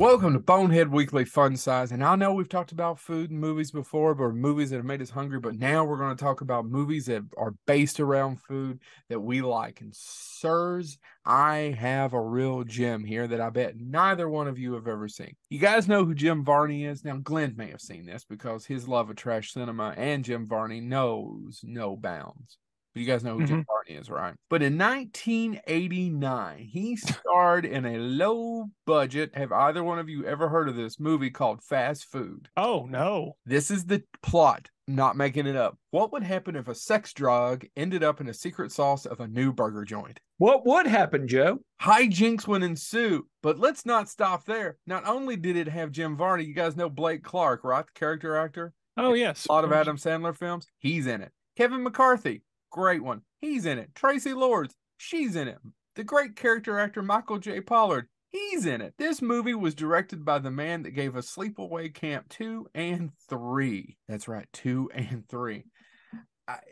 [0.01, 1.91] Welcome to Bonehead Weekly Fun Size.
[1.91, 4.99] And I know we've talked about food and movies before, but movies that have made
[4.99, 5.39] us hungry.
[5.39, 8.79] But now we're going to talk about movies that are based around food
[9.09, 9.79] that we like.
[9.79, 14.73] And sirs, I have a real gem here that I bet neither one of you
[14.73, 15.35] have ever seen.
[15.51, 17.05] You guys know who Jim Varney is?
[17.05, 20.81] Now, Glenn may have seen this because his love of trash cinema and Jim Varney
[20.81, 22.57] knows no bounds.
[22.93, 23.71] But you guys know who Jim mm-hmm.
[23.71, 24.33] Varney is, right?
[24.49, 29.33] But in 1989, he starred in a low budget.
[29.35, 32.49] Have either one of you ever heard of this movie called Fast Food?
[32.57, 33.37] Oh no.
[33.45, 35.77] This is the plot, not making it up.
[35.91, 39.27] What would happen if a sex drug ended up in a secret sauce of a
[39.27, 40.19] new burger joint?
[40.37, 41.59] What would happen, Joe?
[41.81, 43.25] Hijinks would ensue.
[43.41, 44.77] But let's not stop there.
[44.85, 47.85] Not only did it have Jim Varney, you guys know Blake Clark, right?
[47.85, 48.73] The character actor.
[48.97, 49.45] Oh yes.
[49.45, 50.67] A lot of Adam Sandler films.
[50.79, 51.31] He's in it.
[51.57, 52.41] Kevin McCarthy,
[52.71, 53.21] great one.
[53.39, 53.93] He's in it.
[53.93, 55.59] Traci Lords, she's in it.
[55.95, 57.61] The great character actor Michael J.
[57.61, 58.93] Pollard, he's in it.
[58.97, 63.97] This movie was directed by the man that gave us Sleepaway Camp 2 and 3.
[64.07, 65.65] That's right, 2 and 3.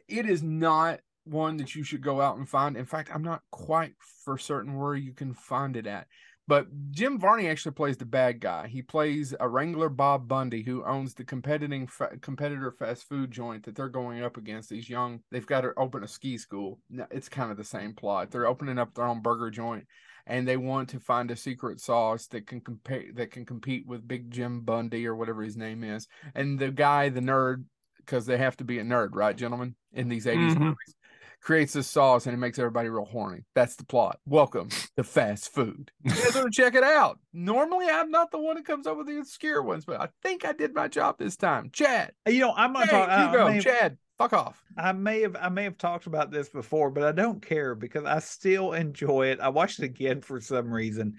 [0.08, 2.76] It is not one that you should go out and find.
[2.76, 3.94] In fact, I'm not quite
[4.24, 6.08] for certain where you can find it at.
[6.50, 8.66] But Jim Varney actually plays the bad guy.
[8.66, 13.66] He plays a Wrangler Bob Bundy who owns the competing fa- competitor fast food joint
[13.66, 14.68] that they're going up against.
[14.70, 16.80] These young, they've got to open a ski school.
[17.12, 18.32] It's kind of the same plot.
[18.32, 19.86] They're opening up their own burger joint,
[20.26, 24.08] and they want to find a secret sauce that can compare that can compete with
[24.08, 26.08] Big Jim Bundy or whatever his name is.
[26.34, 27.66] And the guy, the nerd,
[27.98, 30.62] because they have to be a nerd, right, gentlemen, in these 80s Mhm.
[30.62, 30.96] movies
[31.42, 33.46] creates this sauce and it makes everybody real horny.
[33.56, 34.20] That's the plot.
[34.26, 35.92] Welcome to fast food.
[36.04, 37.20] You guys want to check it out.
[37.34, 40.46] Normally, I'm not the one that comes up with the obscure ones, but I think
[40.46, 41.70] I did my job this time.
[41.72, 42.12] Chad.
[42.28, 43.08] You know, I'm gonna Hey, talk.
[43.08, 43.98] you I- I go, mean, Chad.
[44.18, 44.62] Fuck off.
[44.78, 48.04] I may have I may have talked about this before, but I don't care because
[48.04, 49.40] I still enjoy it.
[49.40, 51.16] I watched it again for some reason.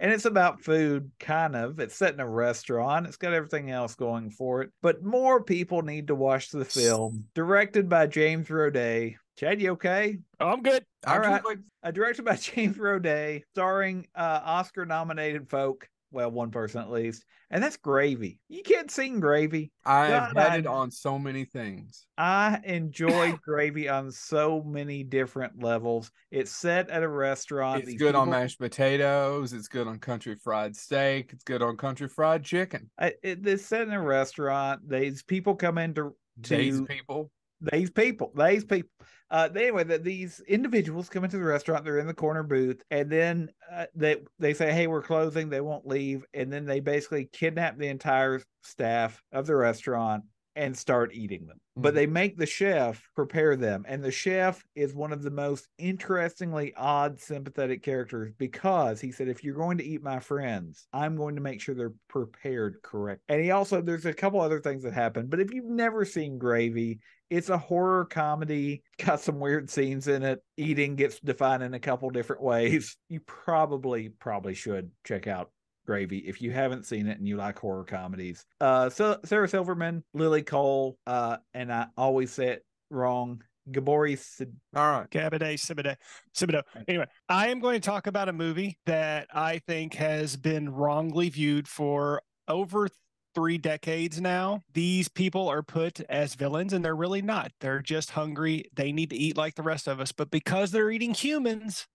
[0.00, 1.78] And it's about food, kind of.
[1.78, 3.06] It's set in a restaurant.
[3.06, 4.70] It's got everything else going for it.
[4.82, 7.26] But more people need to watch the film.
[7.34, 9.16] Directed by James Roday.
[9.40, 10.18] Chad, you okay?
[10.38, 10.84] Oh, I'm good.
[11.06, 11.32] All right.
[11.36, 11.64] Absolutely.
[11.82, 15.88] Uh, directed by James Roday, starring uh, Oscar nominated folk.
[16.12, 17.24] Well, one person at least.
[17.50, 18.38] And that's Gravy.
[18.50, 19.72] You can't sing Gravy.
[19.86, 22.04] I've God, had I- it on so many things.
[22.18, 26.10] I enjoy gravy on so many different levels.
[26.30, 27.78] It's set at a restaurant.
[27.80, 29.54] It's These good on mashed potatoes.
[29.54, 31.30] It's good on country fried steak.
[31.32, 32.90] It's good on country fried chicken.
[32.98, 34.86] I- it- It's set in a restaurant.
[34.86, 37.30] These people come into to These people.
[37.72, 38.90] these people, these people.
[39.30, 41.84] Uh, anyway, that these individuals come into the restaurant.
[41.84, 45.60] They're in the corner booth, and then uh, they they say, "Hey, we're closing." They
[45.60, 50.24] won't leave, and then they basically kidnap the entire staff of the restaurant
[50.56, 51.58] and start eating them.
[51.76, 51.94] But Mhm.
[51.94, 56.74] they make the chef prepare them, and the chef is one of the most interestingly
[56.74, 61.36] odd, sympathetic characters because he said, "If you're going to eat my friends, I'm going
[61.36, 64.92] to make sure they're prepared correct." And he also there's a couple other things that
[64.92, 67.00] happen, but if you've never seen Gravy,
[67.30, 70.42] it's a horror comedy, got some weird scenes in it.
[70.56, 72.96] Eating gets defined in a couple different ways.
[73.08, 75.50] You probably, probably should check out
[75.90, 78.44] Gravy if you haven't seen it and you like horror comedies.
[78.60, 83.42] Uh, so Sarah Silverman, Lily Cole, uh, and I always say it wrong.
[83.68, 85.10] Gabori Sid- All right.
[85.10, 85.96] Gabiday, Sibiday,
[86.32, 86.62] Sibido.
[86.86, 91.28] Anyway, I am going to talk about a movie that I think has been wrongly
[91.28, 92.86] viewed for over
[93.34, 94.62] three decades now.
[94.72, 97.50] These people are put as villains and they're really not.
[97.60, 98.70] They're just hungry.
[98.76, 100.12] They need to eat like the rest of us.
[100.12, 101.88] But because they're eating humans,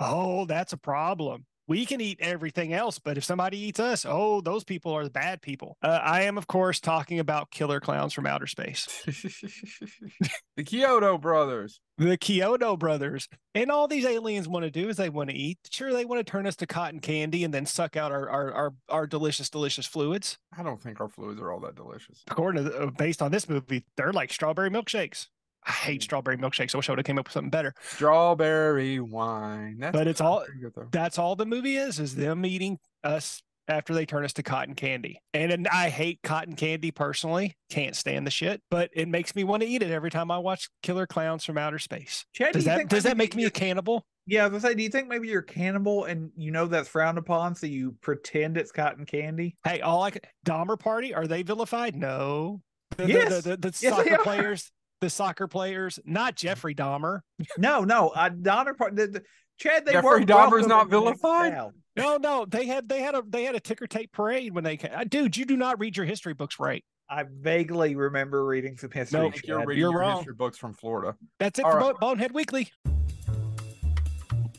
[0.00, 1.44] oh, that's a problem.
[1.66, 5.10] We can eat everything else, but if somebody eats us, oh, those people are the
[5.10, 5.78] bad people.
[5.82, 8.86] Uh, I am, of course, talking about killer clowns from outer space.
[10.56, 11.80] the Chiodo brothers.
[11.96, 13.28] the Chiodo brothers.
[13.54, 15.58] And all these aliens want to do is they want to eat.
[15.70, 18.52] Sure, they want to turn us to cotton candy and then suck out our our
[18.52, 20.38] our, our delicious, delicious fluids.
[20.56, 22.22] I don't think our fluids are all that delicious.
[22.30, 25.28] According to the, uh, based on this movie, they're like strawberry milkshakes.
[25.66, 26.74] I hate strawberry milkshakes.
[26.74, 27.74] I wish I would have came up with something better.
[27.82, 29.76] Strawberry wine.
[29.80, 33.94] That's but it's all good, that's all the movie is is them eating us after
[33.94, 35.18] they turn us to cotton candy.
[35.32, 37.56] And, and I hate cotton candy personally.
[37.70, 40.36] Can't stand the shit, but it makes me want to eat it every time I
[40.38, 42.26] watch Killer Clowns from Outer Space.
[42.34, 44.06] Chad, does you that does that make me a cannibal?
[44.26, 46.66] Yeah, I was gonna say, do you think maybe you're a cannibal and you know
[46.66, 49.56] that's frowned upon, so you pretend it's cotton candy?
[49.64, 51.96] Hey, all I could, Dahmer party are they vilified?
[51.96, 52.60] No.
[52.96, 53.42] The, the- Yes.
[53.42, 54.18] the, the, the Yes, soccer are.
[54.22, 54.70] players,
[55.04, 57.20] the soccer players, not Jeffrey Dahmer.
[57.58, 58.74] No, no, uh, Donner.
[58.78, 59.22] The, the,
[59.58, 61.72] Chad, they Jeffrey weren't Dahmer's not in the next vilified?
[61.96, 64.76] No, no, they had they had a they had a ticker tape parade when they
[64.76, 64.90] came.
[64.92, 66.82] Uh, Dude, you do not read your history books right.
[67.08, 69.20] I vaguely remember reading some history.
[69.20, 69.68] No, I you're Chad.
[69.68, 70.16] reading You're your wrong.
[70.16, 71.16] history books from Florida.
[71.38, 72.00] That's it All for right.
[72.00, 72.72] Bonehead Weekly.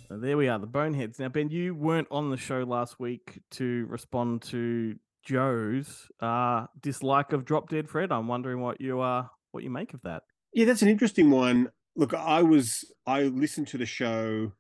[0.08, 1.20] So there we are, the Boneheads.
[1.20, 4.96] Now, Ben, you weren't on the show last week to respond to
[5.26, 8.12] Joe's uh, dislike of Drop Dead Fred.
[8.12, 10.24] I'm wondering what you uh, what you make of that.
[10.56, 11.70] Yeah, that's an interesting one.
[11.98, 14.54] Look, I was I listened to the show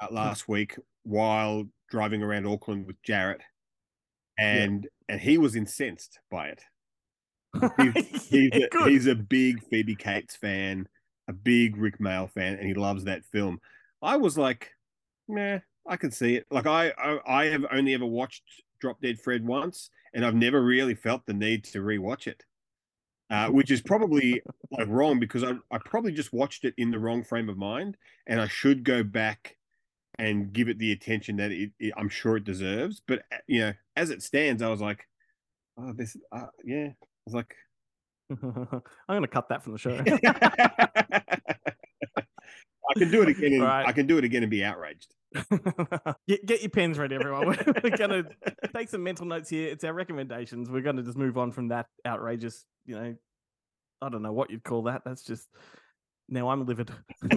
[0.00, 3.42] uh, last week while driving around Auckland with Jarrett,
[4.38, 6.62] and and he was incensed by it.
[7.76, 10.86] He's, he's, Yeah, a, he's a big Phoebe Cates fan,
[11.26, 13.58] a big Rik Mayall fan, and he loves that film.
[14.00, 14.70] I was like,
[15.26, 15.58] nah,
[15.88, 16.46] I can see it.
[16.52, 18.44] Like I, I, I have only ever watched
[18.80, 22.44] Drop Dead Fred once, and I've never really felt the need to rewatch it,
[23.30, 26.98] uh, which is probably like wrong because I, I probably just watched it in the
[26.98, 27.96] wrong frame of mind,
[28.26, 29.56] and I should go back
[30.18, 33.02] and give it the attention that it, it I'm sure it deserves.
[33.06, 35.06] But uh, you know, as it stands, I was like,
[35.78, 36.88] oh, this, uh, yeah.
[36.88, 36.94] I
[37.26, 37.54] was like,
[38.30, 39.96] I'm going to cut that from the show.
[42.88, 43.52] I can do it again.
[43.54, 43.86] And, Right.
[43.86, 45.14] I can do it again and be outraged.
[46.28, 47.46] get, get your pens ready, everyone.
[47.46, 48.24] We're, we're going to
[48.74, 49.68] take some mental notes here.
[49.68, 50.70] It's our recommendations.
[50.70, 53.14] We're going to just move on from that outrageous, you know,
[54.02, 55.02] I don't know what you'd call that.
[55.04, 55.48] That's just
[56.28, 56.90] now I'm livid.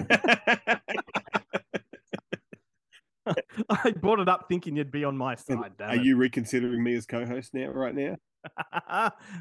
[3.69, 5.73] I brought it up thinking you'd be on my side.
[5.79, 6.03] Are it.
[6.03, 7.69] you reconsidering me as co-host now?
[7.69, 8.15] Right now?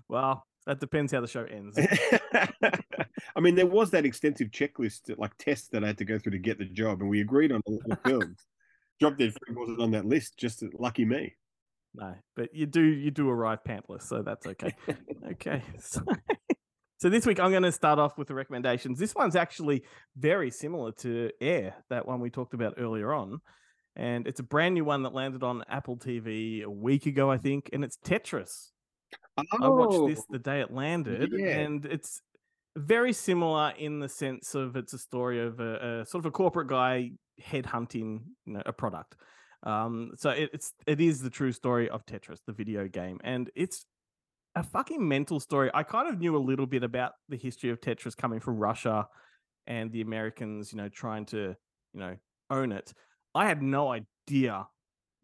[0.09, 1.79] well, that depends how the show ends.
[3.37, 6.33] I mean, there was that extensive checklist, like tests that I had to go through
[6.33, 8.47] to get the job, and we agreed on a lot of films.
[9.01, 10.39] Drop Dead Fred wasn't on that list.
[10.39, 11.35] Just lucky me.
[11.95, 14.75] No, but you do you do arrive pantless, so that's okay.
[15.33, 15.63] okay.
[15.81, 16.03] So,
[16.99, 18.99] so this week I'm going to start off with the recommendations.
[18.99, 19.85] This one's actually
[20.19, 23.41] very similar to Air, that one we talked about earlier on.
[23.97, 27.39] And it's a brand new one that landed on Apple TV a week ago, I
[27.39, 28.71] think, and it's Tetris.
[29.37, 31.59] I watched this the day it landed, yeah.
[31.59, 32.21] and it's
[32.77, 36.31] very similar in the sense of it's a story of a, a sort of a
[36.31, 39.17] corporate guy headhunting you know, a product.
[39.65, 43.51] Um, so it, it's it is the true story of Tetris, the video game, and
[43.57, 43.87] it's
[44.55, 45.71] a fucking mental story.
[45.75, 49.09] I kind of knew a little bit about the history of Tetris coming from Russia
[49.67, 51.57] and the Americans, you know, trying to
[51.93, 52.17] you know
[52.51, 52.93] own it.
[53.35, 54.67] I had no idea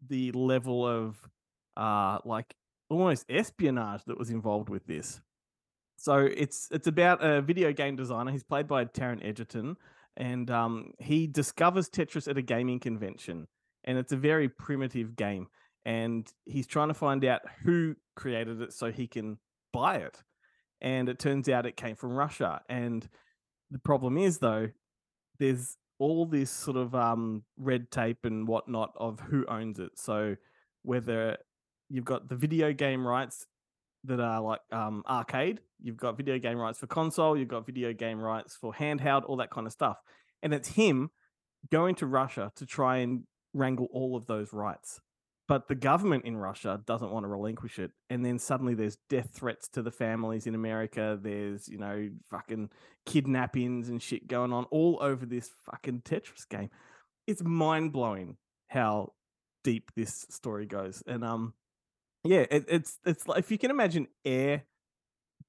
[0.07, 1.17] the level of
[1.77, 2.53] uh like
[2.89, 5.21] almost espionage that was involved with this.
[5.97, 8.31] So it's it's about a video game designer.
[8.31, 9.77] He's played by Taron Egerton,
[10.17, 13.47] and um, he discovers Tetris at a gaming convention,
[13.83, 15.47] and it's a very primitive game.
[15.85, 19.37] And he's trying to find out who created it so he can
[19.71, 20.23] buy it.
[20.81, 22.61] And it turns out it came from Russia.
[22.67, 23.07] And
[23.69, 24.69] the problem is though,
[25.39, 29.91] there's all this sort of um, red tape and whatnot of who owns it.
[29.97, 30.35] So
[30.81, 31.37] whether
[31.89, 33.45] you've got the video game rights
[34.03, 37.93] that are like um, arcade, you've got video game rights for console, you've got video
[37.93, 39.97] game rights for handheld, all that kind of stuff.
[40.43, 41.09] And it's him
[41.71, 45.01] going to Russia to try and wrangle all of those rights.
[45.47, 47.91] But the government in Russia doesn't want to relinquish it.
[48.09, 51.19] And then suddenly there's death threats to the families in America.
[51.21, 52.71] There's, you know, fucking
[53.05, 56.71] kidnappings and shit going on all over this fucking Tetris game.
[57.27, 58.37] It's mind blowing
[58.69, 59.13] how
[59.63, 61.03] deep this story goes.
[61.05, 61.53] And um
[62.25, 64.63] yeah, it, it's it's like if you can imagine air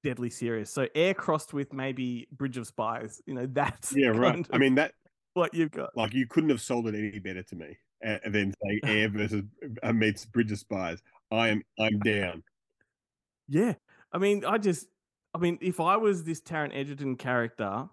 [0.03, 0.71] deadly serious.
[0.71, 3.21] So air crossed with maybe Bridge of Spies.
[3.25, 4.45] You know, that's Yeah, right.
[4.51, 4.93] I mean that
[5.33, 5.95] what you've got.
[5.95, 9.43] like you couldn't have sold it any better to me uh, than saying Air versus
[9.83, 11.01] uh, meets Bridge of Spies.
[11.31, 12.43] I am I'm down.
[13.47, 13.73] Yeah.
[14.11, 14.87] I mean, I just,
[15.33, 17.89] I mean, if I was this Taron Egerton character,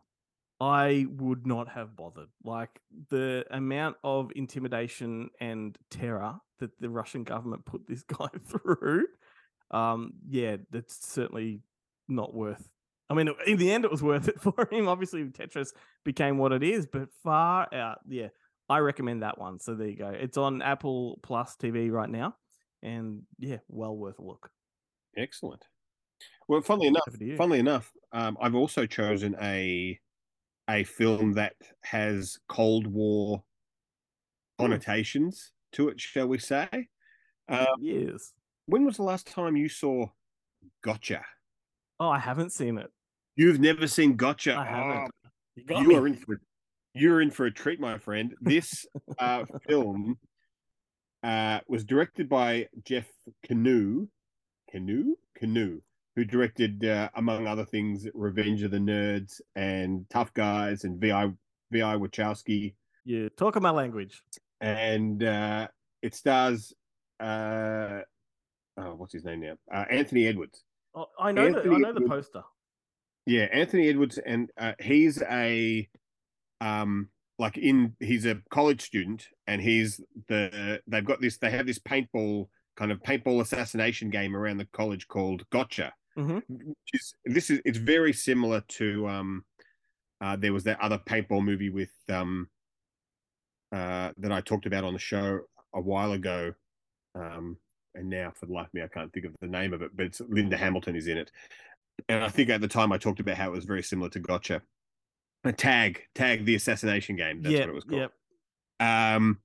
[0.64, 2.28] I would not have bothered.
[2.42, 2.80] Like
[3.10, 9.06] the amount of intimidation and terror that the Russian government put this guy through,
[9.70, 11.60] um, yeah, that's certainly
[12.08, 12.68] not worth.
[13.10, 14.88] I mean, in the end, it was worth it for him.
[14.88, 15.72] Obviously, Tetris
[16.04, 18.28] became what it is, but far out, yeah,
[18.70, 19.60] I recommend that one.
[19.60, 20.08] So there you go.
[20.08, 22.36] It's on Apple Plus TV right now,
[22.82, 24.50] and yeah, well worth a look.
[25.16, 25.64] Excellent.
[26.48, 27.36] Well, funnily enough, Over to you.
[27.36, 29.98] funnily enough, um, I've also chosen a
[30.68, 33.42] a film that has Cold War
[34.58, 36.68] connotations to it, shall we say?
[37.48, 38.32] Um, yes.
[38.66, 40.06] When was the last time you saw
[40.82, 41.24] Gotcha?
[42.00, 42.90] Oh, I haven't seen it.
[43.36, 44.56] You've never seen Gotcha.
[44.56, 45.10] I haven't.
[45.26, 46.40] Oh, you you are in for
[46.94, 48.34] you're in for a treat, my friend.
[48.40, 48.86] This
[49.18, 50.16] uh, film
[51.22, 53.06] uh, was directed by Jeff
[53.46, 54.08] Kanew,
[54.72, 55.80] Kanew, Kanew,
[56.16, 61.10] who directed, uh, among other things, Revenge of the Nerds and Tough Guys and Vi
[61.72, 62.74] Vi Warshawski,
[63.04, 64.22] Yeah, talk my language.
[64.60, 65.68] and uh,
[66.02, 66.72] it stars
[67.20, 68.00] uh,
[68.76, 69.54] oh, what's his name now?
[69.72, 70.62] Uh, Anthony Edwards.
[70.94, 72.42] Oh, I know the, I know the poster.
[73.26, 75.88] Yeah, Anthony Edwards, and uh, he's a
[76.60, 77.08] um
[77.38, 81.78] like in he's a college student, and he's the they've got this they have this
[81.80, 85.92] paintball kind of paintball assassination game around the college called Gotcha.
[86.16, 86.42] Mhm.
[86.48, 89.44] Which is this is it's very similar to um
[90.20, 92.48] uh there was that other paintball movie with um
[93.72, 95.40] uh that I talked about on the show
[95.74, 96.54] a while ago.
[97.14, 97.58] Um
[97.96, 99.96] and now for the life of me I can't think of the name of it,
[99.96, 101.30] but it's Linda Hamilton is in it
[102.08, 104.20] and I think at the time I talked about how it was very similar to
[104.20, 104.62] Gotcha.
[105.44, 107.42] A tag, tag the assassination game.
[107.42, 108.00] That's Yep, what it was called.
[108.00, 108.12] yep.
[108.80, 109.40] Um,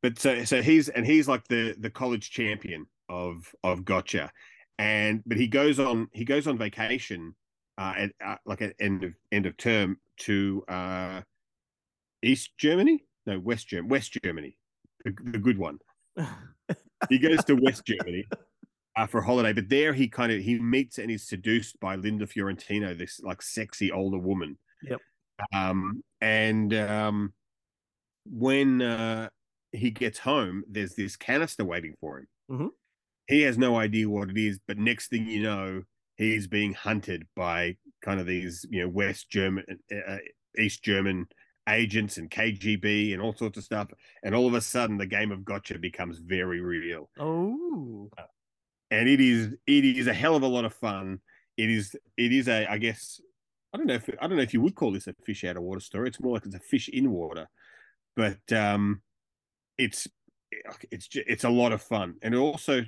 [0.00, 4.32] but so so he's and he's like the the college champion of of Gotcha,
[4.78, 7.34] and but he goes on he goes on vacation,
[7.78, 11.20] uh, at uh, like at end of end of term to uh,
[12.22, 14.56] East Germany, no West Germany, West Germany,
[15.04, 15.78] the, the good one.
[17.08, 18.24] he goes to West Germany
[18.96, 21.96] uh, for a holiday, but there he kind of he meets and is seduced by
[21.96, 24.58] Linda Fiorentino, this like sexy older woman.
[24.82, 25.00] Yep.
[25.52, 27.32] Um, and um,
[28.24, 29.28] when uh,
[29.72, 32.26] he gets home, there's this canister waiting for him.
[32.50, 32.70] Mhm.
[33.26, 35.82] He has no idea what it is, but next thing you know,
[36.16, 40.18] he's being hunted by kind of these, you know, West German, uh,
[40.58, 41.26] East German
[41.68, 43.88] agents and KGB and all sorts of stuff.
[44.22, 48.10] And all of a sudden, the game of gotcha becomes very real Oh,
[48.90, 51.20] and it is it is a hell of a lot of fun.
[51.56, 53.20] It is it is a I guess
[53.72, 55.56] I don't know if I don't know if you would call this a fish out
[55.56, 56.08] of water story.
[56.08, 57.48] It's more like it's a fish in water,
[58.14, 59.02] but um,
[59.78, 60.06] it's
[60.90, 62.82] it's it's a lot of fun, and it also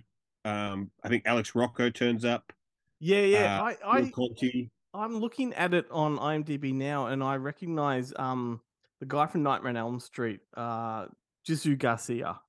[0.47, 2.53] um, I think Alex Rocco turns up.
[3.01, 3.61] yeah, yeah.
[3.61, 4.71] Uh, I, I, Conti.
[4.95, 8.61] I'm looking at it on IMDb now, and I recognize um
[9.01, 11.07] the guy from Nightmare on Elm Street, uh,
[11.47, 12.41] Jsu Garcia,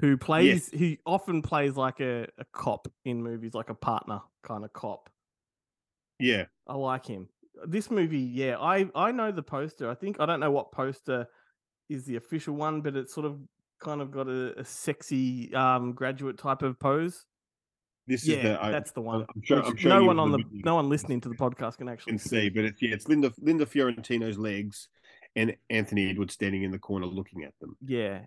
[0.00, 0.70] who plays.
[0.70, 5.10] He often plays like a, a cop in movies, like a partner kind of cop.
[6.18, 7.28] Yeah, I like him.
[7.66, 9.90] This movie, yeah, I I know the poster.
[9.90, 11.28] I think I don't know what poster
[11.88, 13.38] is the official one, but it's sort of
[13.80, 17.24] kind of got a, a sexy um graduate type of pose.
[18.06, 19.26] this yeah, is the I, that's the one.
[19.34, 21.88] I'm sure, I'm sure no one on the no one listening to the podcast can
[21.88, 24.88] actually can see, but it's yeah, it's Linda Linda Fiorentino's legs
[25.34, 27.76] and Anthony Edwards standing in the corner looking at them.
[27.86, 28.20] Yeah,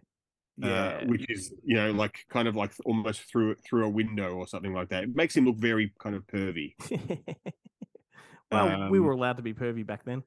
[0.64, 1.06] uh, yeah.
[1.06, 4.74] which is you know like kind of like almost through through a window or something
[4.74, 5.04] like that.
[5.04, 6.76] It makes him look very kind of pervy.
[8.52, 10.24] well, we um, were allowed to be pervy back then.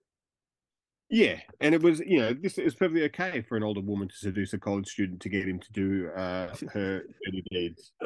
[1.12, 4.14] Yeah, and it was you know this is perfectly okay for an older woman to
[4.14, 7.92] seduce a college student to get him to do uh, her dirty deeds.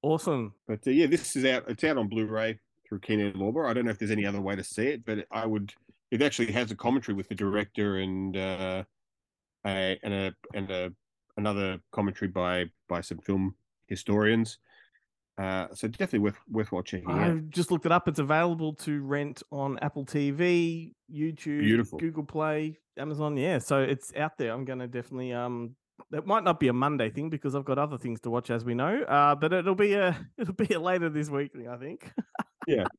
[0.00, 0.54] Awesome.
[0.68, 1.64] But uh, yeah, this is out.
[1.66, 3.68] It's out on Blu-ray through Kino Lorber.
[3.68, 5.74] I don't know if there's any other way to see it, but I would.
[6.12, 8.84] It actually has a commentary with the director and uh,
[9.66, 10.92] a and a and a
[11.36, 13.56] another commentary by by some film
[13.88, 14.58] historians.
[15.38, 17.50] Uh, so definitely worth worthwhile checking I out.
[17.50, 18.08] just looked it up.
[18.08, 21.98] It's available to rent on Apple TV, YouTube, Beautiful.
[21.98, 23.36] Google Play, Amazon.
[23.36, 24.52] Yeah, so it's out there.
[24.52, 25.76] I'm going to definitely um.
[26.10, 28.64] That might not be a Monday thing because I've got other things to watch, as
[28.64, 29.02] we know.
[29.02, 32.10] Uh, but it'll be a it'll be a later this week thing, I think.
[32.66, 32.84] Yeah.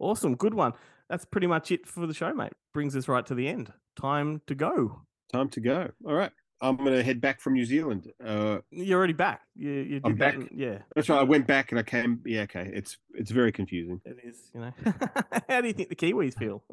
[0.00, 0.72] Awesome, good one.
[1.08, 2.52] That's pretty much it for the show, mate.
[2.74, 3.72] Brings us right to the end.
[3.98, 5.02] Time to go.
[5.32, 5.88] Time to go.
[6.04, 6.32] All right.
[6.64, 8.10] I'm gonna head back from New Zealand.
[8.24, 9.42] Uh, You're already back.
[9.54, 10.36] You, you I'm back.
[10.54, 11.20] yeah, that's right.
[11.20, 12.20] I went back and I came.
[12.24, 12.70] Yeah, okay.
[12.72, 14.00] It's it's very confusing.
[14.04, 14.50] it is.
[14.54, 14.72] You know,
[15.48, 16.64] how do you think the Kiwis feel?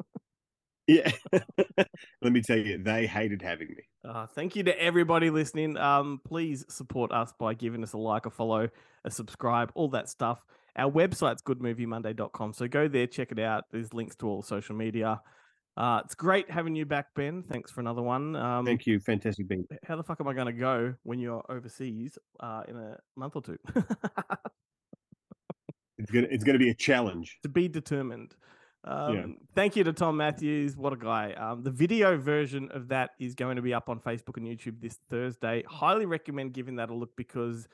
[0.86, 1.12] Yeah.
[2.22, 3.84] Let me tell you, they hated having me.
[4.04, 5.76] Uh, thank you to everybody listening.
[5.76, 8.68] Um, please support us by giving us a like, a follow,
[9.04, 10.44] a subscribe, all that stuff.
[10.74, 12.54] Our website's goodmoviemonday.com.
[12.54, 13.64] So go there, check it out.
[13.70, 15.20] There's links to all social media.
[15.76, 17.42] Uh, it's great having you back, Ben.
[17.42, 18.36] Thanks for another one.
[18.36, 19.66] Um, Thank you, fantastic being.
[19.84, 23.36] How the fuck am I going to go when you're overseas uh, in a month
[23.36, 23.58] or two?
[25.98, 27.38] It's gonna it's gonna be a challenge.
[27.44, 28.34] to be determined.
[28.84, 29.26] Um, Yeah.
[29.54, 30.76] Thank you to Thom Mathews.
[30.76, 31.32] What a guy.
[31.34, 34.80] Um, the video version of that is going to be up on Facebook and YouTube
[34.80, 35.62] this Thursday.
[35.68, 37.68] Highly recommend giving that a look because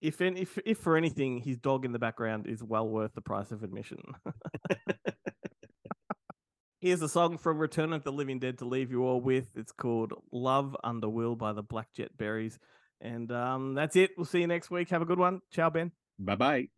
[0.00, 3.50] if if if for anything, his dog in the background is well worth the price
[3.50, 3.98] of admission.
[6.80, 9.50] Here's a song from Return of the Living Dead to leave you all with.
[9.56, 12.60] It's called Love Under Will by the Black Jet Berries.
[13.00, 14.12] And um, that's it.
[14.16, 14.88] We'll see you next week.
[14.90, 15.42] Have a good one.
[15.50, 15.90] Ciao, Ben.
[16.20, 16.68] Bye bye.